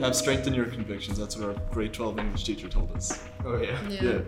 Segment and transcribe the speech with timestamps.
[0.00, 1.18] Have strength in your convictions.
[1.18, 3.22] That's what our grade 12 English teacher told us.
[3.44, 3.78] Oh yeah.
[3.88, 4.20] Yeah.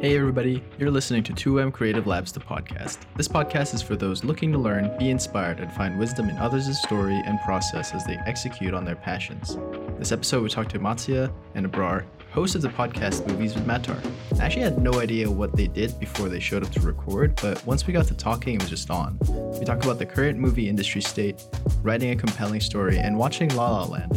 [0.00, 2.98] Hey everybody, you're listening to 2M Creative Labs, the podcast.
[3.16, 6.80] This podcast is for those looking to learn, be inspired, and find wisdom in others'
[6.82, 9.58] story and process as they execute on their passions.
[9.98, 13.98] This episode, we talked to Matsuya and Abrar, hosts of the podcast Movies with Matar.
[14.38, 17.64] I actually had no idea what they did before they showed up to record, but
[17.66, 19.18] once we got to talking, it was just on.
[19.58, 21.42] We talked about the current movie industry state,
[21.82, 24.12] writing a compelling story, and watching La La Land.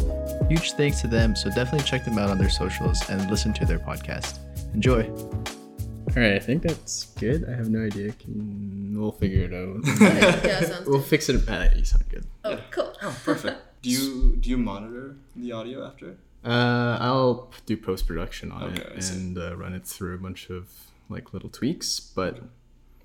[0.50, 3.64] Huge thanks to them, so definitely check them out on their socials and listen to
[3.64, 4.40] their podcast.
[4.74, 5.04] Enjoy.
[5.08, 7.48] All right, I think that's good.
[7.48, 8.10] I have no idea.
[8.12, 9.80] Can we'll figure it out.
[10.44, 11.06] yeah, sounds we'll good.
[11.06, 11.48] fix it.
[11.48, 12.26] Uh, you sound good.
[12.44, 12.92] Oh, cool.
[13.00, 13.58] Oh, perfect.
[13.82, 16.16] do you do you monitor the audio after?
[16.44, 20.50] Uh, I'll do post production on Okay, it and uh, run it through a bunch
[20.50, 20.68] of
[21.08, 22.00] like little tweaks.
[22.00, 22.40] But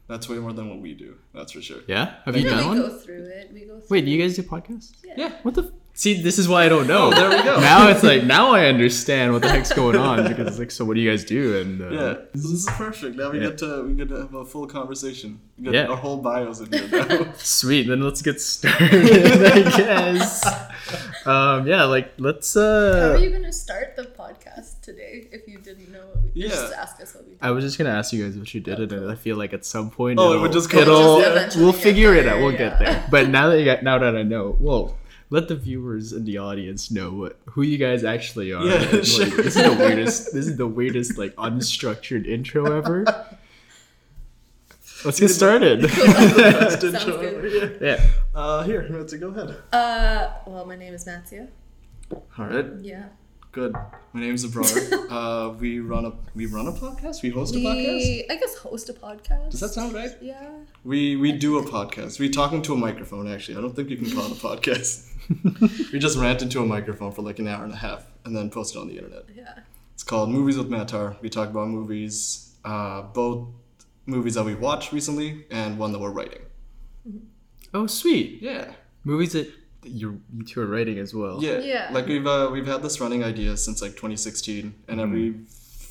[0.07, 1.17] That's way more than what we do.
[1.31, 1.81] That's for sure.
[1.87, 2.89] yeah, have you Yeah, done we one?
[2.89, 3.51] go through it.
[3.53, 4.93] We go through Wait, do you guys do podcasts?
[5.15, 5.33] Yeah.
[5.43, 5.63] What the?
[5.65, 7.07] F- See, this is why I don't know.
[7.07, 7.57] Oh, there we go.
[7.61, 10.83] now it's like now I understand what the heck's going on because it's like, so
[10.83, 11.57] what do you guys do?
[11.57, 13.15] And uh, Yeah, this is perfect.
[13.15, 13.47] Now we Yeah.
[13.51, 15.39] get to we get to have a full conversation.
[15.57, 15.85] We get Yeah.
[15.87, 17.31] our whole bios in here now.
[17.37, 17.87] Sweet.
[17.87, 18.91] Then let's get started.
[18.91, 20.45] I guess.
[21.25, 22.57] Um, yeah, like let's.
[22.57, 26.31] Uh, How are you gonna start the podcast today if you didn't know what we
[26.43, 26.49] Yeah.
[26.49, 27.39] just ask us what we did?
[27.41, 29.63] I was just gonna ask you guys what you did, and I feel like at
[29.63, 32.39] some point, Oh, it it'll, would just come- it'll Just we'll get figure it out.
[32.39, 32.57] We'll yeah.
[32.57, 33.07] get there.
[33.09, 34.97] But now that you got, now that I know, well,
[35.29, 38.63] let the viewers and the audience know what who you guys actually are.
[38.63, 39.01] Yeah, And, like.
[39.35, 40.33] This is the weirdest.
[40.33, 43.05] This is the weirdest like unstructured intro ever.
[45.03, 45.81] Let's get started.
[45.81, 47.35] Best Sounds intro good.
[47.35, 47.97] ever, yeah.
[47.97, 48.07] yeah.
[48.33, 49.55] Uh, here, Nancy, go ahead.
[49.71, 51.47] Uh, well, my name is Matsuya.
[52.11, 53.05] All right, Yeah.
[53.55, 53.73] Good.
[54.11, 54.67] My name's Abrar.
[55.09, 57.23] uh, we run a we run a podcast.
[57.23, 57.97] We host a podcast.
[57.97, 59.51] We, I guess, host a podcast.
[59.51, 60.11] Does that sound right?
[60.21, 60.49] Yeah.
[60.83, 62.19] We we do a podcast.
[62.19, 63.31] We talk into a microphone.
[63.31, 65.09] Actually, I don't think you can call it a podcast.
[65.93, 68.49] we just rant into a microphone for like an hour and a half, and then
[68.49, 69.23] post it on the internet.
[69.33, 69.59] Yeah.
[69.93, 71.15] It's called Movies with Matar.
[71.21, 73.47] We talk about movies, uh, both
[74.05, 76.41] movies that we watched recently and one that we're writing.
[77.73, 78.41] Oh, sweet.
[78.41, 78.73] Yeah,
[79.05, 79.47] Movies that
[79.85, 81.41] you you two are writing as well.
[81.43, 81.89] yeah, Yeah.
[81.91, 85.35] Like we've uh, we've had this running idea since like 2016, and every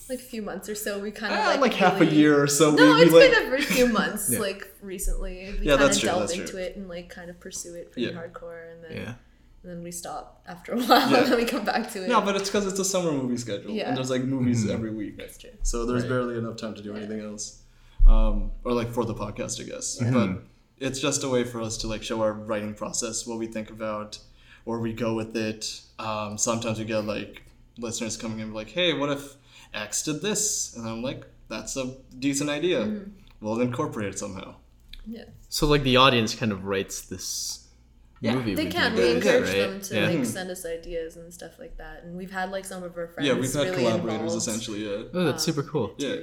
[0.08, 2.40] Like a few months or so, we kind of ah, like like, half a year
[2.42, 2.70] or so.
[2.72, 4.38] No, we, it's we, like, been a few months, Yeah.
[4.40, 5.54] like recently.
[5.58, 6.60] We Yeah, kind that's of true, delve that's into true.
[6.60, 8.18] it and like kind of pursue it pretty Yeah.
[8.20, 9.14] hardcore, and then Yeah.
[9.62, 11.18] and then we stop after a while, Yeah.
[11.22, 12.08] and then we come back to it.
[12.08, 13.88] no, but it's because it's a summer movie schedule, Yeah.
[13.88, 14.70] and there's like movies Mhm.
[14.76, 15.16] every week.
[15.16, 15.50] that's true.
[15.62, 16.10] So there's Right.
[16.10, 16.98] barely enough time to do Yeah.
[16.98, 17.62] anything else,
[18.06, 19.98] um, or like for the podcast, I guess.
[20.02, 20.12] Mhm.
[20.12, 20.30] But
[20.78, 23.70] it's just a way for us to like show our writing process, what we think
[23.70, 24.18] about,
[24.64, 25.80] where we go with it.
[25.98, 27.42] Um, sometimes we get like
[27.78, 29.34] listeners coming in like, "Hey, what if
[29.72, 32.80] X did this?" And I'm like, "That's a decent idea.
[32.84, 33.10] Mm-hmm.
[33.40, 34.56] We'll incorporate it somehow."
[35.06, 35.24] Yeah.
[35.48, 37.66] So like the audience kind of writes this
[38.20, 38.34] Yeah.
[38.36, 38.54] movie.
[38.54, 38.96] They can.
[38.96, 39.58] you We encourage right?
[39.58, 40.06] them to yeah.
[40.08, 40.26] like Mhm.
[40.26, 43.28] send us ideas and stuff like that, and we've had like some of our friends.
[43.28, 44.84] yeah, we've had really collaborators involved, essentially.
[44.88, 45.94] Yeah, Oh, that's um, super cool.
[45.98, 46.14] Yeah.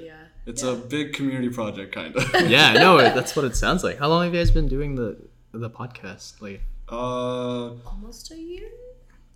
[0.46, 0.52] Too, yeah.
[0.54, 0.72] it's Yeah.
[0.72, 2.24] a big community project, kind of.
[2.50, 3.98] yeah, no, that's what it sounds like.
[4.00, 5.18] How long have you guys been doing the
[5.54, 6.42] the podcast?
[6.42, 8.70] Like, Uh, almost a year.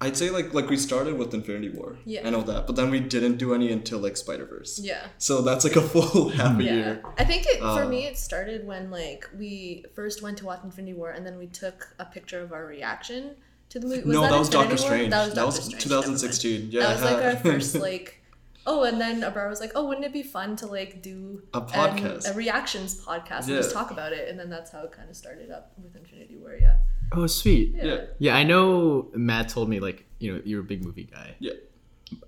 [0.02, 1.98] I'd say like like we started with Infinity War.
[2.06, 2.28] Yeah.
[2.28, 4.78] I know that, but then we didn't do any until like Spider Verse.
[4.78, 5.08] Yeah.
[5.18, 7.04] So that's like a full half a Yeah, year.
[7.18, 10.60] I think it for Uh, me it started when like we first went to watch
[10.66, 13.36] Infinity War and then we took a picture of our reaction
[13.70, 14.04] to the movie.
[14.06, 14.92] no, that, was Infinity Doctor War?
[14.92, 15.12] Strange.
[15.12, 16.72] That was, That was Doctor Strange, 2016.
[16.72, 16.82] Yeah.
[16.84, 18.22] that was like our first like.
[18.68, 21.60] Oh, and then Abrar was like, "Oh, wouldn't it be fun to like do A
[21.60, 22.30] an- podcast.
[22.32, 23.56] a reactions podcast, and Yeah.
[23.58, 26.38] just talk about it?" And then that's how it kind of started up with Infinity
[26.38, 26.56] War.
[26.60, 26.78] Yeah,
[27.12, 27.74] oh, sweet.
[27.76, 28.02] yeah, Yeah.
[28.20, 29.10] Yeah, I know.
[29.14, 31.36] Matt told me like you know you're a big movie guy.
[31.40, 31.54] Yeah.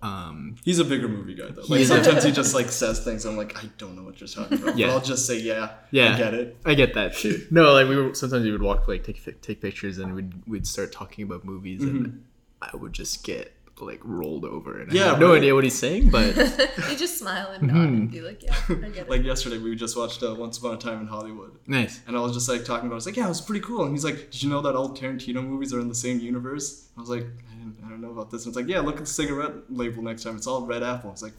[0.02, 1.62] Um, He's a bigger movie guy though.
[1.62, 3.26] Like He's a- sometimes he just like says things.
[3.26, 4.78] I'm like, I don't know what you're talking about.
[4.78, 4.88] Yeah.
[4.88, 5.74] But I'll just say yeah.
[5.92, 6.14] Yeah.
[6.16, 6.58] I get it.
[6.66, 7.46] I get that too.
[7.52, 10.68] No, like we were sometimes we would walk like take take pictures and we'd we'd
[10.68, 12.24] start talking about movies and
[12.62, 15.38] I would just get like rolled over and I Yeah, have no right.
[15.38, 16.36] idea what he's saying, but
[16.90, 19.76] you just smile and nod and be like, "Yeah, I get it." Like yesterday, we
[19.76, 22.02] just watched uh, Once Upon a Time in Hollywood, nice.
[22.08, 22.94] and I was just like talking about.
[22.94, 22.96] it.
[22.96, 23.84] I was like, yeah, it was pretty cool.
[23.84, 26.88] And he's like, did you know that all Tarantino movies are in the same universe?
[26.98, 28.46] I was like, I, didn't, I don't know about this.
[28.46, 30.36] And it's like, yeah, look at the cigarette label next time.
[30.36, 31.12] It's all red apple.
[31.12, 31.34] It's like,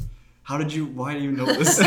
[0.44, 0.86] how did you?
[0.86, 1.80] Why do you know this?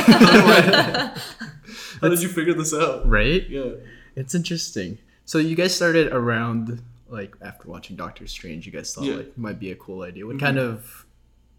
[2.01, 3.07] how did you figure this out?
[3.07, 3.47] Right?
[3.49, 3.71] Yeah.
[4.15, 4.97] It's interesting.
[5.25, 6.81] So you guys started around
[7.11, 9.15] like after watching Doctor Strange, you guys thought Yeah.
[9.17, 10.25] like might be a cool idea.
[10.25, 11.05] What kind of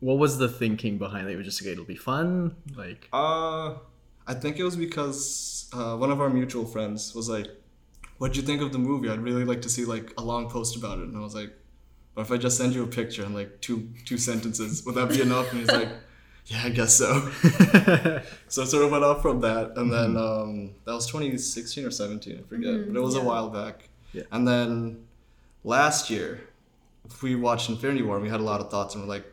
[0.00, 1.32] what was the thinking behind it?
[1.32, 3.74] It was just like it'll be fun, like Uh,
[4.26, 7.48] I think it was because uh, one of our mutual friends was like,
[8.18, 9.08] "What'd you think of the movie?
[9.08, 11.52] I'd really like to see like a long post about it." And I was like,
[12.14, 14.84] "What if I just send you a picture and like two two sentences?
[14.84, 15.88] Would that be enough?" And he's like,
[16.46, 17.10] "Yeah, I guess so."
[18.48, 21.90] so it sort of went off from that, and then um, that was 2016 or
[21.90, 23.88] 17, I forget, Mhm, but it was a while back.
[24.12, 24.22] Yeah.
[24.30, 25.04] And then
[25.64, 26.40] last year,
[27.22, 29.24] we watched Infinity War and we had a lot of thoughts and we're like,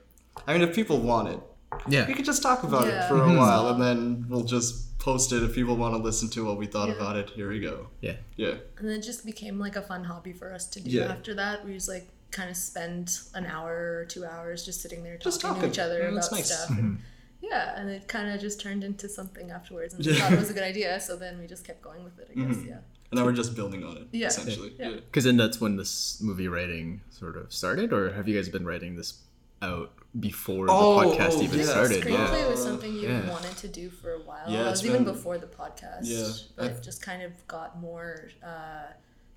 [0.48, 1.40] I mean, if people want it,
[1.88, 2.08] Yeah.
[2.08, 3.06] we could just talk about Yeah.
[3.06, 6.30] it for a while and then we'll just post it if people want to listen
[6.30, 6.96] to what we thought Yeah.
[6.96, 7.30] about it.
[7.32, 7.88] Here we go.
[8.02, 8.18] Yeah.
[8.36, 8.56] Yeah.
[8.78, 11.06] And then it just became like a fun hobby for us to do Yeah.
[11.06, 11.66] after that.
[11.66, 15.32] We just like kind of spend an hour or two hours just sitting there talking,
[15.32, 16.52] Just to each other Yeah, about nice.
[16.52, 16.70] stuff.
[16.78, 17.00] And,
[17.42, 19.94] yeah, and it kind of just turned into something afterwards.
[19.94, 20.20] And we Yeah.
[20.20, 22.40] thought it was a good idea, so then we just kept going with it, I
[22.40, 22.58] guess.
[22.58, 22.68] Mhm.
[22.68, 22.78] Yeah.
[23.12, 24.28] And then we're just building on it, Yeah.
[24.28, 24.74] essentially.
[24.80, 24.90] Yeah.
[24.90, 24.96] Yeah.
[24.98, 28.66] Because then that's when this movie writing sort of started, or have you guys been
[28.66, 29.14] writing this
[29.62, 31.66] out before Oh, the podcast oh, even yeah.
[31.66, 32.04] started?
[32.04, 32.48] Screenplay Yeah.
[32.50, 33.30] was something you Yeah.
[33.30, 34.46] wanted to do for a while.
[34.48, 36.02] Yeah, it it's was even before the podcast.
[36.04, 38.88] Yeah, But I've- it just kind of got more uh,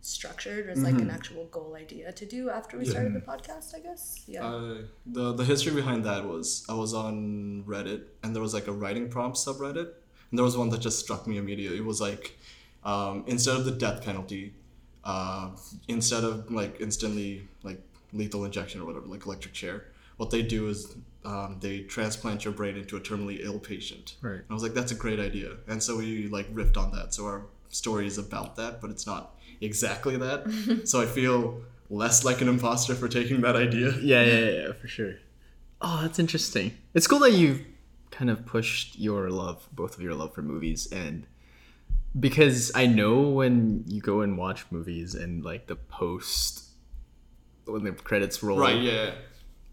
[0.02, 3.78] structured as like an actual goal idea to do after we started the podcast, I
[3.80, 4.22] guess.
[4.26, 4.44] Yeah.
[4.46, 8.66] Uh, the the history behind that was I was on Reddit and there was like
[8.66, 9.88] a writing prompt subreddit
[10.30, 11.78] and there was one that just struck me immediately.
[11.78, 12.36] It was like
[12.84, 14.54] um, instead of the death penalty,
[15.04, 15.50] uh,
[15.88, 17.80] instead of like instantly like
[18.12, 19.86] lethal injection or whatever, like electric chair,
[20.16, 20.94] what they do is
[21.24, 24.16] um, they transplant your brain into a terminally ill patient.
[24.20, 24.34] Right.
[24.34, 27.14] And I was like, that's a great idea, and so we like riffed on that.
[27.14, 30.82] So our story is about that, but it's not exactly that.
[30.84, 33.92] so I feel less like an imposter for taking that idea.
[34.00, 35.14] yeah, yeah, yeah, for sure.
[35.80, 36.72] Oh, that's interesting.
[36.94, 37.62] It's cool that you've
[38.10, 41.26] kind of pushed your love, both of your love for movies, and
[42.18, 46.64] because I know when you go and watch movies and like the post
[47.64, 49.12] when the credits roll, Right, yeah.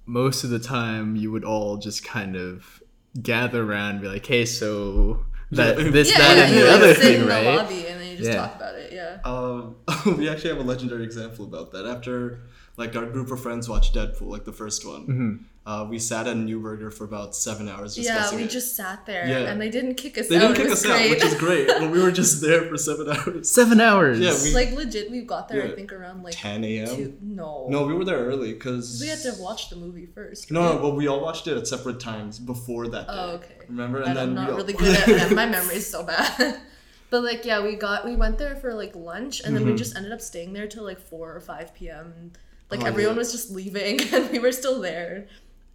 [0.06, 2.82] most of the time you would all just kind of
[3.22, 6.72] gather around and be like, hey, so that this, yeah, that, yeah, and you the
[6.72, 7.46] other sit thing, in the right?
[7.46, 8.36] lobby and then you just Yeah.
[8.36, 8.94] talk about it.
[8.94, 9.18] Yeah.
[9.26, 9.76] Um,
[10.18, 11.86] we actually have a legendary example about that.
[11.88, 12.42] After
[12.78, 15.36] like our group of friends watched Deadpool, like the first one, Mm-hmm.
[15.66, 18.50] Uh, we sat at Nuburger for about seven hours Yeah, we it.
[18.50, 19.52] just sat there Yeah.
[19.52, 20.40] and they didn't kick us they out.
[20.40, 21.68] didn't kick was us out, which is great.
[21.68, 23.52] but we were just there for seven hours.
[23.52, 24.20] Seven hours.
[24.20, 27.18] Yeah, we- like legit, we got there I think around like 10 a.m.
[27.22, 27.68] No.
[27.70, 30.50] No, we were there early because We had to watch the movie first.
[30.50, 30.76] No, right?
[30.76, 33.14] no, but we all watched it at separate times before that day.
[33.16, 33.58] Oh, okay.
[33.68, 34.02] Remember?
[34.02, 35.32] And I'm we not all- really good at that.
[35.34, 36.60] My memory's so bad.
[37.12, 39.96] but like, yeah, we got we went there for like lunch, and then we just
[39.96, 42.32] ended up staying there till like four or five p.m.
[42.72, 42.86] Like Mm-hmm.
[42.88, 43.20] Oh, everyone yeah.
[43.20, 45.28] was just leaving, and we were still there.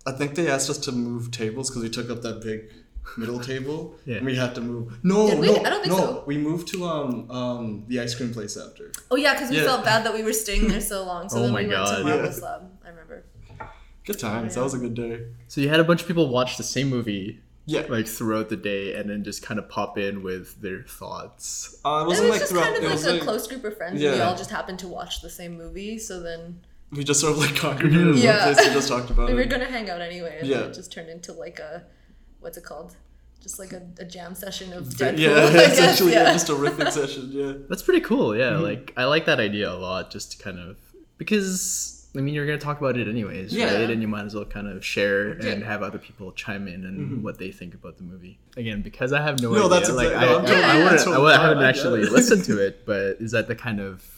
[0.07, 2.71] I think they asked us to move tables because we took up that big
[3.17, 3.95] middle table.
[4.05, 4.17] Yeah.
[4.17, 4.99] And we had to move.
[5.03, 5.47] No, Did we?
[5.47, 5.99] no, I don't think no.
[5.99, 6.25] so.
[6.27, 8.93] We moved to um um the ice cream place after.
[9.11, 9.65] Oh yeah, because we Yeah.
[9.65, 11.29] felt bad that we were staying there so long.
[11.29, 11.99] So Oh then my we went God.
[11.99, 12.31] to Marble Yeah.
[12.33, 12.63] Slab.
[12.85, 13.25] I remember.
[14.05, 14.55] Good times.
[14.55, 15.25] That was a good day.
[15.49, 17.87] So you had a bunch of people watch the same movie Yeah.
[17.89, 21.79] like throughout the day and then just kind of pop in with their thoughts.
[21.85, 22.65] Uh, it It wasn't was like just throughout.
[22.65, 23.93] kind of it like was a like close group of friends.
[24.03, 24.29] and We Yeah.
[24.29, 26.61] all just happened to watch the same movie, so then
[26.93, 28.47] we just sort of like congregated in Yeah.
[28.47, 30.61] one place and just talked about we were gonna hang out anyway, and Yeah.
[30.61, 31.85] it just turned into like a
[32.41, 32.95] what's it called?
[33.41, 35.19] Just like a, a jam session of Deadpool.
[35.19, 36.25] yeah, I guess, essentially, yeah.
[36.25, 36.33] yeah.
[36.33, 37.29] just a riffing session.
[37.31, 37.53] Yeah.
[37.69, 38.37] That's pretty cool.
[38.37, 38.63] Yeah, Mm-hmm.
[38.63, 40.77] like I like that idea a lot just to kind of
[41.19, 43.75] because I mean you're going to talk about it anyways, Yeah.
[43.75, 43.91] right?
[43.91, 45.51] And you might as well kind of share and Yeah.
[45.55, 45.63] Mm-hmm.
[45.65, 48.39] have other people chime in and what they think about the movie.
[48.57, 49.69] Again, because I have no, No, idea.
[49.71, 50.49] that's like exact- I, no, I'm I,
[50.81, 53.81] I, wouldn't, I, would- I haven't actually listened to it, but is that the kind
[53.81, 54.14] of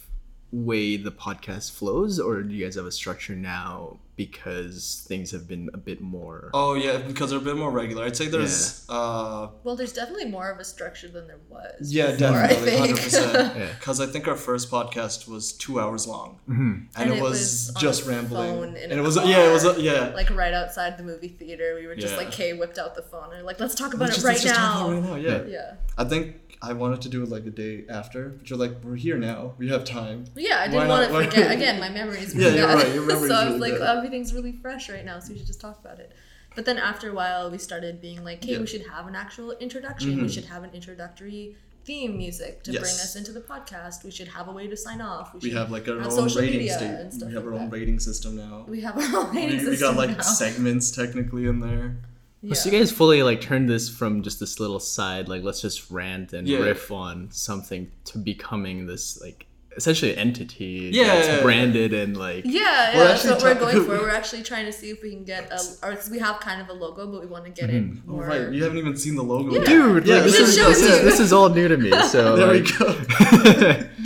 [0.64, 5.46] way the podcast flows, or do you guys have a structure now because things have
[5.46, 6.50] been a bit more?
[6.54, 8.04] Oh yeah, because they're a bit more regular.
[8.04, 11.92] I'd say there's uh Well, there's definitely more of a structure than there was.
[11.92, 12.80] yeah before, I definitely think.
[12.80, 13.56] hundred percent.
[13.56, 13.68] Yeah.
[13.78, 17.30] Because I think our first podcast was two hours long, and, And it it was,
[17.72, 19.78] was just rambling, phone in and it was yeah, it was car.
[19.78, 20.12] yeah.
[20.14, 22.18] like right outside the movie theater, we were just Yeah.
[22.20, 24.32] like, Kay whipped out the phone and like, let's talk about Let's it just- right
[24.32, 24.88] let's just talk now.
[24.88, 25.30] about it right now.
[25.30, 25.44] Yeah.
[25.46, 25.74] Yeah.
[25.98, 28.96] I think I wanted to do it like a day after, but you're like, we're
[28.96, 29.54] here now.
[29.58, 30.24] We have time.
[30.34, 31.10] Yeah, I didn't not?
[31.10, 31.50] want to forget.
[31.56, 32.74] Again, my memory's Yeah, really you're bad.
[32.82, 33.96] right, your memory's so I was really like, bad.
[34.06, 36.12] Everything's really fresh right now, so we should just talk about it.
[36.54, 38.54] But then after a while, we started being like, hey, Yeah.
[38.56, 38.60] Mm-hmm.
[38.62, 40.22] we should have an actual introduction.
[40.22, 44.02] We should have an introductory theme music to bring us into the podcast.
[44.04, 45.34] We should have a way to sign off.
[45.34, 46.86] We should have like our have own social rating media state.
[46.88, 47.76] and stuff We have like our own that.
[47.76, 48.64] rating system now.
[48.66, 50.22] We have our own rating We, we got like now.
[50.22, 51.96] segments technically in there.
[52.42, 52.54] Yeah.
[52.54, 55.90] So you guys fully like turned this from just this little side, like let's just
[55.90, 56.58] rant and Yeah.
[56.60, 61.42] riff on something to becoming this like essentially an entity Yeah, that's yeah, yeah.
[61.42, 63.90] branded and like Yeah, We're yeah, that's actually what we're ta- going for.
[64.04, 66.60] We're actually trying to see if we can get a, or 'cause we have kind
[66.62, 68.24] of a logo, but we want to get it more...
[68.24, 68.52] Oh, right.
[68.52, 69.52] You haven't even seen the logo.
[69.52, 69.64] Yeah.
[69.64, 71.02] dude, Yeah, like, this, is, this, it is, to you.
[71.10, 71.90] this is all new to me.
[72.16, 72.92] So There we go.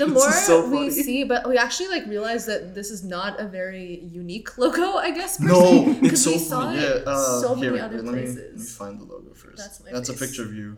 [0.00, 3.46] the more so we see, but we actually like realize that this is not a
[3.46, 5.38] very unique logo, I guess.
[5.38, 6.78] Per No, it's so we saw funny.
[6.78, 9.32] it Yeah, uh, so here, many wait, other let me, let me find the logo
[9.34, 9.58] first.
[9.58, 10.74] That's my That's a picture of you.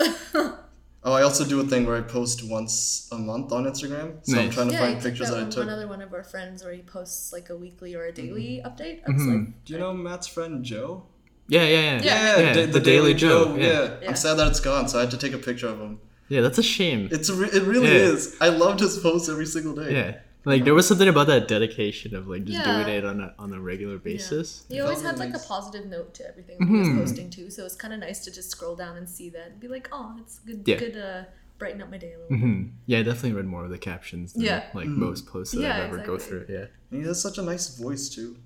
[1.05, 4.19] Oh, I also do a thing where I post once a month on Instagram.
[4.23, 5.63] So I'm trying to yeah, find pictures that that I one, took.
[5.65, 8.69] another one of our friends where he posts like a weekly or a daily Mm-hmm.
[8.69, 9.01] update.
[9.07, 11.07] I was like, Do you know Matt's friend Joe?
[11.49, 12.39] yeah, yeah, yeah, Yeah.
[12.39, 13.57] yeah, Da- the, Daily Joe.
[13.57, 13.67] Yeah.
[13.67, 13.91] Yeah.
[14.03, 14.09] Yeah.
[14.09, 16.01] I'm sad that it's gone, so I had to take a picture of him.
[16.29, 17.09] yeah, that's a shame.
[17.11, 18.13] It's re- it really Yeah.
[18.13, 18.37] is.
[18.41, 19.93] I loved his posts every single day.
[19.93, 20.11] Yeah,
[20.45, 22.83] Like there was something about that dedication of like just Yeah.
[22.85, 24.65] doing it on a on a regular basis.
[24.69, 27.49] He always had was like a positive note to everything that he was posting too,
[27.51, 29.89] so it's kind of nice to just scroll down and see that and be like,
[29.93, 30.77] oh, it's good, Yeah.
[30.77, 31.25] good, uh,
[31.59, 32.29] brighten up my day a little.
[32.29, 32.39] bit.
[32.41, 34.65] hmm Yeah, I definitely read more of the captions than Yeah.
[34.75, 36.47] like most posts that Yeah, I've ever go through.
[36.49, 36.67] Yeah.
[36.91, 38.37] And he has such a nice voice too.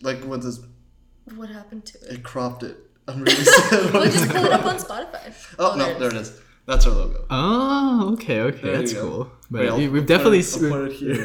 [0.00, 0.60] Like with his,
[1.34, 2.12] What happened to it?
[2.14, 2.76] it cropped it.
[3.06, 3.92] I'm really sad.
[3.92, 5.30] Well, just pull it up on Spotify.
[5.58, 6.40] Oh, no, there it is.
[6.66, 7.26] That's our logo.
[7.28, 9.30] Oh, okay, okay, There that's cool.
[9.50, 11.24] But Wait, we, I'll we've definitely it- s- I'll we've, put it here.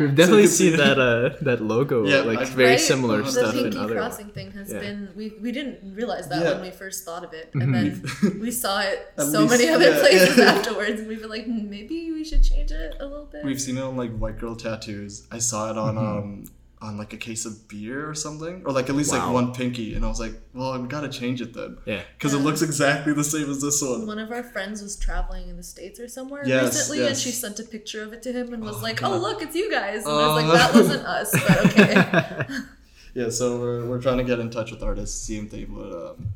[0.00, 2.80] we've definitely can seen see that uh that logo Yeah, like I- very Right?
[2.80, 3.94] similar the stuff in pinky other.
[3.94, 4.80] crossing thing has Yeah.
[4.80, 6.52] been we, we didn't realize that Yeah.
[6.54, 8.02] when we first thought of it and then
[8.40, 10.44] we saw it so least- many other yeah, places yeah.
[10.54, 13.60] afterwards and we've been like "Hmm, maybe we should change it a little bit We've
[13.60, 15.26] seen it on like white girl tattoos.
[15.30, 16.18] I saw it on Mm-hmm.
[16.18, 16.44] um
[16.82, 19.94] on like a case of beer or something, or like at least like one pinky,
[19.94, 22.00] and I was like, well, I've got to change it then, Yeah.
[22.16, 24.06] because it looks exactly the same as this one.
[24.06, 27.32] one of our friends was traveling in the states or somewhere Yes, recently and she
[27.32, 29.12] sent a picture of it to him and was Oh, like God.
[29.12, 30.34] oh look it's you guys and I Oh.
[30.34, 32.56] was like that wasn't us but okay
[33.14, 35.92] Yeah, so we're, we're trying to get in touch with artists, see if they would
[35.92, 36.28] um,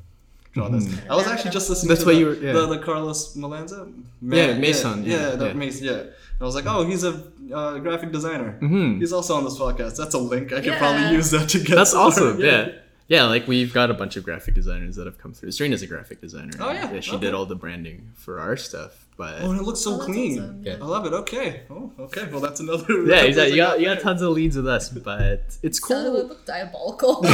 [0.53, 0.85] draw this.
[0.85, 1.09] Mhm.
[1.09, 2.53] I was actually just listening That's to why the, you were- yeah.
[2.53, 3.91] the, the Carlos Malanza.
[4.21, 5.53] Yeah, Mason, Yeah, yeah, yeah, that yeah.
[5.55, 6.03] Mason, yeah.
[6.41, 7.23] I was like, oh, he's a
[7.53, 8.59] uh, graphic designer.
[8.61, 8.99] Mhm.
[9.01, 9.97] He's also on this podcast.
[9.97, 10.53] That's a link.
[10.53, 10.79] I could Yeah.
[10.79, 11.77] probably use that to get.
[11.77, 12.41] That's some- awesome.
[12.41, 12.69] Yeah.
[13.07, 15.51] Yeah, like we've got a bunch of graphic designers that have come through.
[15.53, 16.53] Serena's a graphic designer.
[16.59, 16.91] Oh, yeah.
[16.95, 17.21] yeah she Okay.
[17.27, 19.05] did all the branding for our stuff.
[19.19, 20.39] But Oh, and it looks so Oh, clean.
[20.41, 20.77] awesome, yeah.
[20.81, 21.13] I love it.
[21.13, 21.61] Okay.
[21.71, 22.27] Oh, okay.
[22.33, 23.05] Well, that's another.
[23.05, 23.53] yeah, exactly.
[23.57, 26.29] You got you got tons of leads with us, but it's Sounded cool.
[26.29, 27.21] like diabolical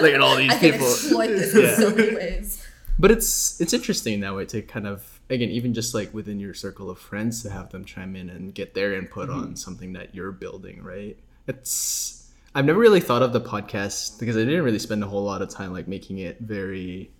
[0.00, 0.86] Look at all these I can people.
[0.86, 1.68] exploit this Yeah.
[1.68, 2.66] in so many ways
[2.98, 6.54] But it's it's interesting that way to kind of again even just like within your
[6.54, 9.38] circle of friends to have them chime in and get their input Mm-hmm.
[9.40, 11.16] on something that you're building, right?
[11.46, 15.22] It's I've never really thought of the podcast because I didn't really spend a whole
[15.24, 17.10] lot of time like making it very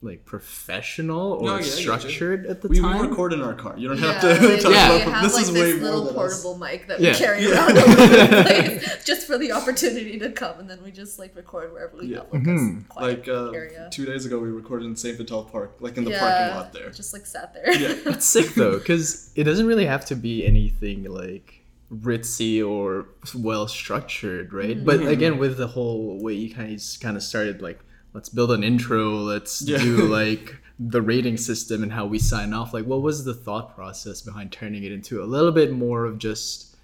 [0.00, 1.72] like professional or No, yeah, I get you.
[1.72, 3.74] structured at the We, we record in our car.
[3.76, 4.94] You don't yeah, have to like, talk Yeah.
[4.96, 6.40] we about have this like is this way more little us.
[6.42, 7.12] portable mic that Yeah.
[7.12, 7.50] we carry Yeah.
[7.66, 11.34] around all the place just for the opportunity to come and then we just like
[11.34, 12.18] record wherever we Yeah.
[12.18, 13.88] have like a quiet Like uh, area.
[13.90, 16.72] two days ago, we recorded in Saint Vital Park, like in the yeah, parking lot
[16.72, 16.90] there.
[16.90, 17.68] Just like sat there.
[17.76, 17.94] Yeah.
[18.06, 23.66] It's sick though, because it doesn't really have to be anything like ritzy or well
[23.66, 24.76] structured, right?
[24.76, 24.84] Mm-hmm.
[24.84, 27.80] But again, with the whole way you kind of kind of started, like
[28.18, 29.78] let's build an intro, let's Yeah.
[29.78, 32.74] do like the rating system and how we sign off.
[32.74, 36.18] Like, what was the thought process behind turning it into a little bit more of
[36.18, 36.74] just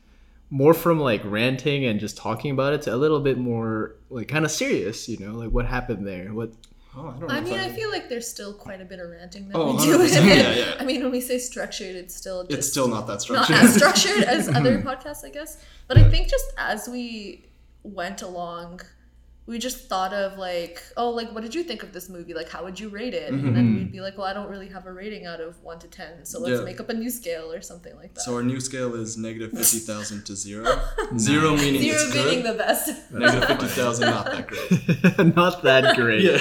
[0.51, 4.29] more from like ranting and just talking about it to a little bit more like
[4.29, 5.33] kind of serious, you know?
[5.35, 6.33] Like, what happened there?
[6.33, 6.53] What?
[6.97, 7.27] Oh, I don't know.
[7.35, 9.83] I mean, I feel like there's still quite a bit of ranting that Oh, we
[9.85, 9.99] do.
[9.99, 10.23] 100%.
[10.23, 10.37] in it.
[10.37, 10.75] Yeah, yeah.
[10.79, 13.57] I mean, when we say structured, it's still just It's still not that not structured.
[13.57, 15.59] as structured as other podcasts, I guess.
[15.89, 17.47] But I think just as we
[17.83, 18.81] went along,
[19.47, 22.33] we just thought of like, oh, like what did you think of this movie?
[22.33, 23.31] Like, how would you rate it?
[23.31, 23.77] And then mm-hmm.
[23.77, 26.25] we'd be like, well, I don't really have a rating out of one to ten,
[26.25, 26.65] so let's Yeah.
[26.65, 28.23] make up a new scale or something like that.
[28.23, 30.81] So our new scale is negative fifty thousand to zero.
[31.19, 32.55] Zero meaning Zero it's being good.
[32.55, 33.13] the best.
[33.13, 35.37] Negative fifty thousand, not that great.
[35.37, 36.41] not that great.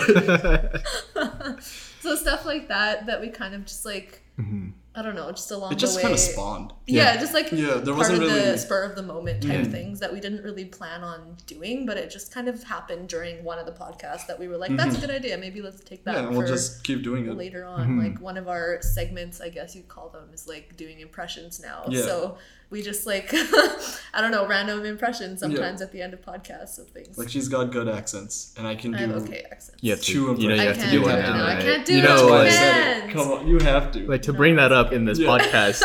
[2.00, 4.70] so stuff like that that we kind of just like, mm-hmm.
[4.96, 6.02] I don't know, just along It just the way.
[6.04, 6.74] kind of spawned.
[6.86, 9.52] Yeah, just like Yeah, there part wasn't of the really- spur of the moment type
[9.52, 9.72] Yeah.
[9.72, 13.44] things that we didn't really plan on doing, but it just kind of happened during
[13.44, 15.36] one of the podcasts that we were like, "That's a good idea.
[15.38, 16.22] Maybe let's take that Mm-hmm.
[16.24, 17.36] Yeah, and we'll just keep doing it.
[17.36, 21.00] later on." Like one of our segments, I guess you'd call them, is like doing
[21.00, 21.86] impressions now.
[21.90, 22.02] Yeah.
[22.04, 22.38] So
[22.74, 23.30] we just like
[24.16, 27.18] I don't know random impressions sometimes at the end of podcasts of things.
[27.20, 29.14] Like she's got good accents, and I can I do.
[29.14, 29.78] have okay accents.
[29.82, 31.22] You have to, Two you know, you I have to can't do do one it
[31.22, 31.38] now.
[31.38, 31.46] now.
[31.46, 33.10] I can't do you know, That's why like, said can't.
[33.10, 33.14] it.
[33.14, 34.08] Come on, you have to.
[34.08, 35.30] like to bring that up in this Yeah.
[35.30, 35.84] podcast,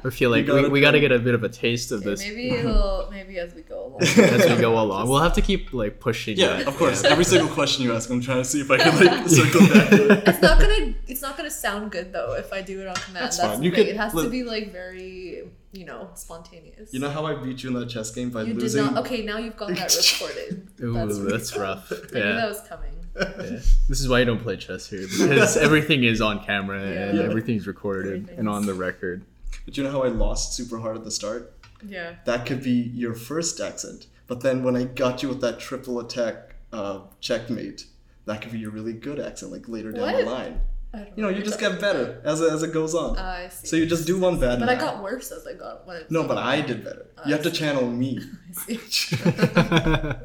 [0.06, 2.00] I feel like gotta we, we got to get a bit of a taste of
[2.00, 4.02] Okay, this maybe it'll maybe as we go along.
[4.02, 4.16] as
[4.50, 5.08] we go along.
[5.08, 6.36] We'll have to keep like pushing.
[6.36, 6.66] yeah, it.
[6.68, 7.02] of course.
[7.04, 9.88] Every single question you ask, I'm trying to see if I can like circle back
[9.90, 10.28] to it.
[10.28, 13.24] It's not gonna it's not gonna sound good though if I do it on command.
[13.24, 13.62] That's That's, fine.
[13.62, 13.84] You thing.
[13.86, 15.44] could- it has to be like very
[15.76, 16.92] you know spontaneous.
[16.92, 18.84] You know how I beat you in that chess game by you did losing?
[18.86, 18.98] not.
[19.06, 20.68] Okay, now you've got that recorded.
[20.82, 21.60] Ooh, really that's tough.
[21.60, 21.92] rough.
[22.14, 22.92] I knew that was coming.
[23.18, 23.60] Yeah.
[23.88, 27.24] This is why you don't play chess here because everything is on camera and Yeah.
[27.24, 29.24] everything's recorded and on the record.
[29.64, 31.54] But you know how I lost super hard at the start?
[31.86, 32.16] Yeah.
[32.26, 34.06] That could be your first accent.
[34.26, 37.86] But then when I got you with that triple attack uh, checkmate,
[38.26, 40.16] that could be your really good accent, like later down What?
[40.22, 40.60] the line.
[40.96, 43.10] I don't You know, you just get better as it, as it goes on.
[43.12, 43.24] about.
[43.24, 43.66] I see.
[43.66, 44.60] so you just do one bad.
[44.60, 47.06] but I got worse as I got when it's No, but I did better.
[47.26, 48.20] You have to channel me.
[48.68, 49.16] I see.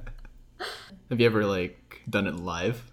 [1.10, 2.92] Have you ever like done it live?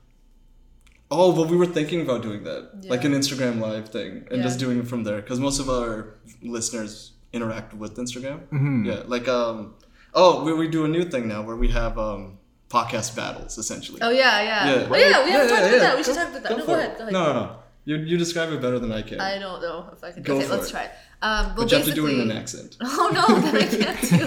[1.10, 4.58] Oh, well, we were thinking about doing that, like an Instagram live thing, and just
[4.58, 8.40] doing it from there, because most of our listeners interact with Instagram.
[8.48, 8.84] Mm-hmm.
[8.84, 9.74] Yeah, like um,
[10.14, 14.00] oh, we, we do a new thing now where we have um podcast battles essentially.
[14.02, 14.66] Oh yeah, yeah.
[14.66, 14.88] Yeah.
[14.90, 15.78] Oh yeah, we haven't Yeah, talked yeah, about yeah.
[15.78, 15.96] that.
[15.96, 16.48] We should Go- talk about that.
[16.50, 16.78] go No, for go it.
[16.84, 16.96] ahead.
[16.98, 17.12] Go ahead.
[17.14, 17.56] No, no, no.
[17.88, 19.18] You, you describe it better than I can.
[19.18, 20.22] I don't know if I can.
[20.22, 20.72] Go okay, for let's it.
[20.72, 20.90] try it.
[21.22, 22.76] Um, well, but you have to do it in an accent.
[22.82, 24.26] Oh no, then I can't do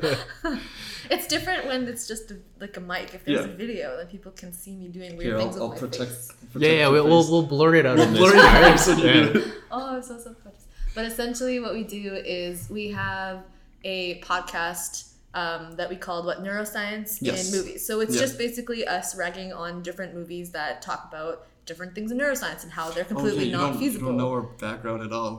[0.00, 0.18] it.
[1.10, 3.12] it's different when it's just a, like a mic.
[3.12, 3.52] If there's Yeah.
[3.52, 5.88] a video, then people can see me doing weird Here, things I'll, I'll with my
[5.88, 6.32] protect, face.
[6.52, 6.64] protect.
[6.72, 8.80] Yeah, yeah, we'll, we'll, we'll blur it out in this Blur your part.
[8.80, 9.52] face Yeah.
[9.70, 10.64] Oh, I'm so subconscious.
[10.94, 13.44] But essentially, what we do is we have
[13.84, 17.52] a podcast um, that we called what neuroscience Yes.
[17.52, 17.86] in movies.
[17.86, 18.22] So it's Yeah.
[18.22, 22.70] just basically us ragging on different movies that talk about different things in neuroscience and
[22.78, 24.06] how they're completely Oh, you not don't, feasible.
[24.06, 25.34] You don't know our background at all.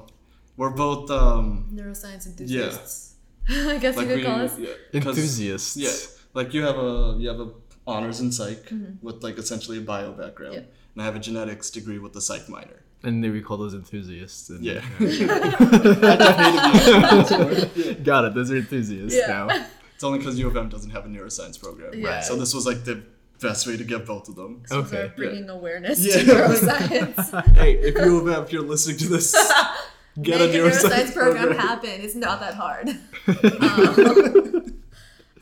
[0.57, 1.45] We're both um
[1.79, 2.97] neuroscience enthusiasts.
[3.49, 3.51] I
[3.83, 4.53] guess like you could we call us.
[4.57, 4.65] yeah,
[5.01, 5.73] 'cause- Enthusiasts.
[5.85, 5.95] Yeah,
[6.39, 7.49] like you have a you have a
[7.93, 8.93] honors in psych Mm-hmm.
[9.07, 10.65] with like essentially a bio background, Yeah.
[10.93, 12.79] and I have a genetics degree with a psych minor.
[13.03, 14.43] And then we call those enthusiasts.
[14.51, 14.81] And, Yeah.
[18.03, 18.33] Got it.
[18.35, 19.27] Those are enthusiasts Yeah.
[19.27, 19.65] now.
[19.95, 21.93] It's only because U of M doesn't have a neuroscience program.
[21.95, 22.21] Yeah.
[22.21, 23.03] So this was like the
[23.41, 24.63] best way to get both of them.
[24.67, 25.29] So Okay, we're yeah.
[25.31, 26.17] bringing awareness Yeah.
[26.19, 27.55] to neuroscience.
[27.55, 29.31] hey, if U of M, if you're listening to this,
[30.21, 31.89] get Make a neuroscience, program, happen.
[32.01, 32.89] It's not that hard.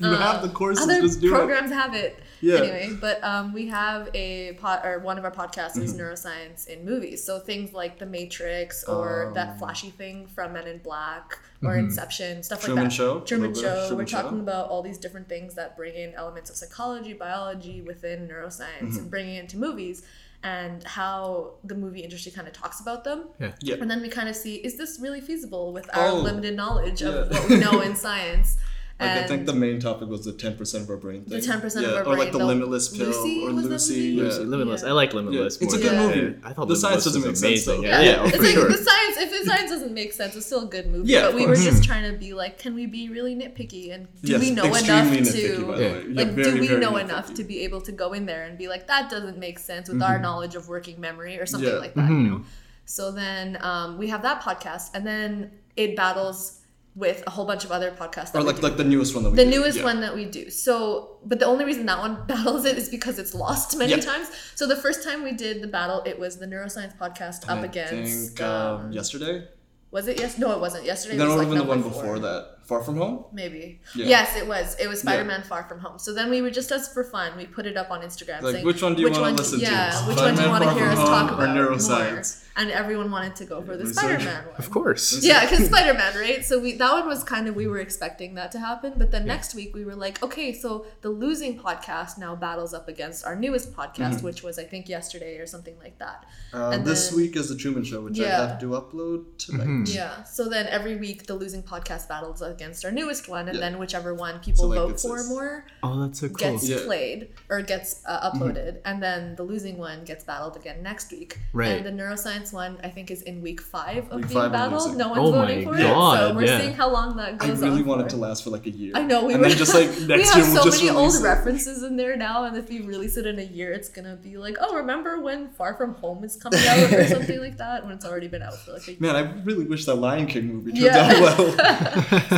[0.01, 1.37] Um, you have the courses, Other just do it.
[1.37, 2.17] programs have it.
[2.41, 2.55] Yeah.
[2.59, 6.01] Anyway, but um, we have a pod or one of our podcasts is Mm-hmm.
[6.01, 7.23] neuroscience in movies.
[7.23, 11.75] So things like The Matrix or Um, that flashy thing from Men in Black or
[11.77, 12.65] Inception, stuff Mm-hmm.
[12.67, 12.95] Truman like that.
[12.95, 13.87] Show, a Truman little bit of Show.
[13.89, 17.81] Truman We're talking about all these different things that bring in elements of psychology, biology
[17.81, 18.97] within neuroscience, Mm-hmm.
[18.99, 20.03] and bringing it into movies.
[20.41, 23.25] And how the movie industry kind of talks about them.
[23.59, 23.75] Yeah.
[23.81, 27.01] And then we kind of see is this really feasible with our Oh, limited knowledge
[27.01, 27.37] of yeah.
[27.41, 28.55] what we know in science?
[28.99, 31.39] Like I think the main topic was the ten percent of our brain thing.
[31.39, 31.87] The 10% of yeah.
[31.89, 33.93] our Or brain, like the the limitless pill Lucy or was that Lucy.
[34.01, 34.23] Yeah.
[34.23, 34.81] Lucy, Limitless.
[34.83, 34.89] Yeah.
[34.89, 36.37] I like Limitless Yeah, it's a good than- movie.
[36.43, 37.81] I thought The Limitless science doesn't was make sense, amazing.
[37.83, 37.87] though.
[37.87, 38.09] Yeah, Yeah.
[38.11, 38.67] yeah, oh, it's for like sure.
[38.67, 39.17] the science.
[39.21, 41.11] If the science doesn't make sense, it's still a good movie.
[41.13, 44.07] Yeah, but we were just trying to be like, can we be really nitpicky and
[44.21, 45.65] do Yes, we know enough to by the Yeah.
[45.69, 46.03] way.
[46.09, 48.57] Yeah, like very, do we know enough to be able to go in there and
[48.57, 51.93] be like that doesn't make sense with our knowledge of working memory or something like
[51.93, 52.41] that, you know?
[52.85, 56.58] So then um, we have that podcast, and then it battles
[57.03, 58.31] with a whole bunch of other podcasts.
[58.33, 58.61] That Or we like do.
[58.67, 59.83] like the newest one that we the did, newest yeah.
[59.91, 60.49] one that we do.
[60.49, 63.99] So, but the only reason that one battles it is because it's lost many Yeah.
[64.11, 64.27] times.
[64.55, 67.65] So the first time we did the battle, it was the neuroscience podcast up I
[67.65, 68.37] against.
[68.37, 69.47] think, um, um, yesterday.
[69.91, 70.37] was it yes?
[70.37, 70.83] No, it wasn't.
[70.85, 71.91] Yesterday Then was what like the one four.
[71.91, 72.58] before that?
[72.69, 73.25] Far from home.
[73.33, 73.63] Maybe.
[73.95, 74.05] Yeah.
[74.15, 74.75] Yes, it was.
[74.83, 75.97] It was Spider-Man Far From Home.
[76.05, 78.53] So then we were just as for fun, we put it up on Instagram Like,
[78.53, 79.65] saying which one do you wanna one- listen to?
[79.65, 82.27] Yeah, which one do you want to hear us talk Home or about neuroscience?
[82.37, 82.45] more?
[82.61, 84.55] And everyone wanted to go for the Spider-Man one.
[84.57, 85.23] Of course.
[85.23, 86.41] Yeah, because Spider Man, right?
[86.45, 89.23] So we that one was kind of we were expecting that to happen, but then
[89.25, 93.35] next week we were like, okay, so the losing podcast now battles up against our
[93.45, 94.25] newest podcast, Mm-hmm.
[94.27, 96.19] which was I think yesterday or something like that.
[96.53, 99.67] Uh, And this then- week is the Truman Show, which I have to upload tonight.
[99.67, 99.95] Mm-hmm.
[99.99, 100.23] Yeah.
[100.23, 103.69] So then every week the losing podcast battles against our newest one, and Yeah.
[103.69, 106.35] then whichever one people So, like, vote for this- more Oh, that's so cool.
[106.35, 106.75] gets Yeah.
[106.77, 106.85] Mm-hmm.
[106.85, 107.19] played
[107.49, 111.39] or gets uh, uploaded, and then the losing one gets battled again next week.
[111.53, 111.77] Right.
[111.77, 114.97] And the neuroscience one I think is in week five of Week being five battled.
[114.97, 116.59] No one's Oh my voting for it, so we're yeah.
[116.59, 117.61] seeing how long that goes.
[117.63, 118.07] I really on want for.
[118.07, 118.91] it to last for like a year.
[118.95, 120.89] I know we and were then just like we next have year we'll so many
[120.89, 121.21] old it.
[121.23, 124.37] references in there now, and if you release it in a year, it's gonna be
[124.37, 127.93] like, oh, remember when Far From Home is coming out or something like that, when
[127.93, 128.97] it's already been out for like a year.
[128.99, 131.13] Man, I really wish that Lion King movie turned Yeah.
[131.15, 131.55] out well.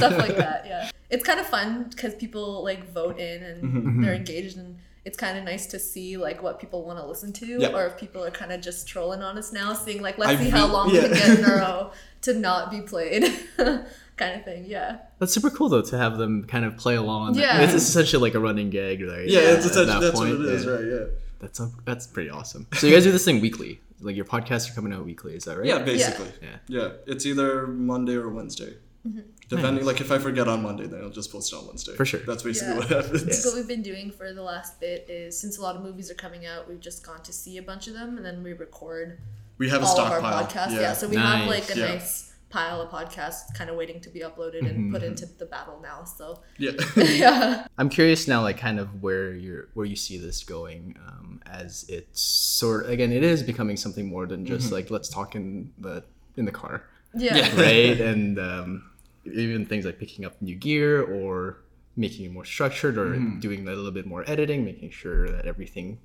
[0.13, 0.65] stuff like that.
[0.65, 4.04] Yeah, it's kind of fun because people like vote in and Mm-hmm.
[4.04, 7.34] they're engaged, and it's kind of nice to see like what people want to listen
[7.34, 7.69] to, Yeah.
[7.76, 10.43] or if people are kind of just trolling on us now, seeing like let's I
[10.43, 11.02] see how long yeah.
[11.04, 13.24] we can get in a row to not be played,
[13.58, 14.65] kind of thing.
[14.67, 14.97] Yeah.
[15.19, 17.36] That's super cool though to have them kind of play along.
[17.36, 17.62] Yeah.
[17.62, 19.28] It's essentially like a running gag, right?
[19.28, 20.71] yeah, it's essentially that that's point, what it is, yeah.
[20.71, 20.86] right?
[20.86, 21.06] Yeah.
[21.39, 22.67] That's a, that's pretty awesome.
[22.74, 23.82] So you guys do this thing weekly.
[24.02, 25.65] Like your podcasts are coming out weekly, is that right?
[25.65, 26.32] Yeah, basically.
[26.41, 26.58] Yeah.
[26.67, 28.76] Yeah, it's either Monday or Wednesday.
[29.08, 29.20] Mm-hmm.
[29.50, 31.96] Depending, like if I forget on Monday, then I'll just post it on Wednesday.
[31.96, 32.20] For sure.
[32.22, 32.80] That's basically Yeah.
[32.80, 33.42] what happens.
[33.44, 36.12] So what we've been doing for the last bit is since a lot of movies
[36.12, 38.54] are coming out, we've just gone to see a bunch of them and then we
[38.54, 39.18] record
[39.58, 40.46] We have a all of our stockpile.
[40.68, 40.76] podcasts.
[40.80, 40.94] Yeah.
[40.94, 41.40] so we Nice.
[41.40, 41.88] have like a Yeah.
[41.96, 45.80] nice pile of podcasts kind of waiting to be uploaded and put into the battle
[45.82, 46.04] now.
[46.04, 46.72] So yeah.
[46.96, 47.66] yeah.
[47.78, 51.86] I'm curious now, like kind of where you're where you see this going, um, as
[51.90, 54.76] it's sort again, it is becoming something more than just Mm-hmm.
[54.76, 56.04] like let's talk in the
[56.38, 56.84] in the car,
[57.16, 57.36] Yeah.
[57.38, 57.56] Yeah.
[57.62, 58.00] right?
[58.02, 58.84] and um,
[59.26, 61.58] even things like picking up new gear or
[61.96, 63.40] making it more structured or Mm-hmm.
[63.40, 66.00] doing a little bit more editing, making sure that everything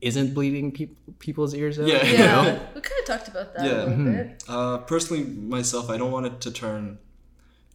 [0.00, 1.86] isn't bleeding peop people's ears out.
[1.88, 2.04] Yeah.
[2.06, 2.26] you Yeah.
[2.42, 2.60] know?
[2.74, 3.84] We kind of talked about that Yeah.
[3.84, 4.44] a little bit.
[4.48, 6.98] Uh, personally, myself, I don't want it to turn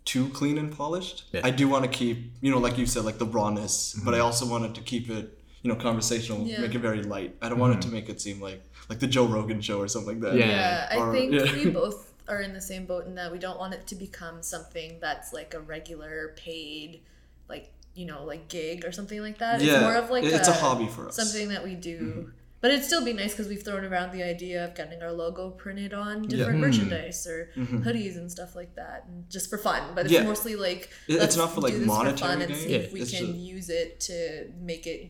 [0.06, 1.26] too clean and polished.
[1.32, 1.42] Yeah.
[1.44, 4.20] I do want to keep, you know, like you said, like the rawness, but I
[4.20, 6.62] also wanted to keep it, you know, conversational, Yeah.
[6.62, 7.36] make it very light.
[7.42, 9.88] I don't want it to make it seem like like the Joe Rogan show or
[9.88, 10.38] something like that.
[10.40, 10.48] Yeah.
[10.48, 10.88] Yeah.
[10.92, 11.54] I think yeah.
[11.56, 14.42] we both are in the same boat in that we don't want it to become
[14.44, 17.02] something that's like a regular paid,
[17.50, 19.62] like, you know, like gig or something like that.
[19.62, 21.16] Yeah, It's more of like it's a, a hobby for us.
[21.16, 22.32] something that we do
[22.62, 25.50] but it'd still be nice because we've thrown around the idea of getting our logo
[25.50, 26.62] printed on different Hmm.
[26.62, 27.82] merchandise or Mm-hmm.
[27.82, 29.82] hoodies and stuff like that, and just for fun.
[29.96, 30.22] But it's Yeah.
[30.22, 32.60] mostly like it's let's not for, like, do this monetary fun and gain.
[32.62, 35.10] see if we it's can just- use it to make it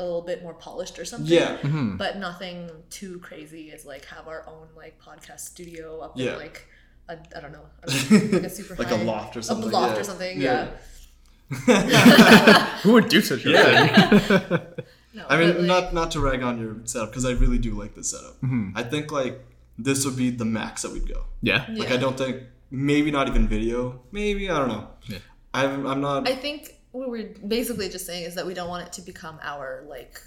[0.00, 1.32] a little bit more polished or something.
[1.40, 1.58] Yeah.
[1.58, 1.96] Mm-hmm.
[2.02, 2.56] but nothing
[2.98, 6.32] too crazy as like have our own like podcast studio up Yeah.
[6.32, 6.58] in like
[7.08, 7.66] a, I don't know
[8.36, 10.00] like a super Like a loft or something, a loft yeah.
[10.00, 10.68] or something Yeah.
[11.68, 14.60] yeah, Who would do such a thing?
[15.12, 17.72] No, I mean, like, not not to rag on your setup because I really do
[17.74, 18.36] like this setup.
[18.42, 18.78] Mm-hmm.
[18.78, 19.44] I think like
[19.76, 21.24] this would be the max that we'd go.
[21.42, 21.64] yeah.
[21.68, 21.94] Like Yeah.
[21.94, 24.02] I don't think maybe not even video.
[24.12, 24.86] Maybe I don't know.
[25.08, 25.18] Yeah.
[25.52, 26.28] I'm I'm not.
[26.28, 29.38] I think what we're basically just saying is that we don't want it to become
[29.42, 30.20] our like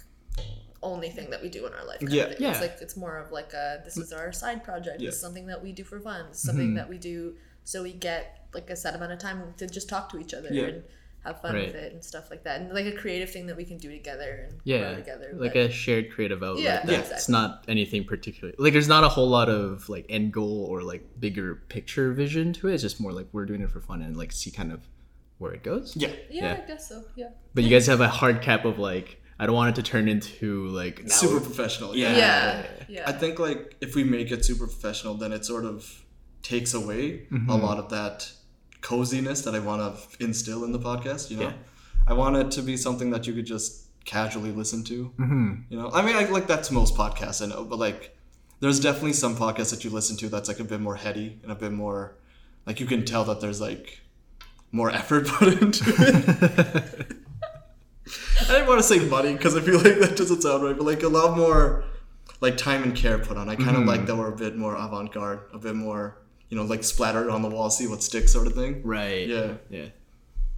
[0.82, 2.00] only thing that we do in our life.
[2.00, 2.34] kind of Yeah.
[2.38, 2.50] Yeah.
[2.50, 5.00] It's like it's more of like a this is our side project.
[5.00, 5.06] Yeah.
[5.08, 6.26] This is something that we do for fun.
[6.28, 6.76] This is something Mm-hmm.
[6.76, 10.10] that we do so we get like a set amount of time to just talk
[10.10, 10.64] to each other Yeah.
[10.64, 10.82] and
[11.24, 11.66] have fun Right.
[11.68, 12.60] with it and stuff like that.
[12.60, 15.30] And like a creative thing that we can do together and Yeah, grow together.
[15.36, 16.62] like but- a shared creative outlet.
[16.64, 17.00] Yeah, that's Yeah.
[17.00, 17.32] exactly.
[17.32, 18.52] not anything particular.
[18.58, 22.52] Like, there's not a whole lot of like end goal or like bigger picture vision
[22.54, 22.74] to it.
[22.74, 24.86] It's just more like we're doing it for fun and like see kind of
[25.44, 25.94] where it goes.
[25.96, 26.08] yeah.
[26.30, 26.60] yeah, yeah.
[26.62, 27.04] I guess so.
[27.14, 27.28] Yeah.
[27.54, 30.08] But you guys have a hard cap of like I don't want it to turn
[30.08, 31.94] into like Super we're- professional.
[31.96, 32.16] Yeah.
[32.16, 32.66] Yeah.
[32.88, 33.04] Yeah.
[33.06, 36.04] I think like if we make it super professional, then it sort of
[36.42, 37.48] takes away Mm-hmm.
[37.50, 38.30] a lot of that
[38.80, 41.30] coziness that I want to instill in the podcast.
[41.30, 41.52] You know, Yeah.
[42.06, 45.12] I want it to be something that you could just casually listen to.
[45.18, 45.52] Mm-hmm.
[45.70, 48.16] You know, I mean, I like that's most podcasts I know, but like,
[48.60, 51.50] there's definitely some podcasts that you listen to that's like a bit more heady and
[51.50, 52.16] a bit more,
[52.66, 54.00] like you can tell that there's like
[54.74, 57.16] more effort put into it.
[58.40, 60.84] I didn't want to say money because I feel like that doesn't sound right, but
[60.84, 61.84] like a lot more
[62.40, 63.48] like time and care put on.
[63.48, 63.88] I kind of mm-hmm.
[63.88, 66.18] like that we're a bit more avant garde, a bit more,
[66.50, 68.82] you know, like splattered on the wall, see what sticks sort of thing.
[68.82, 69.26] right.
[69.26, 69.54] Yeah.
[69.70, 69.86] Yeah.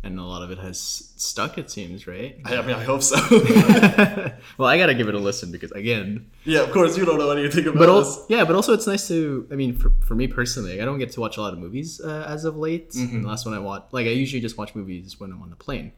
[0.07, 0.79] And a lot of it has
[1.17, 2.39] stuck, it seems, right?
[2.45, 3.17] I, I mean, I hope so.
[4.59, 7.31] well, I gotta give it a listen because again, yeah, of course, you don't know
[7.31, 8.07] anything about but this.
[8.07, 9.47] also, yeah, but also it's nice to.
[9.51, 12.01] I mean, for, for me personally, I don't get to watch a lot of movies
[12.01, 12.91] uh, as of late.
[12.93, 13.23] Mm-hmm.
[13.23, 15.57] The last one I watched, like I usually just watch movies when I'm on the
[15.57, 15.93] plane.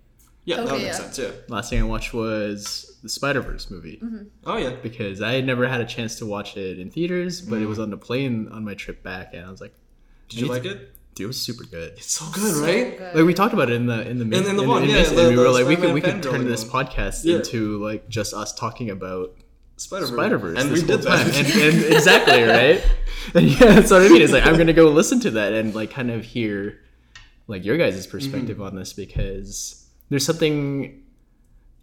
[0.44, 0.92] Yeah, that makes yeah.
[0.92, 1.18] sense.
[1.18, 1.30] Yeah.
[1.48, 4.00] Last thing I watched was the Spider Verse movie
[4.46, 4.70] Oh yeah.
[4.82, 7.68] because I had never had a chance to watch it in theaters, but it Mm.
[7.68, 9.74] was on the plane on my trip back, and I was like,
[10.30, 10.94] Did you like it?
[11.18, 12.96] "Dude, it was super good." It's so good, So right?
[12.96, 13.14] good.
[13.16, 14.94] Like we talked about it in the in the main, In- in the one, yeah,
[14.94, 16.86] Mason, the- and we were like, we could Spider-Man we could turn this one.
[16.86, 17.36] podcast Yeah.
[17.36, 19.34] into like just us talking about
[19.76, 21.26] Spider Spider Verse, and we did that.
[21.26, 22.82] and, and exactly right.
[23.34, 24.22] And yeah, that's what I mean.
[24.22, 26.80] It's like I'm gonna go listen to that and like kind of hear
[27.46, 28.66] like your guys' perspective Mm-hmm.
[28.66, 31.02] on this because there's something.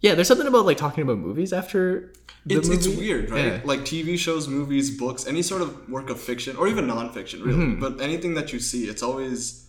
[0.00, 2.12] Yeah, there's something about like talking about movies after
[2.44, 3.44] the it's, it's weird, right?
[3.44, 3.60] Yeah.
[3.64, 7.58] Like TV shows, movies, books, any sort of work of fiction or even nonfiction, really.
[7.64, 7.80] Mm-hmm.
[7.80, 9.68] But anything that you see, it's always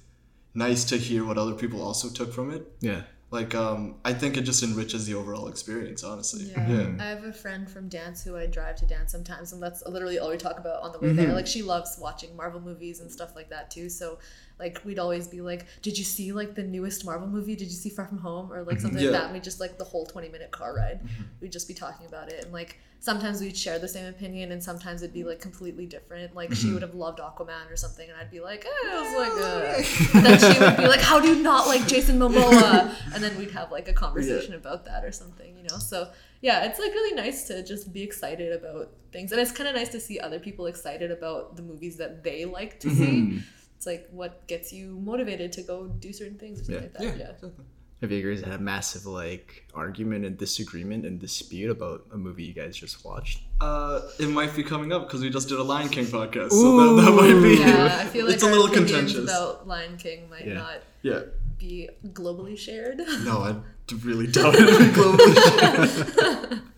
[0.53, 2.67] nice to hear what other people also took from it.
[2.81, 3.03] Yeah.
[3.29, 6.45] Like, um, I think it just enriches the overall experience, honestly.
[6.45, 6.91] Yeah.
[6.97, 10.17] I have a friend from dance who I drive to dance sometimes, and that's literally
[10.17, 11.17] all we talk about on the way Mm-hmm.
[11.17, 11.33] there.
[11.33, 13.89] Like, she loves watching Marvel movies and stuff like that too.
[13.89, 14.19] So,
[14.59, 17.55] like, we'd always be like, Did you see, like, the newest Marvel movie?
[17.55, 18.51] Did you see Far From Home?
[18.51, 19.11] Or, like, something Yeah.
[19.11, 19.25] like that.
[19.25, 20.99] And we just, like, the whole 20 minute car ride,
[21.41, 22.43] we'd just be talking about it.
[22.43, 26.35] And, like, sometimes we'd share the same opinion, and sometimes it'd be, like, completely different.
[26.35, 29.13] Like, she would have loved Aquaman or something, and I'd be like, eh, I was
[29.21, 30.21] like, uh.
[30.23, 32.95] Then she would be like, How do you not like Jason Momoa?
[33.13, 35.77] And then we'd have, like, a conversation about that or something, you know?
[35.77, 36.09] So,
[36.41, 39.31] yeah, it's like really nice to just be excited about things.
[39.31, 42.45] And it's kind of nice to see other people excited about the movies that they
[42.45, 43.41] like to see.
[43.77, 46.81] It's like what gets you motivated to go do certain things or something Yeah.
[46.89, 47.03] like that.
[47.03, 47.31] Yeah, Yeah.
[47.35, 47.65] exactly.
[48.01, 52.43] Have you guys had a massive like argument and disagreement and dispute about a movie
[52.43, 53.39] you guys just watched?
[53.59, 56.95] Uh, it might be coming up because we just did a Lion King podcast, so
[56.95, 57.57] that, that might be.
[57.59, 59.23] Yeah, I feel like it's a little contentious.
[59.23, 60.53] about Lion King might Yeah.
[60.53, 61.21] not Yeah.
[61.57, 62.97] be globally shared.
[63.23, 63.55] No, I
[63.87, 64.65] d- really doubt it.
[64.65, 66.61] would be globally.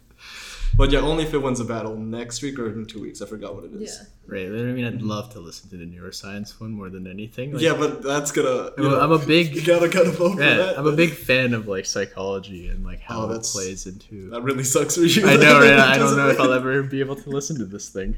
[0.79, 3.21] but yeah, only if it wins a battle next week or in two weeks.
[3.21, 3.97] I forgot what it is.
[3.99, 4.07] yeah.
[4.25, 4.45] Right.
[4.47, 7.51] I mean, I'd love to listen to the neuroscience one more than anything.
[7.53, 8.71] Like, Yeah, but that's gonna.
[8.77, 10.79] I'm You a- know, I'm a big- You gotta kind of vote for that.
[10.79, 14.29] I'm a big fan of like psychology and like how Oh, it plays into.
[14.29, 15.27] That really sucks for you.
[15.27, 15.73] I know, right?
[15.79, 16.39] I don't know if?
[16.39, 18.15] I'll ever be able to listen to this thing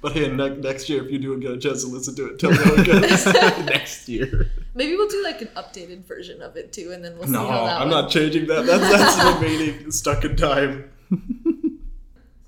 [0.00, 2.38] But hey, ne- next year, if you do get a chance to listen to it,
[2.38, 3.26] tell me how it goes.
[3.66, 4.50] next year.
[4.74, 7.46] Maybe we'll do like an updated version of it too, and then we'll see no,
[7.46, 8.66] how that I'm one- not changing that.
[8.66, 10.90] That's that's remaining stuck in time.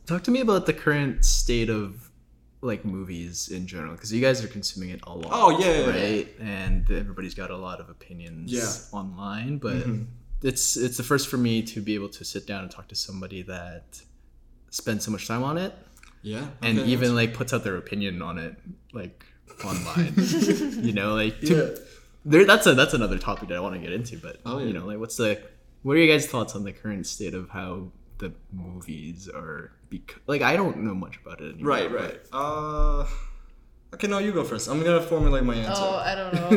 [0.07, 2.11] Talk to me about the current state of
[2.63, 5.29] like movies in general, because you guys are consuming it a lot.
[5.33, 5.91] Oh, yeah, yeah, yeah.
[5.91, 6.29] right.
[6.41, 8.61] And everybody's got a lot of opinions Yeah.
[8.63, 8.97] Mm-hmm.
[8.97, 9.87] online, but
[10.43, 12.95] it's it's the first for me to be able to sit down and talk to
[12.95, 14.01] somebody that
[14.71, 15.73] spends so much time on it
[16.23, 18.55] Yeah, and even like puts out their opinion on it
[18.93, 19.25] like
[19.65, 20.15] online.
[20.17, 21.79] you know, like to, Yeah.
[22.25, 24.67] there that's a that's another topic that I want to get into, but Oh, yeah.
[24.67, 25.41] you know, like what's the
[25.83, 30.21] what are your guys' thoughts on the current state of how the movies are because
[30.27, 31.71] like I don't know much about it anymore.
[31.71, 32.21] Right, right.
[32.33, 33.07] Uh,
[33.95, 34.69] okay, no, you go first.
[34.69, 35.83] I'm gonna formulate my answer.
[35.85, 36.49] Oh, I don't know.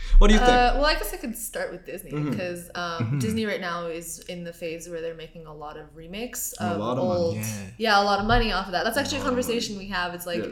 [0.18, 0.50] what do you think?
[0.50, 2.30] Uh, well, I guess I could start with Disney Mm-hmm.
[2.30, 5.94] because um, Disney right now is in the phase where they're making a lot of
[5.96, 7.38] remakes A of lot of money, old.
[7.78, 8.00] yeah.
[8.00, 8.84] a lot of money off of that.
[8.84, 10.14] That's actually a lot of conversation we have.
[10.14, 10.50] It's like, Yeah.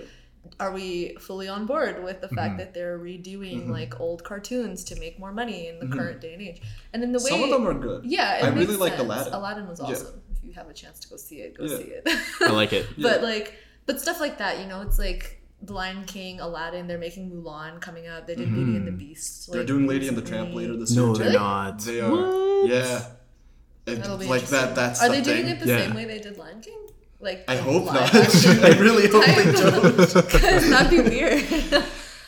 [0.60, 2.36] are we fully on board with the Mm-hmm.
[2.36, 6.32] fact that they're redoing like old cartoons to make more money in the current day
[6.34, 6.60] and age?
[6.92, 7.40] And in the way Mm-hmm.
[7.40, 8.04] Some of them are good.
[8.04, 9.04] yeah, it I makes really like sense.
[9.04, 9.32] Aladdin.
[9.34, 9.86] Aladdin was Yeah.
[9.86, 10.20] awesome.
[10.54, 11.78] If you have a chance to go see it, go Yeah.
[11.78, 12.08] see it.
[12.42, 12.86] I like it.
[13.02, 13.54] But like,
[13.86, 16.86] but stuff like that, you know, it's like The Lion King, Aladdin.
[16.86, 18.28] They're making Mulan coming up.
[18.28, 18.98] They did Beauty and the mm-hmm.
[18.98, 19.50] Beast.
[19.52, 20.66] They're doing Lady and the Tramp recently.
[20.68, 21.06] later this year.
[21.06, 21.38] No, they're Really?
[21.38, 21.78] not.
[21.80, 22.10] They are.
[22.10, 22.68] What?
[22.70, 23.06] Yeah.
[23.86, 24.76] It- That'll be like that.
[24.76, 25.56] That's Are the they doing thing.
[25.56, 25.78] it the Yeah.
[25.86, 26.78] same way they did Lion King?
[27.18, 28.14] Like I hope not.
[28.14, 29.96] I really hope they don't.
[29.96, 31.42] Because that'd be weird.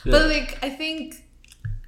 [0.04, 1.25] But like, I think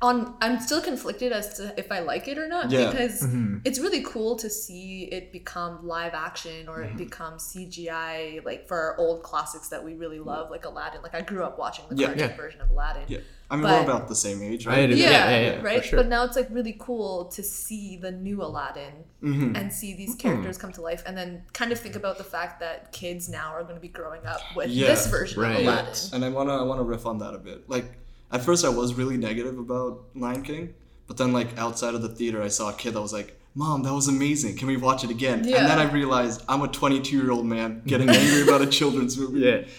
[0.00, 2.90] on I'm still conflicted as to if I like it or not Yeah.
[2.90, 3.58] because Mm-hmm.
[3.64, 6.92] it's really cool to see it become live action or Mm-hmm.
[6.94, 11.02] it become CGI like for our old classics that we really love like Aladdin.
[11.02, 12.06] Like I grew up watching the Yeah.
[12.08, 12.36] cartoon Yeah.
[12.36, 13.02] version of Aladdin.
[13.08, 13.18] Yeah.
[13.50, 14.88] I mean, But- we're about the same age, I right?
[14.90, 15.84] Yeah, Yeah, yeah, yeah, right.
[15.84, 15.98] sure.
[15.98, 19.56] But now it's like really cool to see the new Aladdin Mm-hmm.
[19.56, 22.60] and see these characters come to life, and then kind of think about the fact
[22.60, 25.56] that kids now are going to be growing up with Yeah, this version right.
[25.56, 25.86] of Aladdin.
[25.86, 27.68] Yes, and I wanna I wanna riff on that a bit.
[27.68, 27.86] Like
[28.30, 30.74] at first I was really negative about Lion King,
[31.06, 33.82] but then like outside of the theater I saw a kid that was like, "Mom,
[33.84, 34.56] that was amazing.
[34.56, 35.56] Can we watch it again?" Yeah.
[35.58, 39.16] And then I realized I'm a 22 year old man getting angry about a children's
[39.18, 39.40] movie.
[39.40, 39.64] Yeah.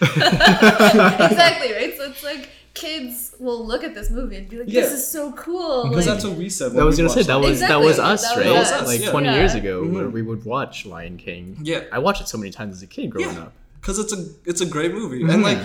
[1.30, 1.94] exactly right.
[1.96, 4.94] So it's like kids will look at this movie and be like, "This Yeah.
[4.96, 6.72] is so cool." Because like, that's what we said.
[6.72, 7.68] That when was we gonna say that was King.
[7.68, 8.50] that was us, that right?
[8.52, 9.10] was us, like yeah.
[9.10, 9.34] 20 Yeah.
[9.36, 10.12] years ago, where Mhm.
[10.12, 11.58] we would watch Lion King.
[11.62, 11.84] Yeah.
[11.92, 13.42] I watched it so many times as a kid growing Yeah.
[13.42, 13.52] up.
[13.80, 15.30] because it's a it's a great movie, Mm-hmm.
[15.30, 15.58] and like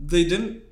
[0.00, 0.62] they didn't.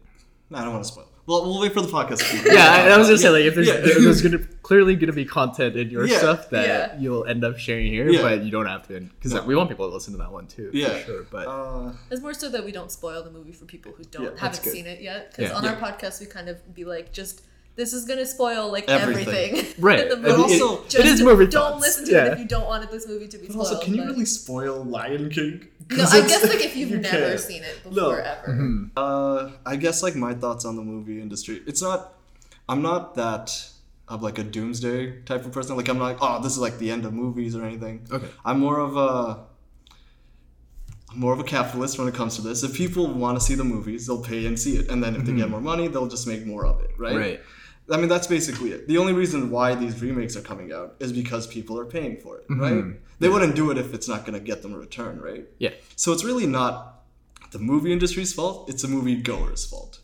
[0.52, 1.06] I don't want to spoil.
[1.30, 2.20] Well, we'll wait for the podcast.
[2.44, 3.74] Yeah, I, I was gonna say like if there's Yeah.
[3.74, 6.18] if there's gonna clearly gonna be content in your Yeah.
[6.18, 6.98] stuff that Yeah.
[6.98, 8.22] you'll end up sharing here, Yeah.
[8.22, 9.44] but you don't have to because No.
[9.44, 10.70] we want people to listen to that one too.
[10.74, 10.88] Yeah.
[10.98, 11.26] for sure.
[11.30, 14.24] But Uh, It's more so that we don't spoil the movie for people who don't
[14.24, 15.30] Yeah, haven't seen it yet.
[15.30, 15.56] Because Yeah.
[15.56, 15.74] on Yeah.
[15.74, 17.42] our podcast, we kind of be like, just
[17.80, 19.28] this is gonna spoil like Everything.
[19.56, 19.74] everything.
[19.88, 20.00] Right.
[20.00, 20.60] in the But movie.
[20.60, 21.82] also- Just it is movie Don't thoughts.
[21.86, 22.26] listen to yeah.
[22.26, 23.66] it if you don't want this movie to be but spoiled.
[23.74, 25.54] also, can you but- really spoil Lion King?
[25.90, 27.40] no I guess like if you've you never can't.
[27.40, 27.90] seen it No.
[27.90, 28.48] before ever.
[28.52, 28.84] Mm-hmm.
[28.96, 31.62] Uh, I guess like my thoughts on the movie industry.
[31.66, 32.00] It's not.
[32.68, 33.46] I'm not that
[34.06, 35.76] of like a doomsday type of person.
[35.76, 38.06] Like I'm not like, oh, this is like the end of movies or anything.
[38.12, 38.28] Okay.
[38.44, 39.46] I'm more of a.
[41.12, 42.62] I'm more of a capitalist when it comes to this.
[42.62, 45.24] If people want to see the movies, they'll pay and see it, and then if
[45.24, 47.16] they get more money, they'll just make more of it, right?
[47.16, 47.40] Right.
[47.90, 48.86] I mean, that's basically it.
[48.86, 52.38] The only reason why these remakes are coming out is because people are paying for
[52.38, 52.72] it, right?
[52.72, 52.98] Mm-hmm.
[53.18, 55.46] They wouldn't do it if it's not going to get them a return, right?
[55.58, 55.70] Yeah.
[55.96, 57.02] So it's really not
[57.50, 58.68] the movie industry's fault.
[58.70, 59.98] It's the movie goers' fault.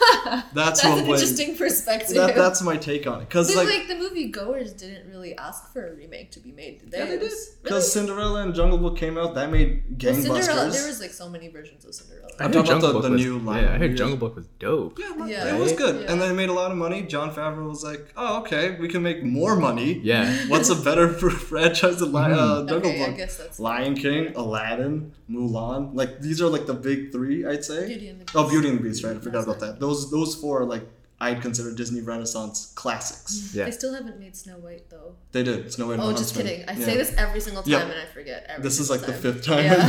[0.24, 2.16] That's, That's what an like, interesting perspective.
[2.16, 3.28] that, that's my take on it.
[3.28, 6.80] Because like, like, the movie goers didn't really ask for a remake to be made,
[6.80, 6.98] did they?
[6.98, 7.30] yeah, they did.
[7.62, 7.62] Because
[7.96, 8.06] really?
[8.06, 10.22] Cinderella and Jungle Book came out, that made Well, gangbusters.
[10.42, 12.30] Cinderella, there was like so many versions of Cinderella.
[12.40, 13.62] I'm I talking heard about the- Jungle the Book was, new line.
[13.64, 14.98] Yeah, I heard Jungle Book was dope.
[14.98, 15.56] yeah, like, Yeah.
[15.56, 16.12] it was good, Yeah.
[16.12, 17.02] and then it made a lot of money.
[17.02, 20.00] Jon Favreau was like, "Oh, okay, we can make more money.
[20.02, 20.34] Yeah.
[20.48, 21.08] What's a better
[21.48, 23.16] franchise than Li- uh, Jungle okay, I Book?
[23.18, 25.90] guess that's Lion King, Aladdin, Mulan.
[25.94, 27.86] Like these are like the big three, I'd say.
[27.86, 28.46] Beauty and the oh, Beast.
[28.46, 29.16] Oh, Beauty and the Beast, right?
[29.16, 29.80] I forgot about that.
[29.80, 30.84] Those those four are like
[31.20, 33.34] I'd consider Disney Renaissance classics.
[33.38, 33.58] Mm-hmm.
[33.58, 33.64] Yeah.
[33.66, 35.14] They still haven't made Snow White though.
[35.32, 35.72] They did.
[35.72, 36.46] Snow White Oh, the just Huntsman.
[36.46, 36.68] kidding.
[36.68, 36.84] I Yeah.
[36.84, 37.82] say this every single time Yep.
[37.82, 38.46] and I forget.
[38.48, 39.76] Every This is like single the fifth time Yeah.
[39.78, 39.88] I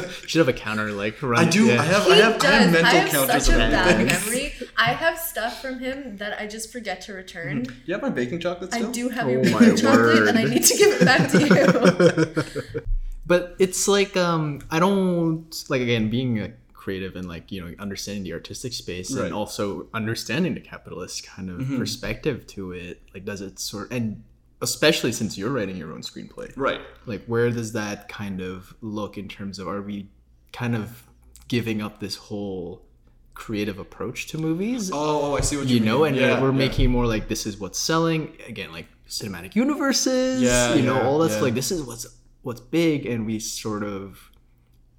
[0.00, 0.10] think.
[0.28, 1.46] Should have a counter like run.
[1.46, 1.66] I do.
[1.66, 1.80] Yeah.
[1.80, 2.04] I have.
[2.04, 2.38] He I have.
[2.40, 2.44] does.
[2.44, 4.20] I have mental I have counters such of a bad everything.
[4.32, 4.54] memory.
[4.76, 7.62] I have stuff from him that I just forget to return.
[7.64, 7.80] Mm-hmm.
[7.86, 8.88] You have my baking chocolate Still?
[8.88, 12.44] I do have Oh your baking chocolate, and I need to give it back to
[12.76, 12.82] you.
[13.26, 17.74] but it's like um i don't like again being a creative and like you know
[17.80, 19.24] understanding the artistic space Right.
[19.26, 21.78] and also understanding the capitalist kind of Mhm.
[21.78, 24.22] perspective to it like does it sort and
[24.62, 26.80] especially since you're writing your own screenplay Right.
[27.04, 30.08] like where does that kind of look in terms of are we
[30.52, 31.02] kind of
[31.48, 32.82] giving up this whole
[33.34, 36.12] creative approach to movies Oh, oh, I see what you, you know mean.
[36.12, 36.56] and yeah, we're yeah.
[36.66, 41.06] making more like this is what's selling again like cinematic universes Yeah, you know yeah,
[41.06, 42.06] all that's like this is what's
[42.46, 44.30] what's big and we sort of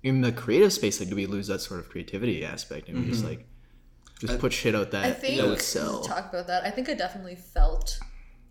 [0.04, 3.10] in the creative space like do we lose that sort of creativity aspect and we
[3.10, 3.46] just like
[4.20, 6.66] just put shit out that I think that would sell talk about that.
[6.66, 8.00] I think I definitely felt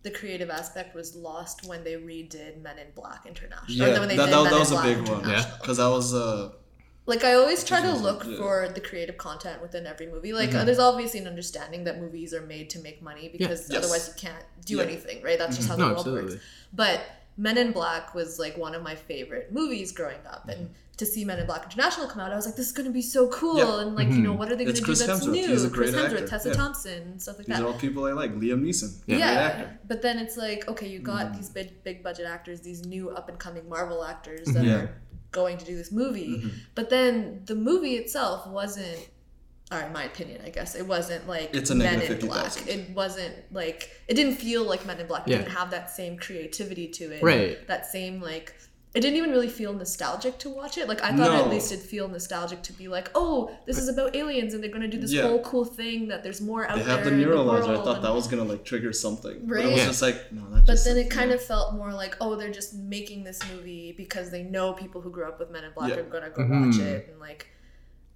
[0.04, 3.66] the creative aspect was lost when they redid Men in Black International.
[3.88, 5.20] Yeah, when that, did that, Men that in was a big one.
[5.24, 5.58] International.
[5.60, 6.52] Because that was uh,
[7.06, 8.36] Like I always try to Which is- look yeah.
[8.36, 10.32] for the creative content within every movie.
[10.32, 10.66] Like Mm-hmm.
[10.66, 13.78] there's obviously an understanding that movies are made to make money because Yes.
[13.80, 14.84] otherwise you can't do Yeah.
[14.84, 15.38] anything, right?
[15.38, 16.32] That's just how the No, world absolutely.
[16.36, 16.44] works.
[16.72, 17.00] But
[17.36, 20.50] Men in Black was like one of my favorite movies growing up, Mm-hmm.
[20.62, 22.86] and to see Men in Black International come out, I was like, this is going
[22.86, 23.58] to be so cool.
[23.58, 23.80] Yeah.
[23.82, 25.30] And like, you know, what are they going to do Chris that's Hemsworth.
[25.32, 25.46] new?
[25.48, 26.26] He's a Chris great Hemsworth, actor.
[26.26, 26.54] Tessa Yeah.
[26.54, 27.62] Thompson, stuff like these that.
[27.62, 28.34] are all people I like.
[28.34, 28.96] Liam Neeson.
[29.06, 29.18] Yeah.
[29.18, 29.78] Yeah, Great actor.
[29.86, 31.36] but then it's like okay, you got Mm.
[31.36, 34.72] these big big budget actors, these new up and coming Marvel actors that Yeah.
[34.76, 34.90] are
[35.32, 36.38] going to do this movie.
[36.38, 36.48] Mm-hmm.
[36.74, 39.06] But then the movie itself wasn't
[39.72, 42.44] or in my opinion, I guess it wasn't like It's a Men negative in Black.
[42.52, 42.80] 50,000.
[42.80, 45.26] It wasn't like it didn't feel like Men in Black.
[45.26, 45.38] It Yeah.
[45.38, 47.22] didn't have that same creativity to it.
[47.22, 47.66] Right.
[47.66, 48.54] That same like
[48.94, 50.88] it didn't even really feel nostalgic to watch it.
[50.88, 51.44] Like I thought No.
[51.44, 54.70] at least it'd feel nostalgic to be like, oh, this is about aliens and they're
[54.70, 55.22] gonna do this Yeah.
[55.22, 56.96] whole cool thing that there's more out They there.
[56.96, 57.76] have the in the neuralizer.
[57.78, 59.48] I thought and- that was gonna like trigger something, Right.
[59.48, 59.72] but it Right.
[59.72, 59.86] was Yeah.
[59.88, 60.42] just like no.
[60.48, 61.34] That but just, then like, it kind no.
[61.36, 65.10] of felt more like, oh, they're just making this movie because they know people who
[65.10, 65.96] grew up with Men in Black Yeah.
[65.96, 66.66] are gonna go Mhm.
[66.68, 67.48] watch it, and like,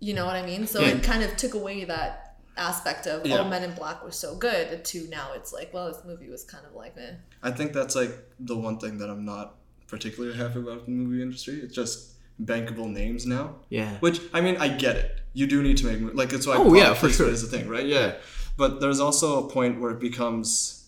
[0.01, 0.67] you know what I mean.
[0.67, 0.89] So Yeah.
[0.89, 3.39] it kind of took away that aspect of Yeah.
[3.41, 4.85] oh, Men in Black was so good.
[4.85, 7.13] To now, it's like, well, this movie was kind of like, eh.
[7.43, 11.23] I think that's like the one thing that I'm not particularly happy about the movie
[11.23, 11.61] industry.
[11.63, 13.57] It's just bankable names now.
[13.69, 13.99] Yeah.
[14.01, 15.21] Which I mean, I get it.
[15.35, 17.29] You do need to make like it's why Oh, yeah, for sure.
[17.29, 17.87] is the thing, right?
[17.87, 18.15] Yeah.
[18.57, 20.87] But there's also a point where it becomes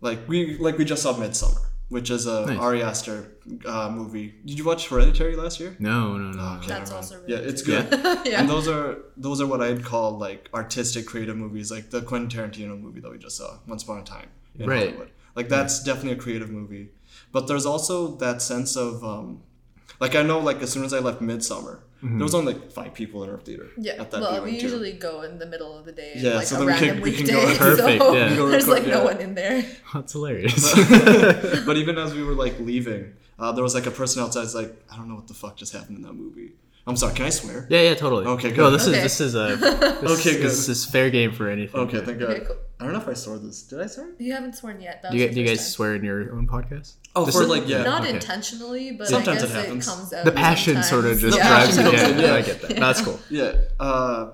[0.00, 2.58] like we like we just saw Midsommar, which is a Nice.
[2.58, 3.32] Ari Aster
[3.64, 4.34] uh, movie.
[4.44, 5.76] Did you watch Hereditary last year?
[5.78, 6.56] No, no, no.
[6.58, 6.66] Okay.
[6.68, 7.88] that's also really Yeah, it's good.
[7.90, 8.18] good.
[8.26, 8.40] yeah.
[8.40, 12.28] And those are those are what I'd call like artistic creative movies, like the Quentin
[12.28, 14.84] Tarantino movie that we just saw, Once Upon a Time in Right.
[14.88, 15.10] Hollywood.
[15.36, 16.88] Like that's definitely a creative movie.
[17.32, 19.42] But there's also that sense of um,
[20.00, 22.94] like I know like as soon as I left Midsommar, there was only like five
[22.94, 23.68] people in our theater.
[23.78, 24.62] Yeah, At that well, we too.
[24.64, 26.82] usually go in the middle of the day, Yeah, like so a then we can-
[26.86, 27.32] random we can weekday.
[27.32, 28.36] go- Perfect, so yeah.
[28.36, 29.64] Go there's like record, no one in there.
[29.94, 30.74] That's hilarious.
[31.66, 34.42] but even as we were like leaving, uh, there was like a person outside.
[34.44, 36.52] It's like I don't know what the fuck just happened in that movie.
[36.88, 37.14] I'm sorry.
[37.14, 37.66] Can I swear?
[37.68, 38.26] yeah, yeah, totally.
[38.26, 38.98] Okay, No, this Okay.
[38.98, 40.44] is this is a this, Okay, good.
[40.44, 41.80] This is fair game for anything.
[41.80, 42.30] Okay, thank God.
[42.30, 42.56] Okay, cool.
[42.78, 43.62] I don't know if I swore this.
[43.62, 44.10] Did I swear?
[44.18, 45.02] You haven't sworn yet.
[45.02, 45.66] That Do you, do you guys time.
[45.66, 46.94] swear in your own podcast?
[47.16, 47.82] Oh, This for is- like yeah.
[47.82, 48.10] Not okay.
[48.14, 49.88] intentionally, but Sometimes I it guess it, happens.
[49.88, 50.24] comes out.
[50.26, 51.48] The passion sort of just Yeah.
[51.48, 51.84] drives it.
[51.90, 52.34] Passion Yeah, yeah.
[52.34, 52.76] I get that.
[52.76, 53.18] That's cool.
[53.30, 53.52] Yeah.
[53.80, 54.32] Uh,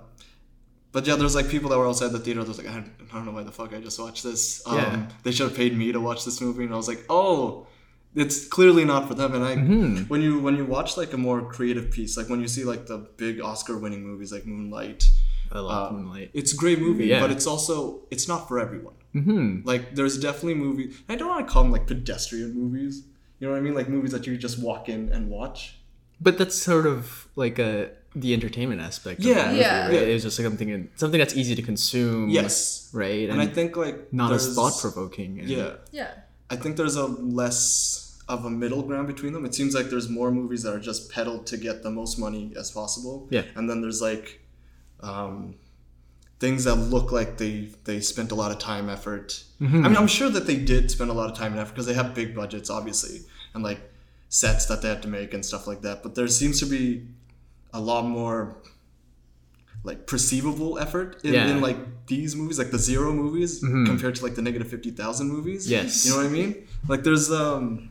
[0.91, 2.41] but yeah, there's like people that were outside the theater.
[2.43, 4.63] That was like, I don't, I don't know why the fuck I just watched this.
[4.67, 5.07] Um, Yeah.
[5.23, 7.67] They should have paid me to watch this movie, and I was like, oh,
[8.15, 9.35] it's clearly not for them.
[9.35, 10.09] And I, Mhm.
[10.11, 12.87] when you when you watch like a more creative piece, like when you see like
[12.87, 15.09] the big Oscar-winning movies like Moonlight,
[15.51, 16.31] I love uh, Moonlight.
[16.35, 17.21] it's a great movie, Yeah.
[17.21, 18.95] but it's also it's not for everyone.
[19.15, 19.67] Mm-hmm.
[19.67, 21.01] Like there's definitely movies.
[21.09, 23.05] I don't want to call them like pedestrian movies.
[23.39, 23.75] You know what I mean?
[23.75, 25.79] Like movies that you just walk in and watch.
[26.21, 29.21] But that's sort of like a the entertainment aspect.
[29.21, 29.35] Yeah.
[29.43, 29.87] the movie, Yeah.
[29.87, 29.95] right?
[29.95, 32.29] It's just like something something that's easy to consume.
[32.29, 32.91] Yes.
[32.93, 33.29] Right.
[33.29, 35.41] And I think like not as thought provoking.
[35.45, 35.75] Yeah.
[35.91, 36.11] Yeah.
[36.51, 39.45] I think there's a less of a middle ground between them.
[39.45, 42.53] It seems like there's more movies that are just peddled to get the most money
[42.57, 43.27] as possible.
[43.31, 43.43] Yeah.
[43.57, 44.41] And then there's like
[45.01, 45.57] um,
[46.43, 47.55] things that look like they
[47.89, 49.29] they spent a lot of time effort.
[49.61, 49.85] Mm-hmm.
[49.85, 51.87] I mean, I'm sure that they did spend a lot of time and effort because
[51.91, 53.17] they have big budgets, obviously,
[53.55, 53.81] and like
[54.29, 56.03] sets that they had to make and stuff like that.
[56.03, 57.07] But there seems to be
[57.73, 58.39] a lot more
[59.85, 61.49] like perceivable effort in, Yeah.
[61.51, 65.29] in like these movies, like the zero movies, compared to like the negative fifty thousand
[65.29, 65.71] movies.
[65.71, 66.05] Yes.
[66.05, 66.67] you know what I mean.
[66.89, 67.91] Like there's um,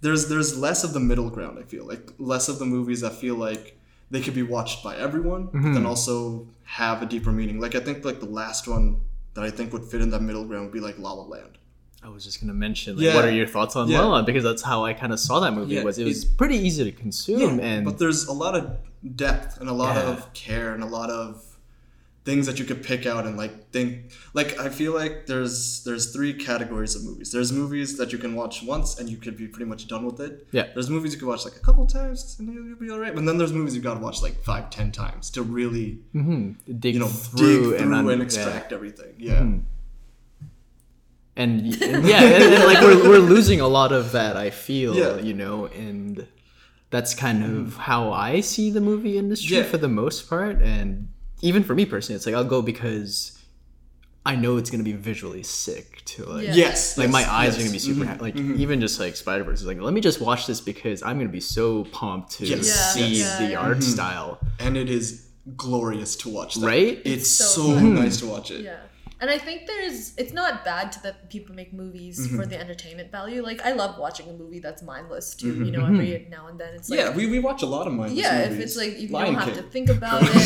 [0.00, 1.58] there's there's less of the middle ground.
[1.58, 3.77] I feel like less of the movies that feel like
[4.10, 5.86] they could be watched by everyone, but then mm-hmm.
[5.86, 7.60] also have a deeper meaning.
[7.60, 9.00] Like I think like the last one
[9.34, 11.58] that I think would fit in that middle ground would be like La La Land.
[12.02, 13.14] I was just gonna mention like, Yeah.
[13.14, 14.00] what are your thoughts on Yeah.
[14.00, 15.74] La La because that's how I kind of saw that movie.
[15.74, 18.70] Yeah, was it it- was pretty easy to consume and but there's a lot of
[19.16, 20.10] depth and a lot Yeah.
[20.12, 21.44] of care and a lot of
[22.28, 23.88] things that you could pick out and like think
[24.38, 27.28] like I feel like there's there's three categories of movies.
[27.34, 30.18] There's movies that you can watch once and you could be pretty much done with
[30.26, 30.32] it.
[30.58, 30.66] Yeah.
[30.74, 33.14] There's movies you could watch like a couple times and you'll be all right.
[33.16, 36.56] But then there's movies you've got to watch like five, ten times to really Mhm.
[36.84, 39.14] dig you know through, dig through and, un- extract everything.
[39.28, 39.40] Yeah.
[39.44, 39.62] Mhm.
[41.36, 44.36] and, and yeah, and, and, like we're, we're losing a lot of that.
[44.36, 45.18] I feel, Yeah.
[45.28, 46.26] you know, and
[46.90, 49.62] that's kind of how I see the movie industry Yeah.
[49.72, 50.60] for the most part.
[50.60, 51.08] And
[51.42, 53.34] even for me personally, it's like I'll go because
[54.26, 56.46] I know it's gonna be visually sick to like.
[56.46, 56.54] Yeah.
[56.54, 56.98] Yes.
[56.98, 57.56] Like yes, my eyes yes.
[57.56, 58.06] are gonna be super Mhm.
[58.08, 58.20] happy.
[58.22, 61.18] Like even just like Spider Verse is like, let me just watch this because I'm
[61.18, 62.94] gonna be so pumped to Yes.
[62.94, 63.38] See yes.
[63.38, 63.82] the Yeah, art Mhm.
[63.82, 64.38] style.
[64.58, 65.22] and it is
[65.56, 66.56] glorious to watch.
[66.56, 66.66] That.
[66.66, 67.00] Right?
[67.04, 68.62] It's, so so, nice to watch it.
[68.62, 68.76] Yeah.
[69.20, 72.36] And I think there's it's not bad to that people make movies Mm-hmm.
[72.36, 73.42] for the entertainment value.
[73.42, 76.74] Like I love watching a movie that's mindless too, you know, every now and then.
[76.74, 77.18] It's like Mm-hmm.
[77.18, 79.42] yeah, we, we watch a lot of mindless yeah, if it's like you Lion don't
[79.42, 80.38] have to think about it.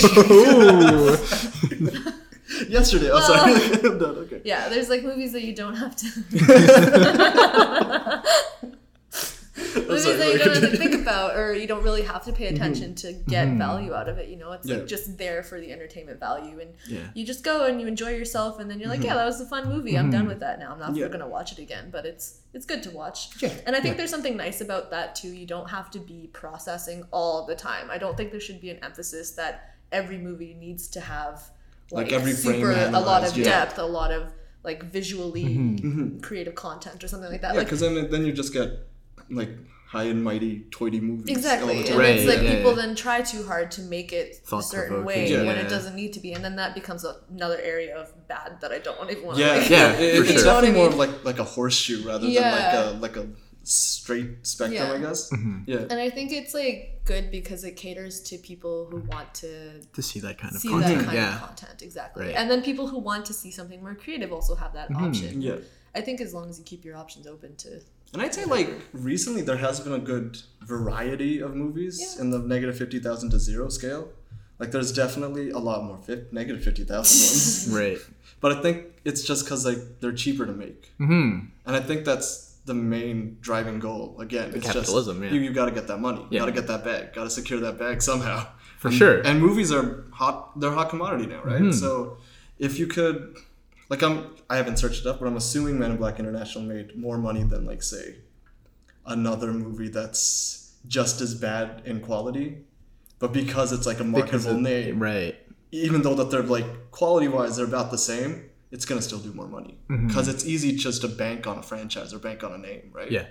[2.68, 3.54] Yesterday, oh sorry.
[3.90, 4.16] I'm done.
[4.24, 4.40] Okay.
[4.44, 6.06] yeah, there's like movies that you don't have to
[9.88, 12.32] movies sorry, that you don't have to think about or you don't really have to
[12.32, 12.56] pay mm-hmm.
[12.56, 13.58] attention to get mm-hmm.
[13.58, 14.52] value out of it, you know?
[14.52, 14.76] It's Yeah.
[14.76, 17.00] like just there for the entertainment value and Yeah.
[17.14, 19.08] you just go and you enjoy yourself and then you're like, mm-hmm.
[19.08, 19.98] Yeah, that was a fun movie.
[19.98, 20.72] I'm done with that now.
[20.72, 21.08] I'm not Yeah.
[21.08, 21.90] gonna watch it again.
[21.90, 23.30] But it's it's good to watch.
[23.42, 23.52] Yeah.
[23.66, 25.28] And I think there's something nice about that too.
[25.28, 27.90] You don't have to be processing all the time.
[27.90, 31.50] I don't think there should be an emphasis that every movie needs to have
[31.90, 34.32] Like like, every super a lot of depth, a lot of
[34.64, 37.52] like visually creative content or something like that.
[37.52, 38.70] Yeah, like because then then you just get
[39.32, 39.50] like
[39.86, 41.28] high and mighty toity movies.
[41.28, 41.72] all Exactly.
[41.74, 41.98] the And time.
[41.98, 42.86] Right, it's like yeah, people yeah.
[42.86, 46.12] then try too hard to make it a certain way Thought-provoking, when it doesn't need
[46.14, 46.32] to be.
[46.32, 49.52] And then that becomes another area of bad that I don't even want to Yeah,
[49.52, 49.68] like.
[49.68, 50.44] Yeah, It- it's sure.
[50.44, 52.90] definitely You know what I more of like like a horseshoe rather Yeah.
[52.90, 53.28] than like a like a
[53.64, 54.92] straight spectrum, Yeah.
[54.94, 55.30] I guess.
[55.30, 55.58] Mm-hmm.
[55.66, 55.78] Yeah.
[55.90, 60.02] And I think it's like good because it caters to people who want to to
[60.02, 60.98] see that kind of see content.
[60.98, 61.34] that kind yeah.
[61.34, 62.34] of content exactly Right.
[62.36, 65.56] and then people who want to see something more creative also have that option Yeah.
[65.96, 67.80] i think as long as you keep your options open to
[68.12, 72.22] And I'd say like recently there has been a good variety of movies Yeah.
[72.22, 74.08] in the negative fifty thousand to zero scale.
[74.58, 77.68] Like there's definitely a lot more fi- negative fifty thousand ones.
[77.80, 77.98] Right.
[78.40, 81.30] But I think it's just because like they're cheaper to make, Hmm.
[81.66, 82.30] and I think that's
[82.64, 84.20] the main driving goal.
[84.20, 85.38] Again, it's capitalism, just yeah.
[85.40, 86.40] you, you got to get that money, you Yeah.
[86.40, 88.46] got to get that bag, got to secure that bag somehow.
[88.78, 89.20] For And- sure.
[89.22, 91.62] And movies are hot; they're a hot commodity now, right?
[91.62, 91.74] Mhm.
[91.74, 92.18] So
[92.58, 93.36] if you could,
[93.92, 94.16] like, I'm
[94.52, 97.42] I haven't searched it up, but I'm assuming Men in Black International made more money
[97.52, 98.06] than like say
[99.06, 102.46] another movie that's just as bad in quality,
[103.18, 105.34] but because it's like a marketable name, Right.
[105.70, 108.30] even though that they're like quality wise they're about the same,
[108.70, 110.06] it's gonna still do more money Mm-hmm.
[110.08, 113.10] because it's easy just to bank on a franchise or bank on a name, right?
[113.10, 113.26] Yeah.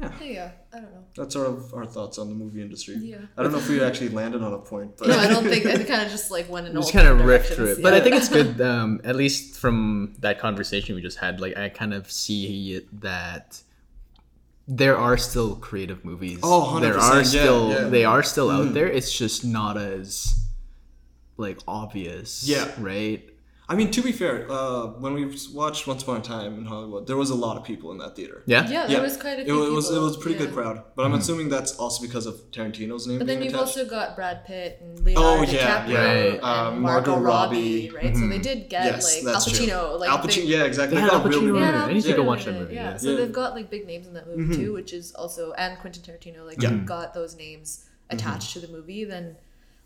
[0.00, 0.50] Yeah Yeah.
[0.72, 2.94] i don't know That's sort of our thoughts on the movie industry.
[2.96, 3.16] Yeah.
[3.36, 5.66] I don't know if we actually landed on a point, but no i don't think
[5.66, 7.64] i kind of just like went in We all just kind of different riffed through
[7.66, 8.60] directions, it, but I think it's good.
[8.72, 13.00] Um, at least from that conversation we just had, like I kind of see it
[13.00, 13.62] that
[14.70, 16.40] there are still creative movies.
[16.42, 17.84] Oh, 100%, there are yeah, still yeah.
[17.88, 18.56] they are still Mhm.
[18.68, 18.86] out there.
[18.98, 20.34] It's just not as
[21.38, 22.46] like obvious.
[22.46, 22.68] Yeah.
[22.78, 23.22] Right.
[23.70, 27.06] I mean, to be fair, uh, when we watched Once Upon a Time in Hollywood,
[27.06, 28.42] there was a lot of people in that theater.
[28.46, 28.66] Yeah.
[28.66, 30.52] yeah there was quite a It few was, it was, it was a pretty good
[30.54, 33.76] crowd, but I'm assuming that's also because of Tarantino's name but then being you've attached.
[33.76, 36.32] also got Brad Pitt and Leonardo Oh, yeah, DiCaprio yeah.
[36.34, 38.06] and Um, Margot, Margot Robbie, Robbie.
[38.06, 38.16] right?
[38.16, 39.66] So they did get Yes, like that's Al true.
[39.66, 40.94] Pacino, like Al Pacino, big, yeah, exactly.
[40.96, 41.88] They They had got Al really Pacino in good- it.
[41.90, 42.96] I need to go watch that movie, Yeah, yeah.
[42.96, 43.16] so Yeah.
[43.18, 46.46] they've got like big names in that movie too, which is also and Quentin Tarantino,
[46.46, 49.04] like you've got those names attached to the movie.
[49.04, 49.36] Then,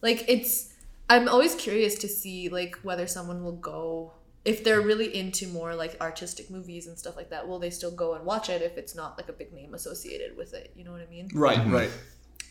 [0.03, 0.72] like it's,
[1.13, 4.15] I'm always curious to see like whether someone will go
[4.47, 7.47] if they're really into more like artistic movies and stuff like that.
[7.47, 10.37] Will they still go and watch it if it's not like a big name associated
[10.37, 10.73] with it?
[10.75, 11.29] You know what I mean?
[11.35, 11.91] Right, right.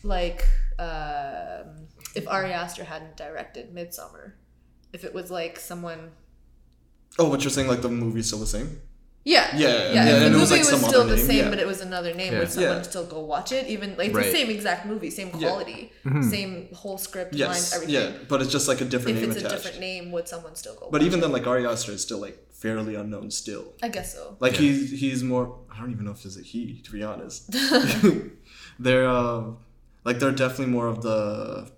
[0.04, 0.46] Like
[0.78, 4.32] um, if Ari Aster hadn't directed Midsommar,
[4.92, 6.12] if it was like someone
[7.18, 8.80] Oh, what you're saying, like the movie's still the same?
[9.24, 9.92] Yeah, Yeah, yeah.
[9.92, 11.50] yeah, if and the it movie was, like, was, still the name, same, yeah.
[11.50, 12.32] but it was another name.
[12.32, 12.38] Yeah.
[12.40, 12.82] Would someone Yeah.
[12.82, 13.68] still go watch it?
[13.68, 14.26] Even like it's Right.
[14.26, 15.38] the same exact movie, same Yeah.
[15.48, 16.28] quality, Mhm.
[16.28, 17.94] same whole script, Yes, lines, everything.
[17.94, 20.26] yeah, but it's just like a different If name If it's a different name, would
[20.26, 20.88] someone still go?
[20.90, 21.22] But watch even it?
[21.22, 23.64] then, like Ari Aster is still like fairly unknown still.
[23.82, 24.36] I guess so.
[24.40, 24.60] Like Yeah.
[24.66, 25.56] he's he's more.
[25.72, 27.40] I don't even know if it's a he to be honest.
[28.78, 29.42] they're uh,
[30.04, 31.70] like they're definitely more of the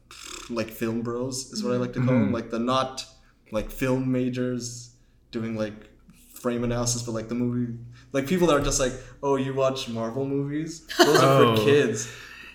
[0.51, 2.31] like film bros is what I like to call them.
[2.31, 2.33] Mhm.
[2.33, 3.05] Like the not
[3.53, 4.91] like film majors
[5.31, 5.75] doing like
[6.45, 7.67] frame analysis, but like the movie
[8.17, 8.95] like people that are just like,
[9.27, 10.73] oh, you watch Marvel movies?
[10.99, 11.57] Those are Oh.
[11.57, 11.99] for kids.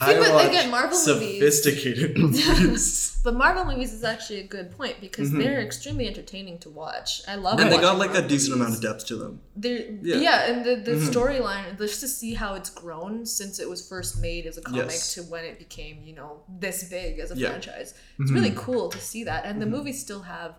[0.06, 2.88] See, but again, Marvel movies- sophisticated movies.
[3.22, 5.40] But Marvel movies is actually a good point because Mhm.
[5.42, 7.10] they're extremely entertaining to watch.
[7.28, 7.58] I love.
[7.58, 7.66] Them.
[7.68, 8.56] And they got like a decent movies.
[8.56, 9.34] amount of depth to them.
[9.64, 10.16] They're, Yeah.
[10.28, 10.50] yeah.
[10.50, 11.10] and the, the Mhm.
[11.14, 14.86] storyline, just to see how it's grown since it was first made as a comic
[15.00, 15.14] Yes.
[15.16, 16.32] to when it became, you know,
[16.64, 17.50] this big as a Yeah.
[17.50, 17.90] franchise.
[18.22, 19.42] It's really cool to see that.
[19.48, 20.52] And the movies still have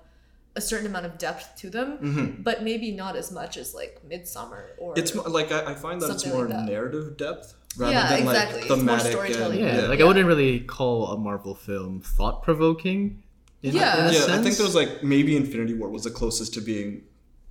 [0.56, 2.42] a certain amount of depth to them, Mhm.
[2.44, 4.94] but maybe not as much as like Midsommar or.
[4.98, 6.66] It's mo- like I, I find that it's more like that.
[6.66, 8.54] narrative depth rather Yeah, than exactly.
[8.62, 9.12] like It's more thematic.
[9.12, 9.58] storytelling.
[9.60, 9.88] and, Yeah, yeah.
[9.88, 13.22] like I wouldn't really call a Marvel film thought provoking.
[13.62, 14.08] In, Yeah.
[14.08, 16.60] in a yeah, I think there was like maybe Infinity War was the closest to
[16.60, 17.02] being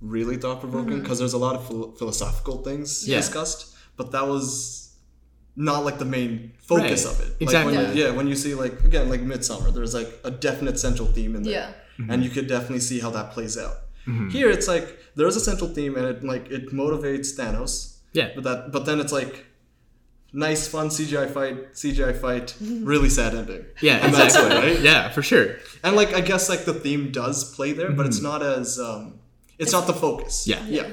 [0.02, 3.10] really thought provoking because there's a lot of phil- philosophical things Mm-hmm.
[3.12, 3.16] Yeah.
[3.18, 4.90] discussed, but that was
[5.56, 7.12] not like the main focus Right.
[7.14, 7.28] of it.
[7.32, 7.76] Like, Exactly.
[7.76, 11.34] when, yeah, when you see like again like Midsommar, there's like a definite central theme
[11.36, 11.72] in there, Yeah.
[12.00, 12.10] Mm-hmm.
[12.10, 13.76] and you could definitely see how that plays out.
[14.32, 17.98] Here, it's like there's a central theme, and it like it motivates Thanos.
[18.12, 18.30] Yeah.
[18.34, 19.44] But that, but then it's like
[20.32, 23.64] nice, fun CGI fight, CGI fight, really sad ending.
[23.80, 24.56] Yeah, And that's exactly.
[24.70, 24.80] it, right?
[24.82, 25.56] Yeah, for sure.
[25.84, 29.20] And like I guess like the theme does play there, but it's not as um,
[29.58, 30.46] it's, not the focus.
[30.48, 30.62] Yeah.
[30.66, 30.88] yeah.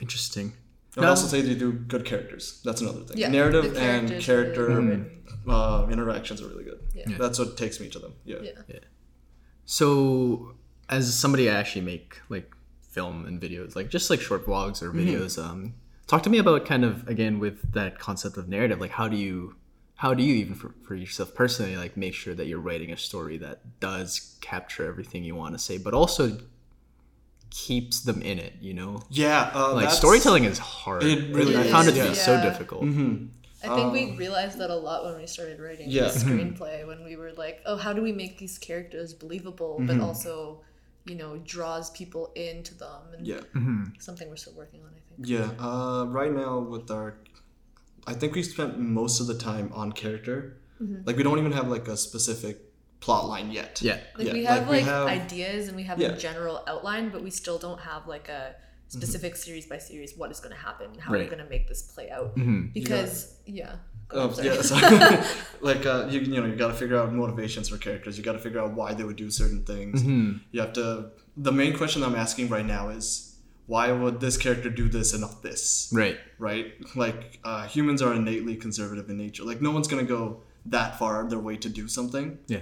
[0.00, 0.52] Interesting.
[0.96, 1.08] I'd No.
[1.10, 2.60] also say they do good characters.
[2.64, 3.18] That's another thing.
[3.18, 5.10] Yeah, Narrative and character really good.
[5.48, 6.80] uh, interactions are really good.
[6.94, 7.04] Yeah.
[7.08, 7.16] Yeah.
[7.18, 8.14] That's what takes me to them.
[8.24, 8.36] Yeah.
[8.42, 8.78] Yeah.
[9.66, 10.54] So,
[10.88, 12.52] as somebody I actually make like
[12.82, 14.98] film and videos, like just like short vlogs or Mm-hmm.
[15.08, 15.74] videos, um,
[16.06, 18.80] talk to me about kind of again with that concept of narrative.
[18.80, 19.56] Like, how do you,
[19.96, 22.96] how do you even for, for yourself personally, like make sure that you're writing a
[22.96, 26.38] story that does capture everything you want to say, but also
[27.50, 28.54] keeps them in it.
[28.60, 29.50] You know, Yeah.
[29.54, 31.04] Uh, like storytelling is hard.
[31.04, 32.08] It really I is, found it to yeah.
[32.08, 32.82] be so difficult.
[32.82, 33.28] Mhm.
[33.68, 36.04] I think we realized that a lot when we started writing Yeah.
[36.08, 36.86] the screenplay.
[36.86, 40.62] When we were like, "Oh, how do we make these characters believable, but also,
[41.06, 43.40] you know, draws people into them?" And Yeah.
[43.54, 43.84] Mm-hmm.
[43.98, 44.90] something we're still working on.
[44.90, 45.28] I think.
[45.28, 45.50] Yeah.
[45.58, 47.16] Uh, right now with our
[48.06, 50.58] I think we spent most of the time on character.
[50.82, 51.06] Mm-hmm.
[51.06, 52.56] Like we don't even have like a specific
[53.00, 53.80] plot line yet.
[53.80, 53.98] Yeah.
[54.18, 56.08] Like Yeah, we have like, we have- ideas and we have Yeah.
[56.12, 58.56] a general outline, but we still don't have like a
[58.88, 61.22] specific series by series what is going to happen, how Right.
[61.22, 62.36] we're going to make this play out.
[62.36, 62.72] Mhm.
[62.72, 63.76] Because yeah,
[64.10, 65.18] Oh, on, yeah, sorry.
[65.60, 68.16] like uh, you, you know, you got to figure out motivations for characters.
[68.18, 70.02] You got to figure out why they would do certain things.
[70.02, 70.40] Mhm.
[70.52, 71.10] You have to.
[71.36, 75.22] The main question I'm asking right now is why would this character do this and
[75.22, 75.88] not this?
[75.92, 76.18] Right.
[76.38, 76.74] Right?
[76.94, 79.42] Like uh, humans are innately conservative in nature.
[79.44, 82.38] Like no one's gonna go that far their way to do something.
[82.46, 82.60] Yeah.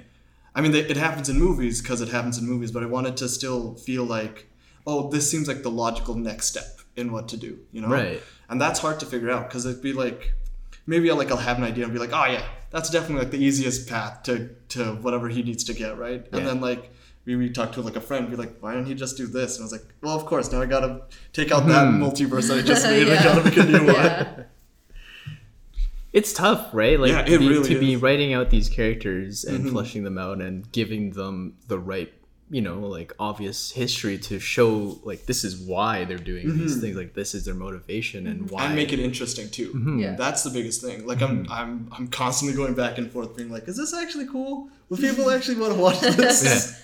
[0.54, 3.16] I mean, they, it happens in movies because it happens in movies, but I wanted
[3.18, 4.46] to still feel like,
[4.86, 7.58] oh, this seems like the logical next step in what to do.
[7.72, 7.88] You know?
[7.88, 8.22] Right.
[8.48, 10.32] And that's hard to figure out because it'd be like,
[10.86, 13.30] maybe I'll like I'll have an idea and be like, oh yeah, that's definitely like
[13.30, 16.26] the easiest path to to whatever he needs to get right.
[16.32, 16.90] And then like
[17.24, 19.56] we we talk to like a friend, be like, why don't he just do this?
[19.56, 20.50] And I was like, well, of course.
[20.52, 21.02] Now I gotta
[21.32, 23.08] take out that multiverse that I just made.
[23.08, 23.94] I gotta make a new one.
[23.94, 24.42] yeah.
[26.12, 27.00] It's tough, right?
[27.00, 27.96] Like Yeah, it be- really to be is.
[27.96, 28.04] Mm-hmm.
[28.04, 32.12] writing out these characters and fleshing them out and giving them the right,
[32.52, 36.80] you know, like obvious history to show like this is why they're doing these mm-hmm.
[36.82, 38.54] things, like this is their motivation and mm-hmm.
[38.54, 38.60] why.
[38.60, 38.66] Mm-hmm.
[38.66, 39.70] And make it interesting too.
[39.70, 39.98] Mm-hmm.
[40.00, 40.16] Yeah.
[40.16, 41.06] That's the biggest thing.
[41.06, 44.68] Like I'm I'm I'm constantly going back and forth, being like, is this actually cool?
[44.90, 46.44] Will people actually want to watch this?
[46.44, 46.78] Yeah.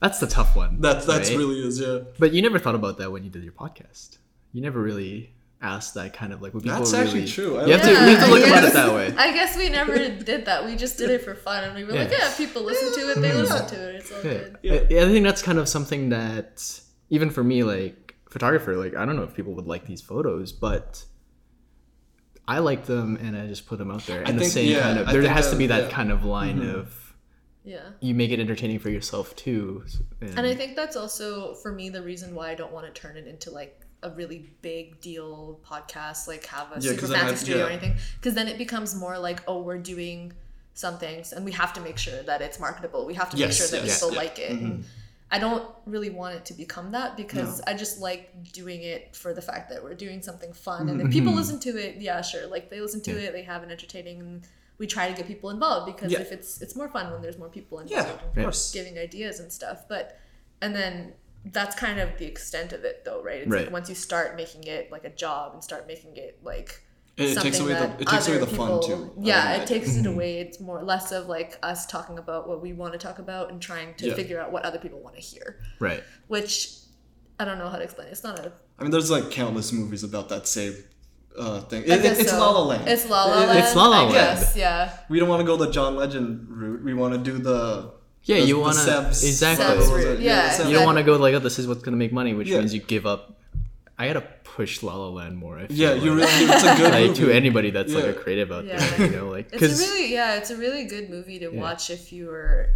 [0.00, 0.80] That's the tough one.
[0.80, 1.38] That's that's right?
[1.38, 2.02] really is yeah.
[2.20, 4.18] But you never thought about that when you did your podcast.
[4.52, 5.32] You never really
[5.62, 6.54] asked that kind of like.
[6.54, 7.04] Would people That's really...
[7.04, 7.58] actually true.
[7.58, 9.14] I You have, like to, you have to I look at it guess- that way.
[9.16, 10.64] I guess we never did that.
[10.64, 12.18] We just did it for fun, and we were like, Yeah.
[12.18, 13.20] yeah, people listen to it.
[13.20, 13.38] They hmm.
[13.38, 13.94] listen to it.
[13.96, 14.22] It's all Yeah.
[14.22, 14.58] good.
[14.62, 15.02] Yeah.
[15.02, 16.80] I, I think that's kind of something that
[17.10, 20.52] even for me, like photographer, like I don't know if people would like these photos,
[20.52, 21.04] but
[22.48, 24.22] I like them and I just put them out there.
[24.22, 25.90] And the think- same yeah, kind of there think has to be that yeah.
[25.90, 26.78] kind of line mm-hmm.
[26.80, 27.14] of
[27.64, 27.90] Yeah.
[28.00, 29.84] you make it entertaining for yourself too.
[30.20, 33.16] And I think that's also for me the reason why I don't want to turn
[33.16, 37.66] it into like a really big deal podcast, like have a Yeah, super fancy studio
[37.66, 37.94] or anything.
[38.16, 40.32] Because then it becomes more like, oh, we're doing
[40.74, 43.06] some things and we have to make sure that it's marketable.
[43.06, 44.20] We have to make sure that yes, people yeah.
[44.20, 44.52] like it.
[44.52, 44.84] And
[45.30, 49.32] I don't really want it to become that because I just like doing it for
[49.32, 50.88] the fact that we're doing something fun.
[50.88, 51.12] And if mm-hmm.
[51.12, 51.38] people mm-hmm.
[51.38, 52.46] listen to it, yeah, sure.
[52.46, 54.42] Like they listen to it, they have an entertaining
[54.80, 56.20] we try to get people involved because Yeah.
[56.20, 58.72] if it's it's more fun when there's more people Yeah, involved of course.
[58.72, 59.86] giving ideas and stuff.
[59.86, 60.18] But
[60.62, 61.12] and then
[61.46, 63.38] that's kind of the extent of it though, right?
[63.42, 63.64] It's Right.
[63.64, 66.82] like once you start making it like a job and start making it like
[67.16, 69.12] It, it takes away the it takes away the fun too.
[69.18, 70.38] Yeah, it takes it away.
[70.40, 73.60] It's more less of like us talking about what we want to talk about and
[73.60, 74.14] trying to Yeah.
[74.14, 75.60] figure out what other people want to hear.
[75.80, 76.02] right.
[76.28, 76.76] Which
[77.38, 78.08] I don't know how to explain.
[78.08, 78.52] It's not a.
[78.78, 80.74] I mean, there's like countless movies about that same
[81.38, 81.84] uh, thing.
[81.84, 82.38] It, it, it's so.
[82.38, 82.86] La La Land.
[82.88, 83.58] It's La La It- Land.
[83.60, 84.12] It's La La I Land.
[84.12, 84.90] guess, yeah.
[85.08, 86.82] We don't want to go the John Legend route.
[86.84, 87.92] We want to do the
[88.24, 89.64] Yeah, the- you want to exactly.
[89.66, 90.20] Sebs what was route, it?
[90.20, 92.34] yeah, the You don't want to go like, oh, this is what's gonna make money,
[92.34, 92.58] which Yeah.
[92.58, 93.36] means you give up.
[93.98, 95.58] I gotta push La La Land more.
[95.58, 96.02] I feel Yeah, like.
[96.02, 96.22] you really.
[96.32, 97.20] It's a good like movie.
[97.26, 98.78] to anybody that's like a creative out Yeah.
[98.78, 101.48] there, you know, like It's a because really yeah, it's a really good movie to
[101.48, 102.70] watch if you were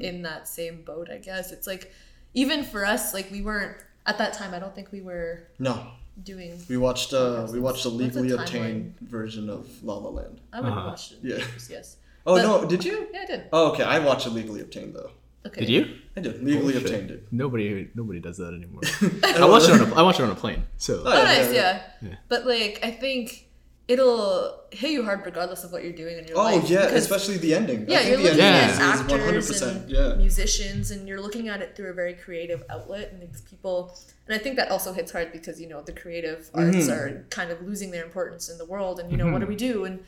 [0.00, 1.08] in that same boat.
[1.10, 1.92] I guess it's like
[2.34, 3.76] even for us, like we weren't
[4.06, 4.54] at that time.
[4.54, 5.86] I don't think we were No,
[6.24, 6.58] doing.
[6.68, 7.12] we watched.
[7.12, 10.40] Uh, we watched the What's the legally obtained version of La La Land.
[10.52, 10.88] I would have Uh-huh.
[10.88, 11.18] watched it.
[11.22, 11.44] Yeah.
[11.68, 11.96] Yes.
[12.26, 13.08] Oh But- no, did you?
[13.12, 13.44] Yeah, I did.
[13.52, 13.82] Oh, okay.
[13.82, 15.10] I watched it legally obtained though.
[15.46, 15.60] Okay.
[15.60, 15.96] did you?
[16.16, 16.82] I did legally Bullshit.
[16.90, 17.26] obtained it.
[17.32, 18.82] Nobody, nobody does that anymore.
[19.40, 20.64] I watched it on a, I watched it on a plane.
[20.76, 21.52] So Oh, Oh, nice.
[21.52, 21.82] yeah.
[22.02, 22.16] Yeah.
[22.28, 23.46] But like, I think
[23.88, 26.62] it'll hit you hard regardless of what you're doing in your Oh life.
[26.64, 27.86] Oh yeah, because- especially the ending.
[27.88, 29.68] Yeah, I you're the looking ending at is actors 100%.
[29.82, 30.14] and Yeah.
[30.16, 33.96] musicians, and you're looking at it through a very creative outlet, and these people.
[34.28, 36.90] And I think that also hits hard because you know the creative arts Mm-hmm.
[36.90, 39.56] are kind of losing their importance in the world, and you know what do we
[39.56, 39.84] do?
[39.86, 40.00] And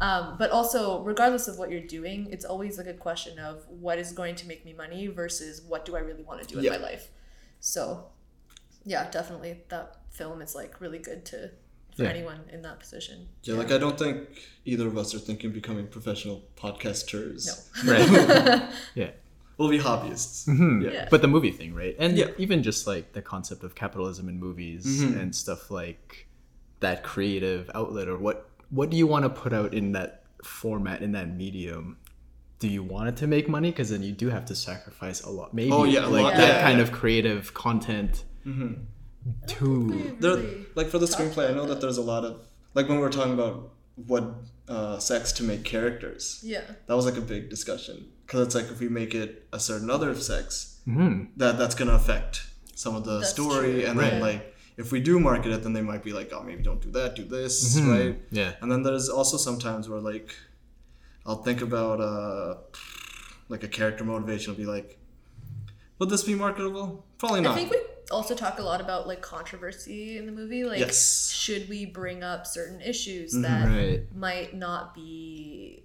[0.00, 3.98] um, but also, regardless of what you're doing, it's always like a question of what
[3.98, 6.64] is going to make me money versus what do I really want to do in
[6.64, 6.70] Yeah.
[6.72, 7.10] my life.
[7.60, 8.06] So,
[8.84, 11.50] yeah, definitely that film is like really good to
[11.96, 12.10] for Yeah.
[12.10, 13.28] anyone in that position.
[13.42, 14.28] Yeah, like I don't think
[14.64, 17.68] either of us are thinking becoming professional podcasters.
[17.84, 17.92] No.
[17.92, 19.10] right, yeah.
[19.58, 20.46] We'll be hobbyists.
[20.46, 20.80] Hmm.
[20.80, 20.90] Yeah.
[20.92, 21.08] Yeah.
[21.10, 21.94] But the movie thing, right?
[21.98, 22.28] And Yeah.
[22.38, 25.18] even just like the concept of capitalism in movies Mm-hmm.
[25.18, 26.28] and stuff like
[26.78, 31.02] that creative outlet or what what do you want to put out in that format
[31.02, 31.98] in that medium?
[32.58, 33.70] Do you want it to make money?
[33.70, 35.54] Because then you do have to sacrifice a lot.
[35.54, 36.62] Maybe Oh, yeah, like lot, that yeah.
[36.62, 38.24] kind of creative content
[39.46, 41.80] to There, Really like for the screenplay, I know that that.
[41.80, 43.72] there's a lot of like when we were talking about
[44.06, 44.24] what
[44.68, 46.40] uh, sex to make characters.
[46.44, 46.62] Yeah.
[46.86, 49.90] That was like a big discussion because it's like if we make it a certain
[49.90, 51.28] other sex, Mhm.
[51.36, 53.84] that that's gonna affect some of the That's story, true.
[53.90, 56.62] and then like if we do market it, then they might be like, oh, maybe
[56.62, 57.88] don't do that, do this, Mhm.
[57.90, 58.22] right?
[58.30, 58.52] Yeah.
[58.60, 60.34] And then there's also sometimes where like
[61.26, 62.56] I'll think about uh
[63.48, 64.52] like a character motivation.
[64.52, 64.98] I'll be like,
[65.98, 67.04] would this be marketable?
[67.18, 67.52] Probably not.
[67.52, 67.78] I think we
[68.10, 70.64] also talk a lot about like controversy in the movie.
[70.64, 71.30] Like, Yes.
[71.30, 73.42] should we bring up certain issues Mhm.
[73.42, 74.16] that Right.
[74.16, 75.84] might not be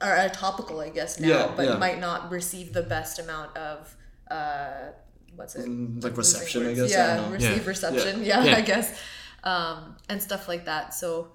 [0.00, 1.76] are uh, topical, I guess now, Yeah, but yeah.
[1.78, 3.96] might not receive the best amount of
[4.30, 4.90] uh,
[5.36, 5.66] what's it?
[5.66, 6.80] Mm, like reception, I words.
[6.80, 6.92] guess.
[6.92, 7.32] I Yeah, don't know.
[7.32, 7.68] receive Yeah.
[7.68, 8.24] reception.
[8.24, 8.56] Yeah, Yeah.
[8.56, 9.00] I guess,
[9.44, 10.94] um, and stuff like that.
[10.94, 11.32] So,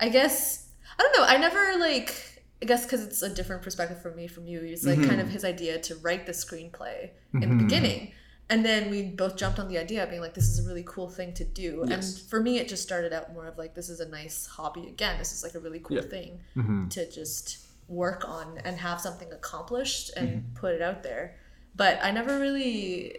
[0.00, 0.64] I guess
[0.98, 1.24] I don't know.
[1.26, 2.14] I never like.
[2.62, 4.60] I guess because it's a different perspective from me from you.
[4.62, 5.08] It's like Mm-hmm.
[5.10, 7.58] kind of his idea to write the screenplay in the Mhm.
[7.58, 8.12] beginning.
[8.48, 10.84] And then we both jumped on the idea of being like, this is a really
[10.86, 11.84] cool thing to do.
[11.86, 11.92] Yes.
[12.20, 14.86] And for me, it just started out more of like, this is a nice hobby.
[14.86, 16.02] Again, this is like a really cool Yeah.
[16.04, 16.88] thing Mhm.
[16.90, 20.54] to just work on and have something accomplished and Mm-hmm.
[20.54, 21.36] put it out there.
[21.74, 23.18] But I never really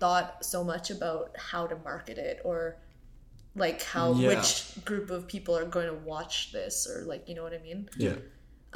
[0.00, 2.76] thought so much about how to market it or
[3.56, 4.28] like how Yeah.
[4.28, 7.58] which group of people are going to watch this or like you know what I
[7.58, 7.88] mean?
[7.96, 8.16] Yeah.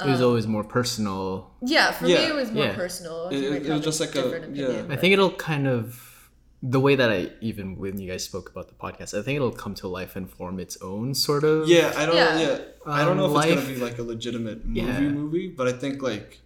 [0.03, 1.51] It was always more personal.
[1.61, 2.17] Yeah, for Yeah.
[2.17, 2.75] me it was more Yeah.
[2.75, 3.29] personal.
[3.29, 4.65] It- You it- it was just like a- different yeah.
[4.65, 6.09] opinion, I think it'll kind of
[6.65, 9.51] the way that I even when you guys spoke about the podcast, I think it'll
[9.51, 11.67] come to life and form its own sort of.
[11.67, 12.15] Yeah, I don't.
[12.15, 12.39] Yeah.
[12.39, 14.99] Yeah, I don't know if Um, it's gonna be like a legitimate movie Yeah.
[15.01, 16.39] movie, but I think like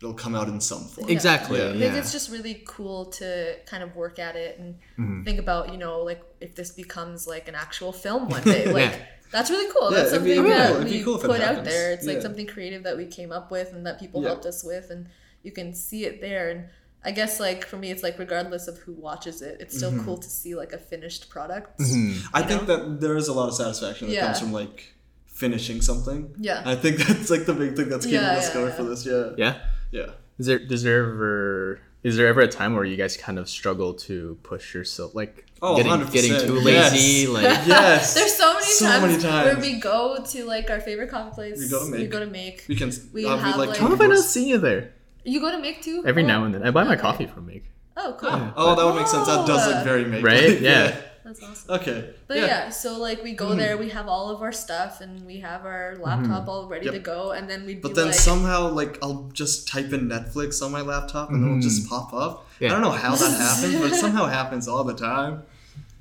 [0.00, 1.08] it'll come out in some form.
[1.10, 1.58] Exactly.
[1.58, 1.70] Yeah.
[1.72, 1.74] Yeah.
[1.74, 5.24] I think it's just really cool to kind of work at it and Mm-hmm.
[5.24, 8.72] think about, you know, like if this becomes like an actual film one day.
[8.78, 8.98] Like Yeah.
[9.32, 9.90] that's really cool.
[9.90, 11.92] Yeah, that's it'd be something that It'd we cool put out there.
[11.92, 14.28] It's like something creative that we came up with and that people Yeah.
[14.28, 15.08] helped us with and
[15.42, 16.60] you can see it there and
[17.04, 19.94] I guess like for me it's like regardless of who watches it, it's Mm-hmm.
[19.96, 21.78] still cool to see like a finished product.
[21.80, 22.20] Mhm.
[22.34, 24.26] I you think that there is a lot of satisfaction that Yeah.
[24.26, 24.94] comes from like
[25.26, 26.34] finishing something.
[26.38, 26.60] Yeah.
[26.60, 28.74] And I think that's like the big thing that's keeping Yeah, us yeah, going yeah.
[28.78, 29.06] for this.
[29.06, 29.30] Yeah.
[29.36, 29.54] Yeah.
[29.90, 30.10] Yeah.
[30.38, 33.48] Is there is there ever is there ever a time where you guys kind of
[33.48, 36.12] struggle to push yourself like Oh, getting 100%.
[36.12, 36.92] getting too Yes.
[36.92, 38.14] lazy like Yes.
[38.14, 39.44] There's so many, So times many times.
[39.46, 41.58] where we go to like our favorite coffee place.
[41.58, 42.10] We go to make We make.
[42.12, 42.64] go to make.
[42.68, 42.92] We can.
[43.12, 44.92] We uh, have, like- How have I not seen you there?
[45.24, 46.04] You go to make too?
[46.06, 46.26] Every Oh.
[46.26, 46.62] now and then.
[46.62, 47.02] I buy my Okay.
[47.02, 47.64] coffee from Make.
[47.96, 48.30] Oh, cool.
[48.56, 49.26] Oh, that would make sense.
[49.26, 50.24] That does look very make.
[50.24, 50.60] Right?
[50.70, 50.94] Yeah.
[51.28, 51.74] That's awesome.
[51.74, 52.14] Okay.
[52.26, 52.70] But yeah.
[52.70, 53.58] so like we go Mhm.
[53.58, 56.94] there, we have all of our stuff, and we have our laptop all ready Yep.
[56.94, 60.08] to go, and then we'd But be then like, somehow, like, I'll just type in
[60.08, 62.46] Netflix on my laptop and it'll just pop up.
[62.60, 62.68] Yeah.
[62.68, 65.42] I don't know how that happens, but it somehow happens all the time.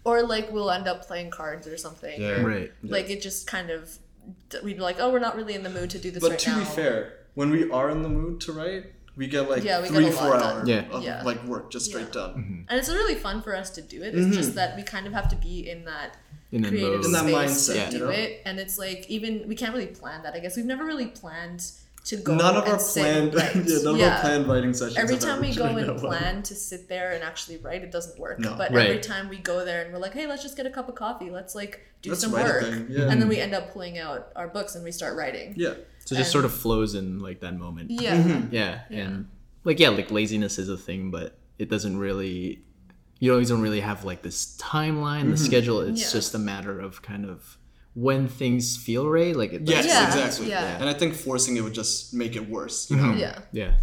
[0.05, 2.21] or like we'll end up playing cards or something.
[2.21, 2.39] Yeah.
[2.41, 2.71] or, Right.
[2.81, 3.97] Like it just kind of,
[4.63, 6.39] we'd be like, oh, we're not really in the mood to do this But right
[6.39, 6.59] to now.
[6.59, 8.85] be fair, when we are in the mood to write,
[9.17, 10.57] we get like Yeah, we three, a lot four done.
[10.59, 10.83] hours Yeah.
[10.91, 11.23] of Yeah.
[11.23, 12.21] like work just straight Yeah.
[12.21, 12.65] done.
[12.69, 14.15] and it's really fun for us to do it.
[14.15, 14.33] It's Mhm.
[14.33, 16.15] just that we kind of have to be in that
[16.51, 17.03] In creative.
[17.03, 17.99] In that space mindset, to Yeah.
[17.99, 20.33] do it, and it's like even we can't really plan that.
[20.35, 21.63] I guess we've never really planned
[22.05, 22.35] to go.
[22.35, 23.55] None of and our sit planned, and write.
[23.55, 24.97] yeah, none of our planned writing sessions.
[24.97, 26.05] Every time we go and out well.
[26.05, 28.39] plan to sit there and actually write, it doesn't work.
[28.39, 28.53] No.
[28.55, 28.87] But Right.
[28.87, 30.95] every time we go there and we're like, hey, let's just get a cup of
[30.95, 31.29] coffee.
[31.29, 32.63] Let's like do Let's some work.
[32.87, 33.09] yeah.
[33.09, 35.53] And then we end up pulling out our books and we start writing.
[35.57, 35.73] Yeah.
[36.07, 37.91] So it just and- sort of flows in like that moment.
[37.91, 38.15] Yeah.
[38.23, 38.51] Mhm.
[38.53, 38.97] Yeah, Yeah.
[38.99, 39.27] and
[39.65, 42.63] like yeah, like laziness is a thing, but it doesn't really.
[43.19, 45.81] You always don't really have like this timeline, the schedule.
[45.81, 46.11] It's Yeah.
[46.19, 47.57] just a matter of kind of
[47.95, 49.35] when things feel right.
[49.35, 50.49] Like it, Yes, Yeah, exactly.
[50.49, 50.79] yeah.
[50.79, 52.89] And I think forcing it would just make it worse.
[52.91, 53.13] You know.
[53.15, 53.39] Yeah.
[53.51, 53.73] yeah,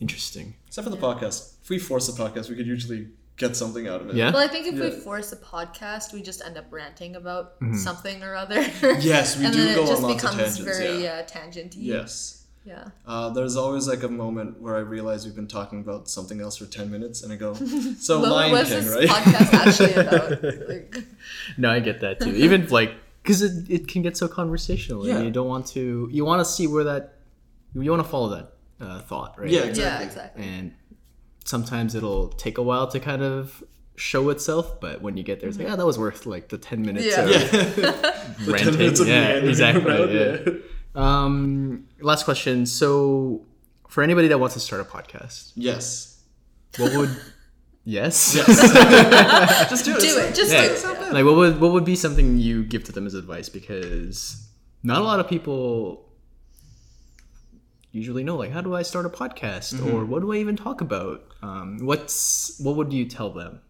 [0.00, 0.54] interesting.
[0.66, 1.54] Except for the podcast.
[1.62, 4.16] If we force the podcast, we could usually get something out of it.
[4.16, 7.54] Yeah, Well, I think if we force a podcast, we just end up ranting about
[7.74, 8.62] something or other.
[9.00, 11.10] Yes, we and do then go it on just lots of becomes tangents, very yeah.
[11.22, 11.76] uh, tangenty.
[11.76, 12.44] Yes.
[12.64, 12.88] Yeah.
[13.06, 16.56] Uh, there's always like a moment where I realize we've been talking about something else
[16.56, 19.08] for 10 minutes and I go, so what Lion King, this right?
[19.08, 20.68] podcast actually about?
[20.68, 20.96] Like,
[21.56, 22.34] no, I get that too.
[22.34, 25.16] Even like because it, it can get so conversational, Yeah.
[25.16, 26.08] and you don't want to.
[26.12, 27.14] You want to see where that.
[27.74, 29.50] You want to follow that uh, thought, right?
[29.50, 30.06] Yeah, yeah, Exactly.
[30.06, 30.44] exactly.
[30.44, 30.72] and
[31.46, 33.62] sometimes it'll take a while to kind of
[33.96, 36.58] show itself but when you get there it's like yeah that was worth like the
[36.58, 37.20] 10 minutes Yeah.
[37.22, 37.38] of yeah.
[38.44, 40.52] the 10 minutes of yeah exactly around, yeah.
[40.94, 43.42] um last question so
[43.88, 46.20] for anybody that wants to start a podcast Yes.
[46.78, 47.10] what would
[47.84, 50.00] yes Just do it.
[50.00, 50.34] do it.
[50.34, 50.66] Just Yeah.
[50.68, 51.12] do it.
[51.12, 54.46] like what would what would be something you give to them as advice because
[54.82, 56.05] not a lot of people
[57.96, 59.94] usually know like how do i start a podcast Mm-hmm.
[59.94, 63.60] or what do i even talk about um, what's what would you tell them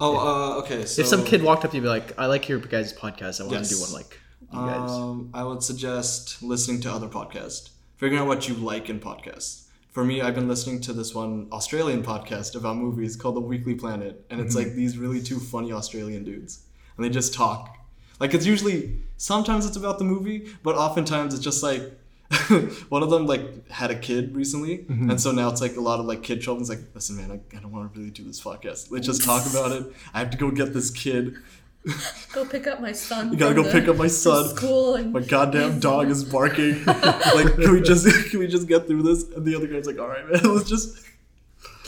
[0.00, 0.84] Oh, uh, okay.
[0.86, 3.40] So if some kid walked up to you be like i like your guys podcast
[3.40, 3.68] i want Yes.
[3.68, 4.18] to do one like
[4.52, 8.88] you guys Um, I would suggest listening to other podcasts, figuring out what you like
[8.90, 9.62] in podcasts.
[9.90, 13.74] For me, I've been listening to this one Australian podcast about movies called The Weekly
[13.76, 16.52] Planet, and it's like these really two funny Australian dudes,
[16.96, 17.76] and they just talk.
[18.20, 18.78] Like it's usually
[19.16, 21.82] sometimes it's about the movie, but oftentimes it's just like
[22.88, 25.10] one of them like had a kid recently, mm-hmm.
[25.10, 26.60] and so now it's like a lot of like kid trouble.
[26.60, 28.90] It's like, listen, man, I, I don't want to really do this podcast.
[28.90, 29.92] Let's just talk about it.
[30.12, 31.36] I have to go get this kid.
[32.32, 33.30] Go pick up my son.
[33.30, 34.56] You gotta go the- pick up my son.
[34.56, 36.82] School and My goddamn dog is barking.
[36.86, 39.24] like, can we just can we just get through this?
[39.30, 41.04] And the other guy's like, all right, man, let's just.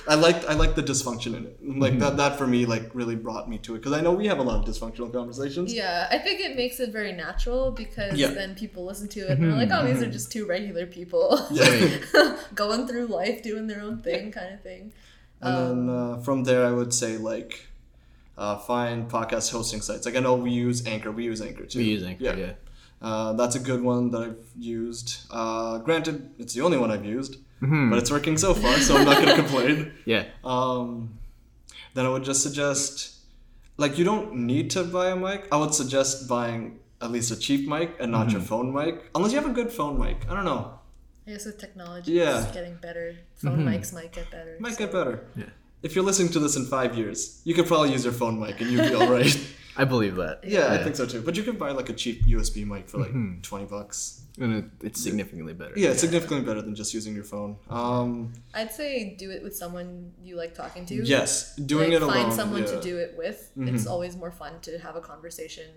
[0.08, 1.58] I like I like the dysfunction in it.
[1.78, 4.26] Like that that for me like really brought me to it because I know we
[4.28, 5.72] have a lot of dysfunctional conversations.
[5.74, 8.28] Yeah, I think it makes it very natural because Yeah.
[8.28, 11.44] then people listen to it and they're like, oh, these are just two regular people
[11.50, 12.36] Yeah.
[12.54, 14.92] going through life, doing their own thing, kind of thing.
[15.40, 17.66] And then uh, from there, I would say like
[18.38, 20.06] uh, find podcast hosting sites.
[20.06, 21.10] Like I know we use Anchor.
[21.10, 21.78] We use Anchor too.
[21.78, 22.52] We use Anchor, yeah.
[23.02, 25.26] Uh, that's a good one that I've used.
[25.30, 27.90] Uh, granted, it's the only one I've used, Mhm.
[27.90, 29.92] but it's working so far, so I'm not gonna complain.
[30.04, 30.24] Yeah.
[30.44, 31.18] Um,
[31.94, 33.14] then I would just suggest,
[33.78, 35.48] like, you don't need to buy a mic.
[35.50, 38.36] I would suggest buying at least a cheap mic and not Mm-hmm.
[38.36, 40.18] your phone mic, unless you have a good phone mic.
[40.30, 40.78] I don't know.
[41.26, 42.42] I guess with technology, Yeah.
[42.42, 43.16] it's getting better.
[43.36, 44.56] Phone mics might get better.
[44.60, 45.24] Might so- get better.
[45.34, 45.46] Yeah.
[45.82, 48.60] If you're listening to this in five years, you could probably use your phone mic
[48.60, 49.34] and you'd be all right.
[49.78, 50.40] I believe that.
[50.44, 51.20] yeah, I think so too.
[51.22, 53.40] But you can buy like a cheap USB mic for like Mm-hmm.
[53.42, 54.22] twenty bucks.
[54.38, 55.72] And it, it's significantly better.
[55.76, 57.56] Yeah, it's significantly better than just using your phone.
[57.70, 60.94] Um, I'd say do it with someone you like talking to.
[60.94, 62.14] yes, doing like, it alone.
[62.24, 62.72] Find someone yeah.
[62.72, 63.50] to do it with.
[63.56, 63.72] Mhm.
[63.74, 65.70] It's always more fun to have a conversation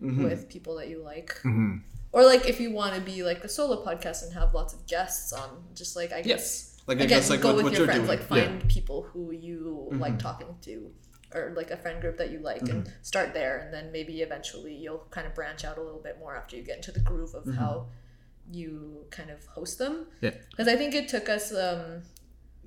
[0.00, 0.22] Mhm.
[0.22, 1.36] with people that you like.
[1.42, 1.78] hmm
[2.12, 4.86] Or like if you want to be like a solo podcast and have lots of
[4.86, 6.72] guests on, just like I guess Yes.
[6.86, 8.08] Like I again guess like go what, with what your friends, doing.
[8.08, 10.18] like find people who you like Mhm.
[10.20, 10.92] talking to,
[11.34, 12.92] or like a friend group that you like, and Mm-hmm.
[13.02, 16.36] start there, and then maybe eventually you'll kind of branch out a little bit more
[16.36, 17.58] after you get into the groove of Mm-hmm.
[17.58, 17.86] how
[18.50, 20.06] you kind of host them.
[20.20, 20.30] Yeah.
[20.50, 22.02] Because I think it took us um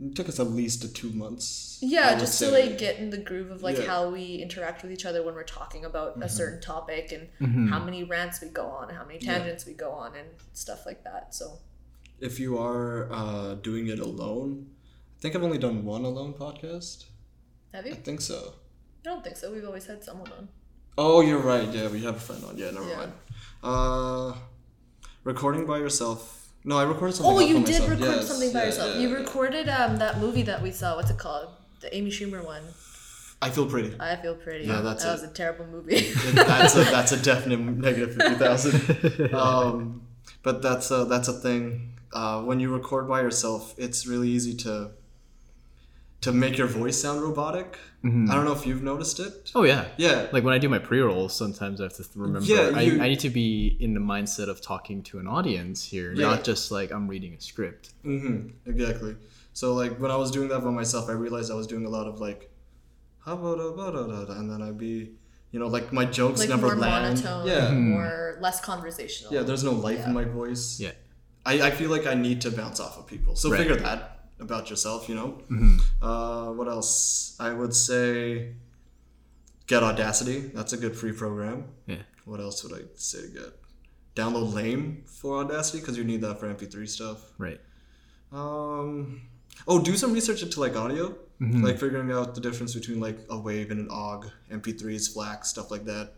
[0.02, 1.78] It took us at least two months.
[1.82, 3.84] Yeah just to like get in the groove of like Yeah.
[3.84, 3.92] Mm-hmm.
[3.92, 7.68] how we interact with each other when we're talking about a certain topic and Mm-hmm.
[7.70, 11.04] how many rants we go on how many tangents we go on and stuff like
[11.06, 11.60] that so
[12.20, 14.68] if you are uh, doing it alone,
[15.18, 17.06] I think I've only done one alone podcast.
[17.74, 18.54] Have you I think so.
[19.02, 20.48] i don't think so we've always had someone on
[21.02, 21.70] Oh, you're right.
[21.74, 22.58] Yeah, we have a friend on.
[22.58, 22.98] Yeah, never Yeah.
[22.98, 23.12] mind.
[23.64, 24.34] Uh,
[25.24, 26.50] recording by yourself.
[26.66, 27.38] No, I recorded something.
[27.38, 27.90] oh you did myself.
[27.90, 30.98] record Yes, something by yeah, yourself yeah, you recorded um that movie that we saw
[30.98, 31.48] what's it called
[31.80, 32.64] the amy schumer one
[33.42, 33.96] I feel pretty.
[33.98, 35.22] i feel pretty Yeah, that's that it.
[35.22, 39.34] was a terrible movie that's a that's a definite negative fifty thousand.
[39.48, 40.02] Um,
[40.44, 41.94] but that's a that's a thing.
[42.12, 44.92] Uh, when you record by yourself, it's really easy to
[46.22, 47.78] to make your voice sound robotic.
[48.04, 48.30] Mhm.
[48.30, 49.52] I don't know if you've noticed it.
[49.56, 49.86] Oh yeah.
[49.98, 52.82] Yeah, Like when I do my pre-rolls, sometimes I have to th- remember Yeah, I,
[52.82, 56.28] you- I need to be in the mindset of talking to an audience here, Yeah.
[56.30, 57.94] not just like I'm reading a script.
[58.06, 58.50] Mm-hmm.
[58.70, 59.16] Exactly.
[59.54, 61.90] So like when I was doing that by myself, I realized I was doing a
[61.90, 62.50] lot of like,
[63.20, 65.12] "Ha, ba, da, ba, da, da, da," and then I'd be,
[65.52, 67.24] you know, like my jokes like never more land.
[67.24, 67.72] monotone Yeah.
[67.72, 69.42] more less conversational Yeah.
[69.44, 70.08] There's no life Yeah.
[70.08, 70.80] in my voice.
[70.80, 70.92] Yeah.
[71.46, 73.36] I, I feel like I need to bounce off of people.
[73.36, 73.58] So Right.
[73.60, 75.08] figure that about yourself.
[75.10, 75.42] You know.
[75.50, 75.82] Mhm.
[76.02, 77.36] Uh, what else?
[77.40, 78.54] I would say
[79.68, 80.40] get Audacity.
[80.54, 81.66] That's a good free program.
[81.88, 82.04] Yeah.
[82.26, 83.60] What else would I say to get?
[84.16, 87.20] Download Lame for Audacity because you need that for MP3 stuff.
[87.38, 87.60] Right.
[88.32, 89.22] Um,
[89.68, 91.64] oh, do some research into like audio, Mhm.
[91.64, 95.72] like figuring out the difference between like a wave and an OGG, MP3s, FLAC, stuff
[95.72, 96.14] like that.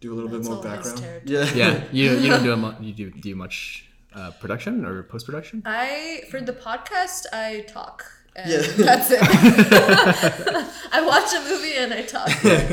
[0.00, 1.04] Do a little That's bit more background.
[1.24, 1.52] Yeah.
[1.54, 1.84] Yeah.
[1.92, 5.62] You you don't do a mu- you do do much uh, production or post production?
[5.64, 8.04] I for the podcast I talk.
[8.36, 8.58] And Yeah.
[8.88, 9.20] that's it.
[10.92, 12.30] I watch a movie and I talk.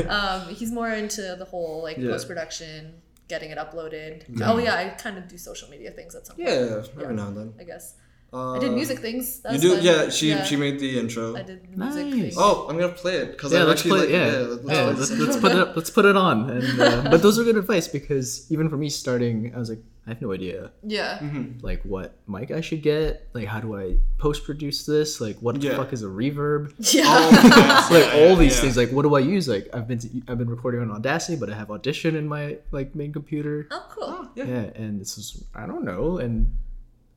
[0.08, 2.10] Um, he's more into the whole like Yeah.
[2.10, 2.94] post production,
[3.28, 4.24] getting it uploaded.
[4.42, 6.48] Oh yeah, I kind of do social media things at some point.
[6.48, 7.12] yeah, every Yeah.
[7.12, 7.54] now and then.
[7.60, 7.94] I guess
[8.34, 9.40] Uh, I did music things.
[9.40, 9.74] That You do?
[9.76, 9.84] fun.
[9.84, 10.08] Yeah.
[10.08, 10.42] She Yeah.
[10.44, 11.36] she made the intro.
[11.36, 12.14] I did music Nice.
[12.14, 12.34] things.
[12.38, 14.00] Oh, I'm gonna play it because yeah, I let's actually play.
[14.00, 15.76] like, yeah, let's yeah, let's, let's put it up.
[15.76, 16.48] Let's put it on.
[16.50, 19.80] And uh, but those are good advice because even for me starting, I was like,
[20.06, 21.18] I have no idea Yeah.
[21.18, 21.62] Mhm.
[21.62, 23.28] like what mic I should get.
[23.34, 25.20] Like how do I post produce this?
[25.20, 25.76] Like what the Yeah.
[25.76, 26.72] fuck is a reverb?
[26.94, 27.04] Yeah.
[27.06, 28.60] Oh, like all these yeah.
[28.62, 28.76] things.
[28.78, 29.46] Like what do I use?
[29.46, 32.94] Like I've been I've been recording on Audacity, but I have Audition in my like
[32.96, 33.68] main computer.
[33.70, 34.04] oh, cool.
[34.08, 34.44] Oh, yeah.
[34.46, 36.50] Yeah, and this is I don't know, and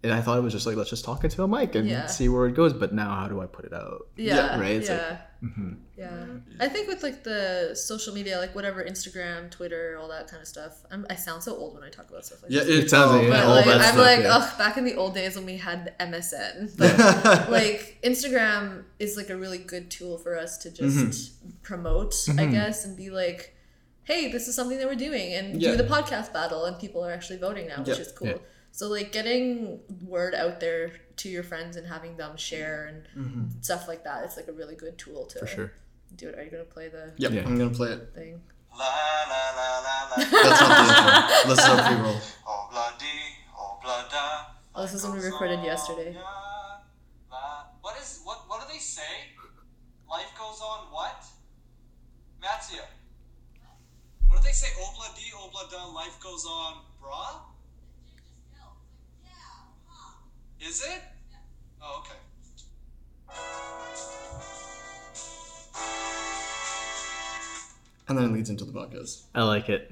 [0.05, 2.05] and I thought it was just like let's just talk into a mic and Yeah.
[2.05, 2.73] see where it goes.
[2.73, 4.07] But now how do I put it out?
[4.15, 4.59] Yeah.
[4.59, 5.17] right, it's like- yeah.
[5.43, 5.77] Mhm.
[5.97, 6.25] Yeah,
[6.59, 10.47] I think with like the social media, like whatever Instagram, Twitter, all that kind of
[10.47, 10.73] stuff.
[10.91, 12.85] I'm, I sound so old when I talk about stuff like Yeah, this.
[12.85, 14.37] it, sounds oh, like- yeah, all like, that I'm stuff, like, yeah.
[14.37, 16.71] oh, back in the old days when we had MSN.
[16.77, 21.49] But like Instagram is like a really good tool for us to just Mm-hmm.
[21.63, 23.55] promote, I guess, and be like,
[24.03, 25.71] hey, this is something that we're doing, and Yeah.
[25.71, 27.95] do the podcast battle, and people are actually voting now, which Yeah.
[28.05, 28.39] is cool.
[28.75, 28.77] Yeah.
[28.77, 33.61] So like getting word out there to your friends and having them share and Mm-hmm.
[33.61, 35.71] stuff like that, it's like a really good tool to For sure.
[36.15, 36.37] do it.
[36.37, 37.43] Are you gonna play the Yep, Yeah.
[37.45, 38.11] I'm gonna play it.
[38.13, 38.41] thing?
[38.77, 38.85] La
[39.31, 40.15] la la la la.
[40.17, 41.49] That's not the intro.
[41.49, 42.19] Let's not pre-roll.
[42.47, 43.19] Oh bloody,
[43.81, 44.83] blada.
[44.83, 46.11] This is when we recorded yesterday.
[47.81, 48.39] What is what?
[48.49, 49.31] What do they say?
[50.09, 50.91] Life goes on.
[50.91, 51.23] What?
[52.43, 52.83] Matsuya.
[54.27, 54.67] What do they say?
[54.75, 55.85] Obla di, obla da.
[55.95, 56.83] Life goes on.
[56.99, 57.39] Bra.
[60.61, 61.01] Is it?
[61.31, 61.37] Yeah.
[61.81, 62.15] Oh, okay.
[68.07, 69.23] And then it leads into the podcast.
[69.33, 69.91] I like it.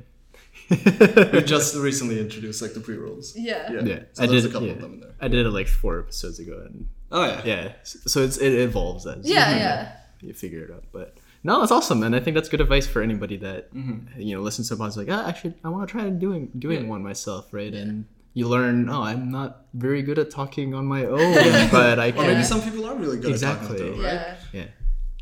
[0.70, 3.36] we just recently introduced like the pre rolls.
[3.36, 3.72] Yeah.
[3.72, 3.82] Yeah.
[3.82, 4.00] yeah.
[4.14, 4.74] So I did a couple yeah.
[4.74, 5.16] of them in there.
[5.20, 7.72] I did it like four episodes ago, and oh yeah, yeah.
[7.84, 9.98] So it's it evolves as yeah, you yeah.
[10.22, 13.02] You figure it out, but no, it's awesome, and I think that's good advice for
[13.02, 14.22] anybody that mm-hmm.
[14.22, 14.96] you know listens to podcasts.
[14.96, 16.90] Like, ah, actually, I want to try doing doing yeah.
[16.90, 17.74] one myself, right?
[17.74, 21.18] And you learn, oh, I'm not very good at talking on my own,
[21.72, 22.22] but I can.
[22.22, 23.76] Or maybe some people are really good Exactly.
[23.76, 24.14] at talking through, right?
[24.14, 24.36] Yeah.
[24.52, 24.66] Yeah.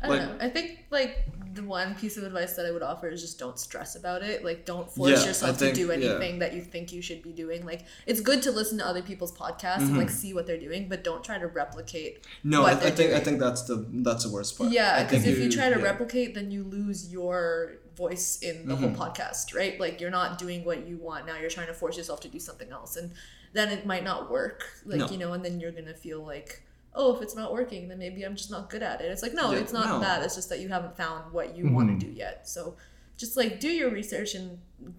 [0.02, 0.46] I don't Like- know.
[0.46, 3.58] I think like the one piece of advice that I would offer is just don't
[3.58, 4.44] stress about it.
[4.44, 5.94] Like don't force Yeah, yourself think- to do yeah.
[5.94, 7.64] anything that you think you should be doing.
[7.64, 9.98] Like it's good to listen to other people's podcasts and mm-hmm.
[9.98, 12.26] like see what they're doing, but don't try to replicate.
[12.42, 14.70] No, what I, I they're think I think that's the that's the worst part.
[14.70, 15.84] Yeah, because think if you try to yeah.
[15.84, 18.94] replicate, then you lose your voice in the Mm-hmm.
[18.94, 19.78] whole podcast, right?
[19.80, 21.36] Like you're not doing what you want now.
[21.38, 23.12] You're trying to force yourself to do something else, and
[23.52, 24.64] then it might not work.
[24.84, 25.08] Like No.
[25.08, 26.62] you know, and then you're gonna feel like,
[26.94, 29.06] oh, if it's not working, then maybe I'm just not good at it.
[29.06, 30.00] It's like no, Yeah, it's not no.
[30.00, 30.22] that.
[30.22, 32.48] It's just that you haven't found what you want to do yet.
[32.48, 32.76] So
[33.16, 34.58] just like do your research and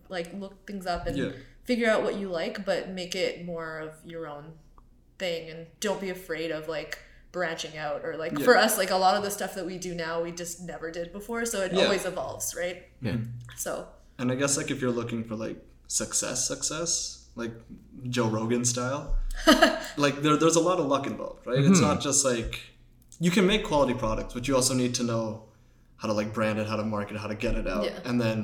[0.10, 1.32] like look things up and Yeah.
[1.66, 4.54] figure out what you like, but make it more of your own
[5.20, 7.00] thing and don't be afraid of like
[7.34, 8.46] branching out or like Yeah.
[8.46, 10.90] for us like a lot of the stuff that we do now we just never
[10.92, 11.84] did before so it Yeah.
[11.84, 13.18] always evolves right Yeah.
[13.58, 13.88] so
[14.20, 15.58] And I guess like if you're looking for like
[15.88, 17.52] success, success, like
[18.10, 19.16] Joe Rogan style,
[19.98, 21.64] like there, there's a lot of luck involved, right?
[21.70, 22.62] It's not just like
[23.20, 25.46] you can make quality products, but you also need to know
[25.98, 28.00] how to like brand it, how to market it, how to get it out, Yeah.
[28.06, 28.38] and then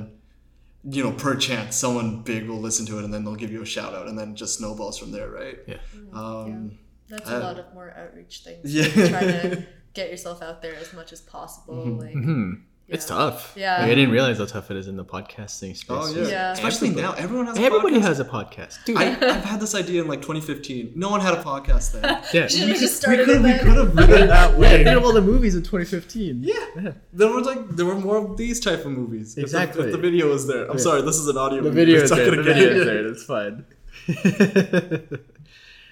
[0.82, 3.60] you know, per chance, someone big will listen to it, and then they'll give you
[3.62, 5.58] a shout out, and then just snowballs from there, right?
[5.66, 5.76] Yeah.
[6.14, 6.78] Um,
[7.10, 8.88] that's a lot of more outreach things Yeah.
[9.08, 12.52] try to get yourself out there as much as possible like Hmm.
[12.92, 13.52] It's tough.
[13.56, 13.82] Yeah.
[13.82, 15.84] Like, I didn't realize how tough it is in the podcasting space.
[15.90, 16.26] Oh yeah.
[16.26, 16.52] Yeah.
[16.52, 17.56] Especially now, everyone has.
[17.56, 18.02] A Everybody podcast.
[18.02, 18.96] has a podcast, dude.
[18.96, 20.94] I, I've had this idea in like 2015.
[20.96, 22.02] No one had a podcast then.
[22.32, 22.48] yeah.
[22.48, 24.82] Should have just started could, with we could have written that Yeah, way.
[24.82, 26.42] think of all the movies in 2015.
[26.42, 26.92] Yeah.
[27.12, 29.28] There were like there were more of these type of movies.
[29.30, 29.86] If the- Exactly.
[29.86, 30.68] If the, video was there.
[30.68, 31.58] I'm sorry, this is an audio.
[31.62, 31.84] The movie.
[31.84, 32.28] video is there.
[32.28, 32.76] The video it.
[32.76, 33.02] is there.
[33.08, 33.64] That's fine.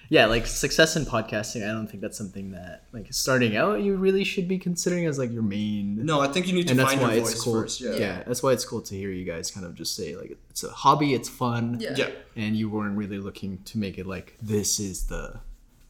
[0.09, 3.95] Yeah, like success in podcasting, I don't think that's something that like starting out you
[3.95, 6.03] really should be considering as like your main.
[6.05, 7.61] No, I think you need to and that's find why your it's voice cool.
[7.61, 7.81] first.
[7.81, 7.91] Yeah.
[7.95, 8.23] Yeah.
[8.25, 10.69] that's why it's cool to hear you guys kind of just say like it's a
[10.71, 11.77] hobby, it's fun.
[11.79, 11.93] Yeah.
[11.95, 12.09] Yeah.
[12.35, 15.39] and you weren't really looking to make it like this is the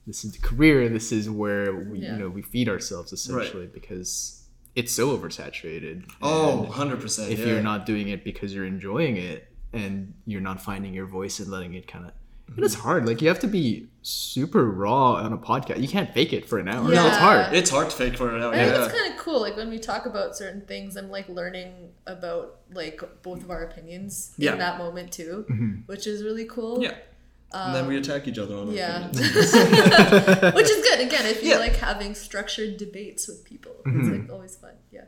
[0.06, 2.14] this is the career this is where we Yeah.
[2.14, 4.44] you know we feed ourselves essentially because
[4.76, 7.32] it's so oversaturated Oh, 100 percent.
[7.32, 11.40] if you're not doing it because you're enjoying it and you're not finding your voice
[11.40, 12.12] and letting it kind of
[12.56, 16.14] and it's hard like you have to be super raw on a podcast you can't
[16.14, 17.08] fake it for an hour Yeah.
[17.08, 18.54] it's hard it's hard to fake for it out.
[18.54, 18.86] I think Yeah.
[18.86, 19.42] it's kind of cool.
[19.42, 23.64] Like when we talk about certain things, I'm like learning about like both of our
[23.64, 24.54] opinions Yeah.
[24.54, 25.72] in that moment too, mm-hmm.
[25.86, 26.82] which is really cool.
[26.82, 26.96] Yeah.
[27.52, 29.08] and then we um, attack each other on our Yeah.
[29.10, 29.54] opinions.
[30.56, 31.00] Which is good.
[31.08, 31.58] Again, if you Yeah.
[31.58, 34.12] like having structured debates with people, it's mm-hmm.
[34.22, 34.74] like always fun.
[34.92, 35.06] Yeah.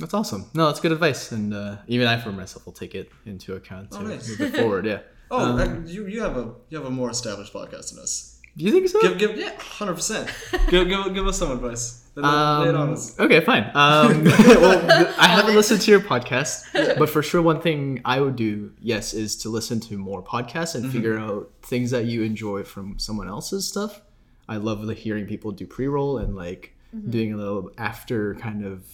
[0.00, 3.08] that's awesome no that's good advice and uh, even i for myself will take it
[3.26, 4.28] into account to Oh, nice.
[4.28, 5.00] move it forward yeah
[5.30, 8.38] Oh, Um, that- you you have a you have a more established podcast than us.
[8.56, 10.30] do you think so Give give yeah, hundred percent.
[10.70, 12.00] Give give give us some advice.
[12.16, 13.64] Lay lay it Um, okay, fine.
[13.74, 16.62] Um, well, I haven't listened to your podcast,
[16.98, 20.76] but for sure, one thing I would do, yes, is to listen to more podcasts
[20.76, 24.00] and figure out things that you enjoy from someone else's stuff.
[24.48, 26.76] I love the hearing people do pre roll and like
[27.10, 28.84] doing a little after kind of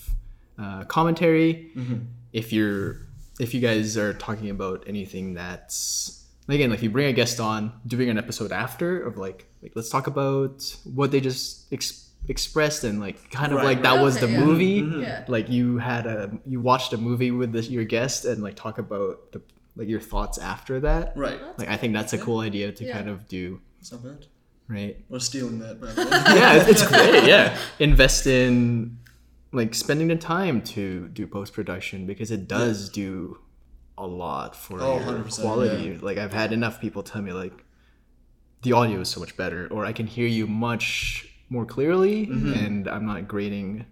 [0.58, 1.72] uh, commentary.
[2.32, 3.00] If you're,
[3.38, 6.19] if you guys are talking about anything that's
[6.52, 9.72] again, like if you bring a guest on, doing an episode after of like, like
[9.74, 13.94] let's talk about what they just ex- expressed and like kind of Right, like that
[13.96, 14.02] right.
[14.02, 14.40] was the yeah.
[14.44, 14.82] movie.
[14.82, 15.00] Mm-hmm.
[15.02, 15.24] Yeah.
[15.28, 18.78] Like you had a you watched a movie with this, your guest and like talk
[18.78, 19.42] about the
[19.76, 21.16] like your thoughts after that.
[21.16, 21.38] Right.
[21.58, 22.92] Like I think that's a cool idea to Yeah.
[22.92, 24.26] kind of do, It's not bad.
[24.68, 24.96] right?
[25.08, 26.10] We're stealing that, by the way.
[26.10, 27.24] yeah, it's, it's great.
[27.28, 28.98] Yeah, invest in
[29.52, 33.38] like spending the time to do post production because it does do
[34.00, 35.84] a lot for Oh, your quality.
[35.90, 35.98] yeah.
[36.00, 37.52] Like I've had enough people tell me like
[38.62, 42.88] the audio is so much better, or I can hear you much more clearly, and
[42.88, 43.86] I'm not grading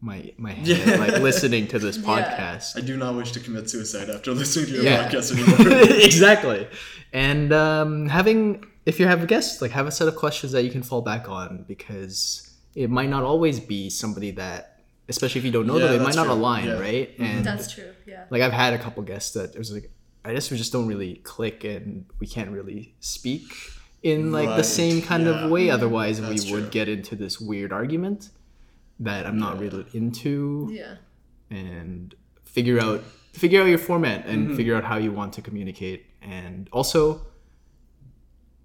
[0.00, 0.90] my my head Mm-hmm.
[0.90, 0.96] Yeah.
[0.96, 2.04] like listening to this Yeah.
[2.12, 2.76] podcast.
[2.76, 5.08] I do not wish to commit suicide after listening to your Yeah.
[5.08, 5.82] podcast anymore.
[6.10, 6.66] exactly.
[7.12, 10.64] And um, having, if you have a guest, like have a set of questions that
[10.64, 14.73] you can fall back on because it might not always be somebody that,
[15.08, 16.34] especially if you don't know Yeah, them, it might not true.
[16.34, 16.72] align, Yeah.
[16.72, 16.80] Mm-hmm.
[16.82, 17.14] right?
[17.18, 17.92] And That's true.
[18.06, 18.24] Yeah.
[18.30, 19.90] like I've had a couple guests that it was like,
[20.24, 23.42] I guess we just don't really click and we can't really speak
[24.02, 25.44] in like the same kind yeah.
[25.44, 25.68] of way.
[25.70, 26.70] Otherwise, we That's would true.
[26.70, 28.30] get into this weird argument
[29.00, 30.96] that I'm not really into Yeah.
[31.50, 33.02] and figure out
[33.32, 34.56] figure out your format and Mm-hmm.
[34.56, 37.26] figure out how you want to communicate and also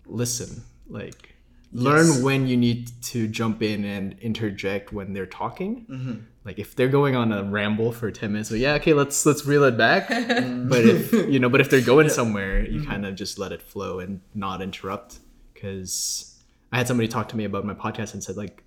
[0.06, 1.36] listen like
[1.72, 6.14] learn when you need to jump in and interject when they're talking Mm-hmm.
[6.46, 9.46] like if they're going on a ramble for 10 minutes, so yeah, okay, let's let's
[9.46, 10.08] reel it back.
[10.10, 13.62] but if you know, but if they're going somewhere, you kind of just let it
[13.62, 15.20] flow and not interrupt.
[15.54, 16.42] Because
[16.72, 18.64] I had somebody talk to me about my podcast and said like,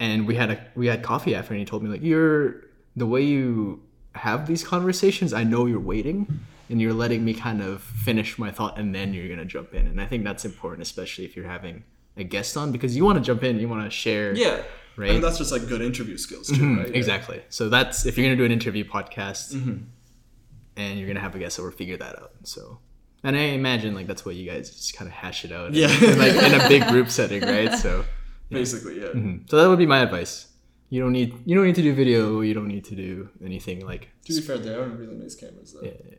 [0.00, 2.62] and we had a we had coffee after, and he told me like, you're
[2.96, 3.82] the way you
[4.14, 5.32] have these conversations.
[5.32, 6.40] I know you're waiting.
[6.70, 9.86] And you're letting me kind of finish my thought, and then you're gonna jump in,
[9.86, 11.84] and I think that's important, especially if you're having
[12.16, 14.62] a guest on, because you want to jump in, you want to share, Yeah.
[14.96, 15.10] right?
[15.10, 16.88] I mean, that's just like good interview skills too, Mhm, right?
[16.88, 16.96] Yeah.
[16.96, 17.42] Exactly.
[17.50, 19.76] So that's if you're gonna do an interview podcast, Mm-hmm.
[20.76, 22.32] and you're gonna have a guest over, figure that out.
[22.44, 22.78] So,
[23.22, 25.88] and I imagine like that's what you guys just kind of hash it out, Yeah.
[26.02, 27.72] in, like in a big group setting, right?
[27.78, 28.04] So,
[28.50, 29.08] Basically, yeah.
[29.08, 29.48] mhm.
[29.50, 30.46] so that would be my advice.
[30.90, 32.40] You don't need you don't need to do video.
[32.42, 34.10] You don't need to do anything like.
[34.26, 35.80] To be fair, they are really nice cameras though.
[35.86, 35.92] Yeah.
[36.08, 36.14] Yeah.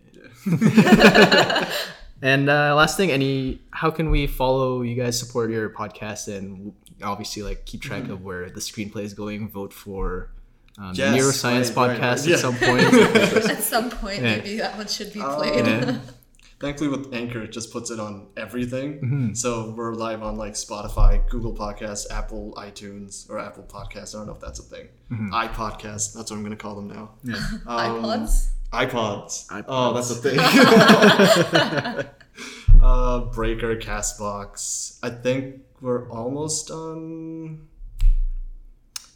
[2.22, 6.74] And uh, last thing, any how can we follow you guys, support your podcast, and
[7.04, 9.50] obviously like keep track of where the screenplay is going?
[9.50, 10.32] Vote for
[10.80, 12.28] um, the Yes, neuroscience right, right, podcast right.
[12.28, 12.34] Yeah.
[12.36, 13.50] at some point.
[13.52, 14.38] At some point, Yeah.
[14.38, 15.66] maybe that one should be Um, played.
[15.68, 16.00] Yeah.
[16.60, 18.94] Thankfully, with Anchor, it just puts it on everything.
[19.02, 19.34] Mm-hmm.
[19.34, 24.16] So we're live on like Spotify, Google Podcasts, Apple iTunes, or Apple Podcasts.
[24.16, 24.88] I don't know if that's a thing.
[25.12, 25.34] Mm-hmm.
[25.34, 26.14] iPodcast.
[26.14, 27.12] That's what I'm gonna call them now.
[27.24, 27.36] Yeah.
[27.68, 28.52] Um, iPods.
[28.76, 29.48] iPods.
[29.48, 29.66] iPods.
[29.68, 30.40] Oh, that's a thing.
[32.84, 35.00] uh, Breaker, Castbox.
[35.02, 37.68] I think we're almost on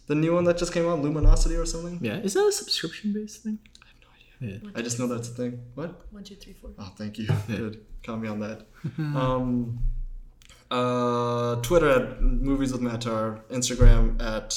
[0.07, 1.99] the new one that just came out, Luminosity or something.
[2.01, 3.60] Yeah, is that a subscription based thing?
[3.84, 4.55] I have no idea.
[4.55, 4.64] Yeah.
[4.64, 5.60] One, I just know that's a thing.
[5.76, 6.01] What?
[6.12, 6.72] One, two, three, four.
[6.80, 7.28] Oh, thank you.
[7.47, 7.86] Good.
[8.03, 8.66] Caught me on that.
[8.97, 9.80] um,
[10.72, 13.41] uh, Twitter at Movies with Matar.
[13.49, 14.55] Instagram at.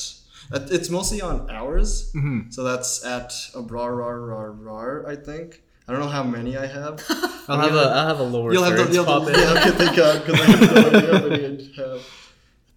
[0.53, 2.11] At- It's mostly on ours.
[2.15, 2.53] Mhm.
[2.53, 5.63] So that's at abrarar, I think.
[5.89, 7.03] I don't know how many I have.
[7.49, 9.79] I'll have a I'll have a lower You'll have the, thirds you'll pop have in.
[9.79, 11.45] the, yeah, okay, because I have no idea how many
[11.79, 12.01] I have.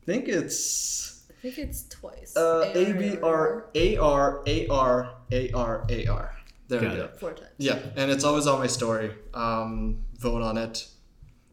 [0.06, 2.36] Think it's I think it's twice.
[2.36, 2.94] uh, A AR.
[2.94, 6.32] B R A R A R A R A R.
[6.68, 7.04] There Got we go.
[7.06, 7.20] it.
[7.20, 7.52] Four times.
[7.60, 9.12] Yeah, and it's always on my story.
[9.36, 10.88] Um, vote on it.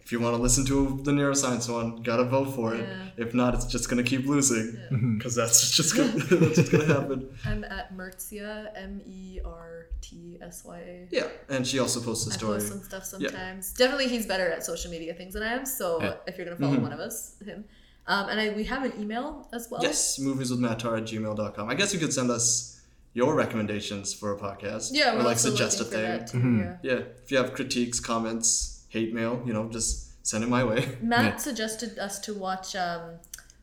[0.04, 2.86] If you want to listen to the neuroscience one, gotta vote for it.
[2.88, 3.24] Yeah.
[3.24, 5.16] If not, it's just gonna keep losing Mm-hmm.
[5.18, 7.28] because that's just gonna that's just gonna happen.
[7.46, 11.08] I'm at Mertzia, M E R T S Y A.
[11.10, 12.56] Yeah, and she also posts a I story.
[12.56, 13.72] I post some stuff sometimes.
[13.74, 15.64] Definitely, he's better at social media things than I am.
[15.66, 16.14] So Yeah.
[16.26, 16.82] if you're gonna follow Mm-hmm.
[16.82, 17.64] one of us, him.
[18.08, 19.80] Um, and I, we have an email as well.
[19.82, 21.68] Yes, movieswithmatar at gmail.com.
[21.70, 22.80] I guess you could send us
[23.14, 24.88] your recommendations for a podcast.
[24.92, 26.18] Yeah, or we're like also suggest a looking for thing.
[26.18, 26.38] that too.
[26.38, 26.86] Mm-hmm.
[26.86, 26.92] Yeah.
[26.94, 30.80] Yeah, if you have critiques, comments, hate mail, you know, just send it my way.
[31.02, 31.36] Matt Yeah.
[31.48, 33.02] suggested us to watch um,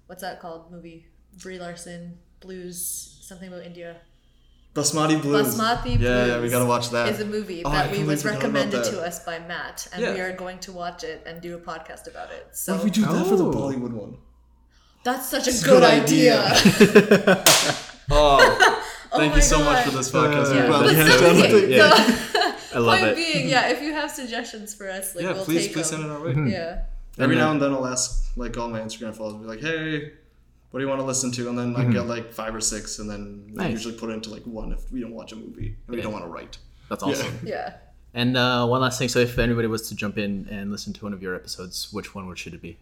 [0.07, 0.99] what's that called movie?
[1.41, 2.77] Brie Larson Blues
[3.29, 3.91] something about India.
[4.75, 5.55] Basmati Blues.
[5.55, 7.09] Basmati Yeah, yeah, we gotta watch that.
[7.09, 10.13] Is a movie Oh, I that we was recommended to us by Matt, and Yeah.
[10.13, 12.47] we are going to watch it and do a podcast about it.
[12.53, 13.51] So What if we do that for the Oh.
[13.53, 14.17] Bollywood one?
[15.03, 16.43] that's such a a good, good idea.
[16.43, 17.43] idea.
[18.11, 18.78] Oh,
[19.17, 19.65] thank my you so God.
[19.73, 20.51] much for this podcast.
[20.51, 21.69] Uh, Yeah, I'm glad but we had still, done okay, it.
[21.69, 21.93] Yeah.
[21.93, 23.15] so- I love point it.
[23.15, 26.03] being, yeah, if you have suggestions for us, like Yeah, we'll please, take please send
[26.03, 26.11] them.
[26.11, 26.31] it our way.
[26.33, 26.47] Mm-hmm.
[26.47, 26.81] Yeah.
[27.17, 30.11] Every And now and then I'll ask like all my Instagram followers, be like, hey,
[30.71, 31.49] what do you want to listen to?
[31.49, 33.55] And then I get like five or six, and then we Mm-hmm.
[33.57, 33.71] Nice.
[33.71, 36.13] usually put it into like one if we don't watch a movie and we don't
[36.13, 36.59] want to write.
[36.89, 37.39] That's awesome.
[37.43, 37.73] Yeah.
[38.13, 39.09] And uh, one last thing.
[39.09, 42.13] So, if anybody was to jump in and listen to one of your episodes, which
[42.15, 42.77] one would should it be?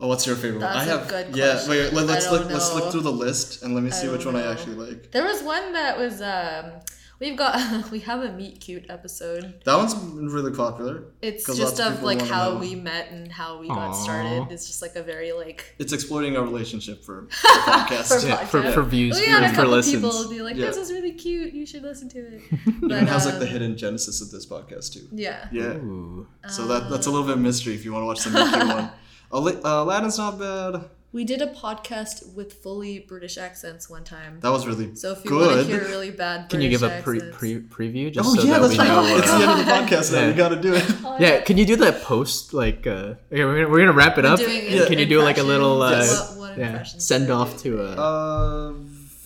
[0.00, 0.60] Oh, what's your favorite?
[0.60, 0.72] one?
[0.72, 1.08] That's I a have.
[1.08, 1.70] good yeah, question.
[1.70, 2.50] wait, let, us don't look.
[2.50, 5.10] Let's look through the list and let me see don't which one I actually like.
[5.12, 6.72] There was one that was um
[7.20, 9.62] we've got we have a meet cute episode.
[9.64, 11.04] That one's really popular.
[11.22, 14.48] It's just lots of of like how we met and how we got started.
[14.50, 18.20] It's just like a very like It's exploiting our relationship for a podcast.
[18.20, 18.74] For Yeah, for, podcast.
[18.74, 20.02] for views we had a for couple listens.
[20.04, 20.66] people be like, Yeah.
[20.66, 21.54] "This is really cute.
[21.54, 24.44] You should listen to it." Even But, has like the um, hidden genesis of this
[24.44, 25.06] podcast too.
[25.12, 25.48] Yeah.
[25.52, 25.76] Yeah.
[25.76, 26.26] Ooh.
[26.48, 28.66] So that that's a little bit of mystery if you want to watch the Mickey
[28.66, 28.90] one.
[29.34, 30.84] Ala- uh, Aladdin's not bad.
[31.12, 34.40] We did a podcast with fully British accents one time.
[34.40, 34.98] That was really good.
[34.98, 35.66] So if you want to good.
[35.66, 38.62] hear really bad, Can you give a pre, pre preview just oh so yeah, that
[38.62, 38.88] that's we right.
[38.88, 39.16] know?
[39.18, 40.20] it's uh, the end of the podcast now.
[40.22, 40.26] Yeah.
[40.28, 40.84] We got to do it.
[41.04, 42.84] Oh, yeah, can you do that post like?
[42.86, 42.90] Uh,
[43.30, 44.38] okay, we're gonna, we're gonna wrap it We're up.
[44.40, 46.28] doing And can you do like a little uh, impressions.
[46.30, 47.90] What- what yeah, send off to a?
[48.06, 48.72] Uh,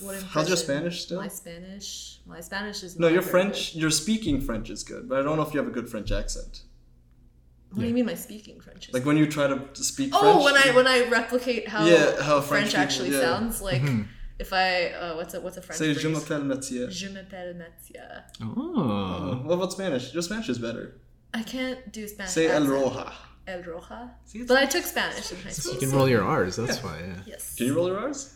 [0.00, 0.56] What how's your?
[0.56, 1.20] Spanish still?
[1.20, 5.08] My Spanish, my Spanish is No, not your very French, your speaking French is good,
[5.08, 6.62] but I don't know if you have a good French accent.
[7.70, 7.76] Good.
[7.76, 8.94] What do you mean my speaking French is?
[8.94, 10.24] Like when you try to speak French?
[10.24, 10.64] oh, French.
[10.74, 13.20] when I when I replicate how, Yeah, how French, French people- actually yeah.
[13.20, 13.82] sounds like
[14.38, 16.02] if I uh, what's a what's a French say phrase?
[16.02, 16.90] je m'appelle Mathieu.
[16.90, 18.22] Je m'appelle Mathia.
[18.42, 19.40] Oh.
[19.44, 20.12] What about Spanish?
[20.14, 20.94] Your Spanish is better.
[21.34, 22.32] I can't do Spanish.
[22.32, 23.12] Say el roja.
[23.46, 24.10] El Roja.
[24.26, 25.72] See, But I took Spanish in high school.
[25.74, 26.56] You can roll your R's.
[26.56, 26.98] That's why.
[27.00, 27.14] Yeah.
[27.32, 27.54] Yes.
[27.56, 28.34] Can you roll your R's?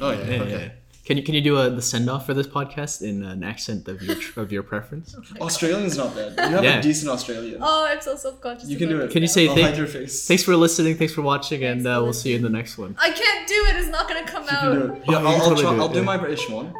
[0.00, 0.24] Oh yeah.
[0.24, 0.72] Yeah, okay.
[1.06, 1.08] Yeah.
[1.08, 3.86] Can you can you do a, the send off for this podcast in an accent
[3.88, 5.14] of your of your preference?
[5.40, 6.32] Australian's not bad.
[6.36, 6.78] You have Yeah.
[6.78, 7.58] a decent Australian.
[7.62, 8.68] Oh, I'm so self-conscious.
[8.68, 9.10] You can do it.
[9.10, 10.26] Can you say I'll thank- your face.
[10.26, 10.96] Thanks for listening.
[10.96, 12.96] Thanks for watching, and uh, we'll see you in the next one.
[12.98, 13.76] I can't do it.
[13.76, 14.62] It's not gonna come You out.
[14.62, 15.02] can do it.
[15.08, 16.74] Oh, Yeah, you I'll, I'll, totally try, do it, I'll do my British one,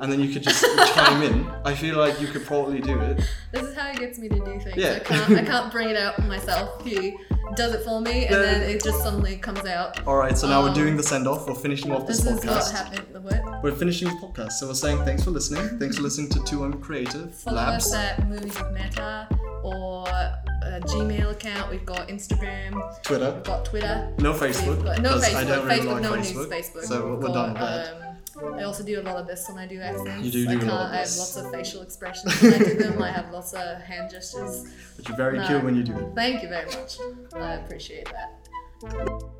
[0.00, 0.64] and then you could just
[0.94, 1.46] chime in.
[1.64, 3.16] I feel like you could probably do it.
[3.52, 4.76] This is how he gets me to do things.
[4.76, 4.94] Yeah.
[4.96, 5.30] I can't.
[5.38, 6.84] I can't bring it out myself.
[6.84, 7.16] He
[7.56, 8.42] does it for me, and No.
[8.42, 10.06] then it just suddenly comes out.
[10.06, 11.48] All right, so now we're Um, doing the send off.
[11.48, 12.72] We're finishing off this, This is what podcast.
[12.72, 13.06] happened.
[13.12, 13.62] The what?
[13.62, 15.78] We're finishing the podcast, so we're saying thanks for listening.
[15.78, 17.86] Thanks for listening to 2M Creative Follow Labs.
[17.86, 19.28] us at Movies with Meta
[19.62, 21.70] or a Gmail account.
[21.70, 22.80] We've got Instagram.
[23.02, 23.32] Twitter.
[23.32, 24.12] We've got Twitter.
[24.18, 24.84] No Facebook.
[24.84, 25.34] got, no Facebook.
[25.34, 25.92] I don't really Facebook.
[25.92, 26.48] like no one Facebook.
[26.48, 26.82] Facebook.
[26.84, 27.86] So we're, we're done with that.
[27.94, 28.07] Um,
[28.42, 30.24] I also do a lot of this when I do accents.
[30.24, 30.70] You do do I a can't.
[30.70, 33.02] lot of I have lots of facial expressions when I do them.
[33.02, 34.66] I have lots of hand gestures.
[34.96, 35.46] But you're very no.
[35.46, 36.14] cute when you do it.
[36.14, 36.98] Thank you very much.
[37.34, 38.34] I appreciate that.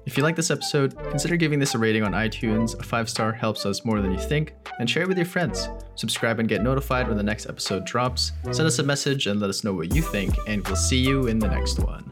[0.05, 2.79] If you like this episode, consider giving this a rating on iTunes.
[2.79, 5.69] A five star helps us more than you think, and share it with your friends.
[5.95, 8.33] Subscribe and get notified when the next episode drops.
[8.51, 11.29] Send us a message and let us know what you think, and we'll see you
[11.29, 12.11] in the next one.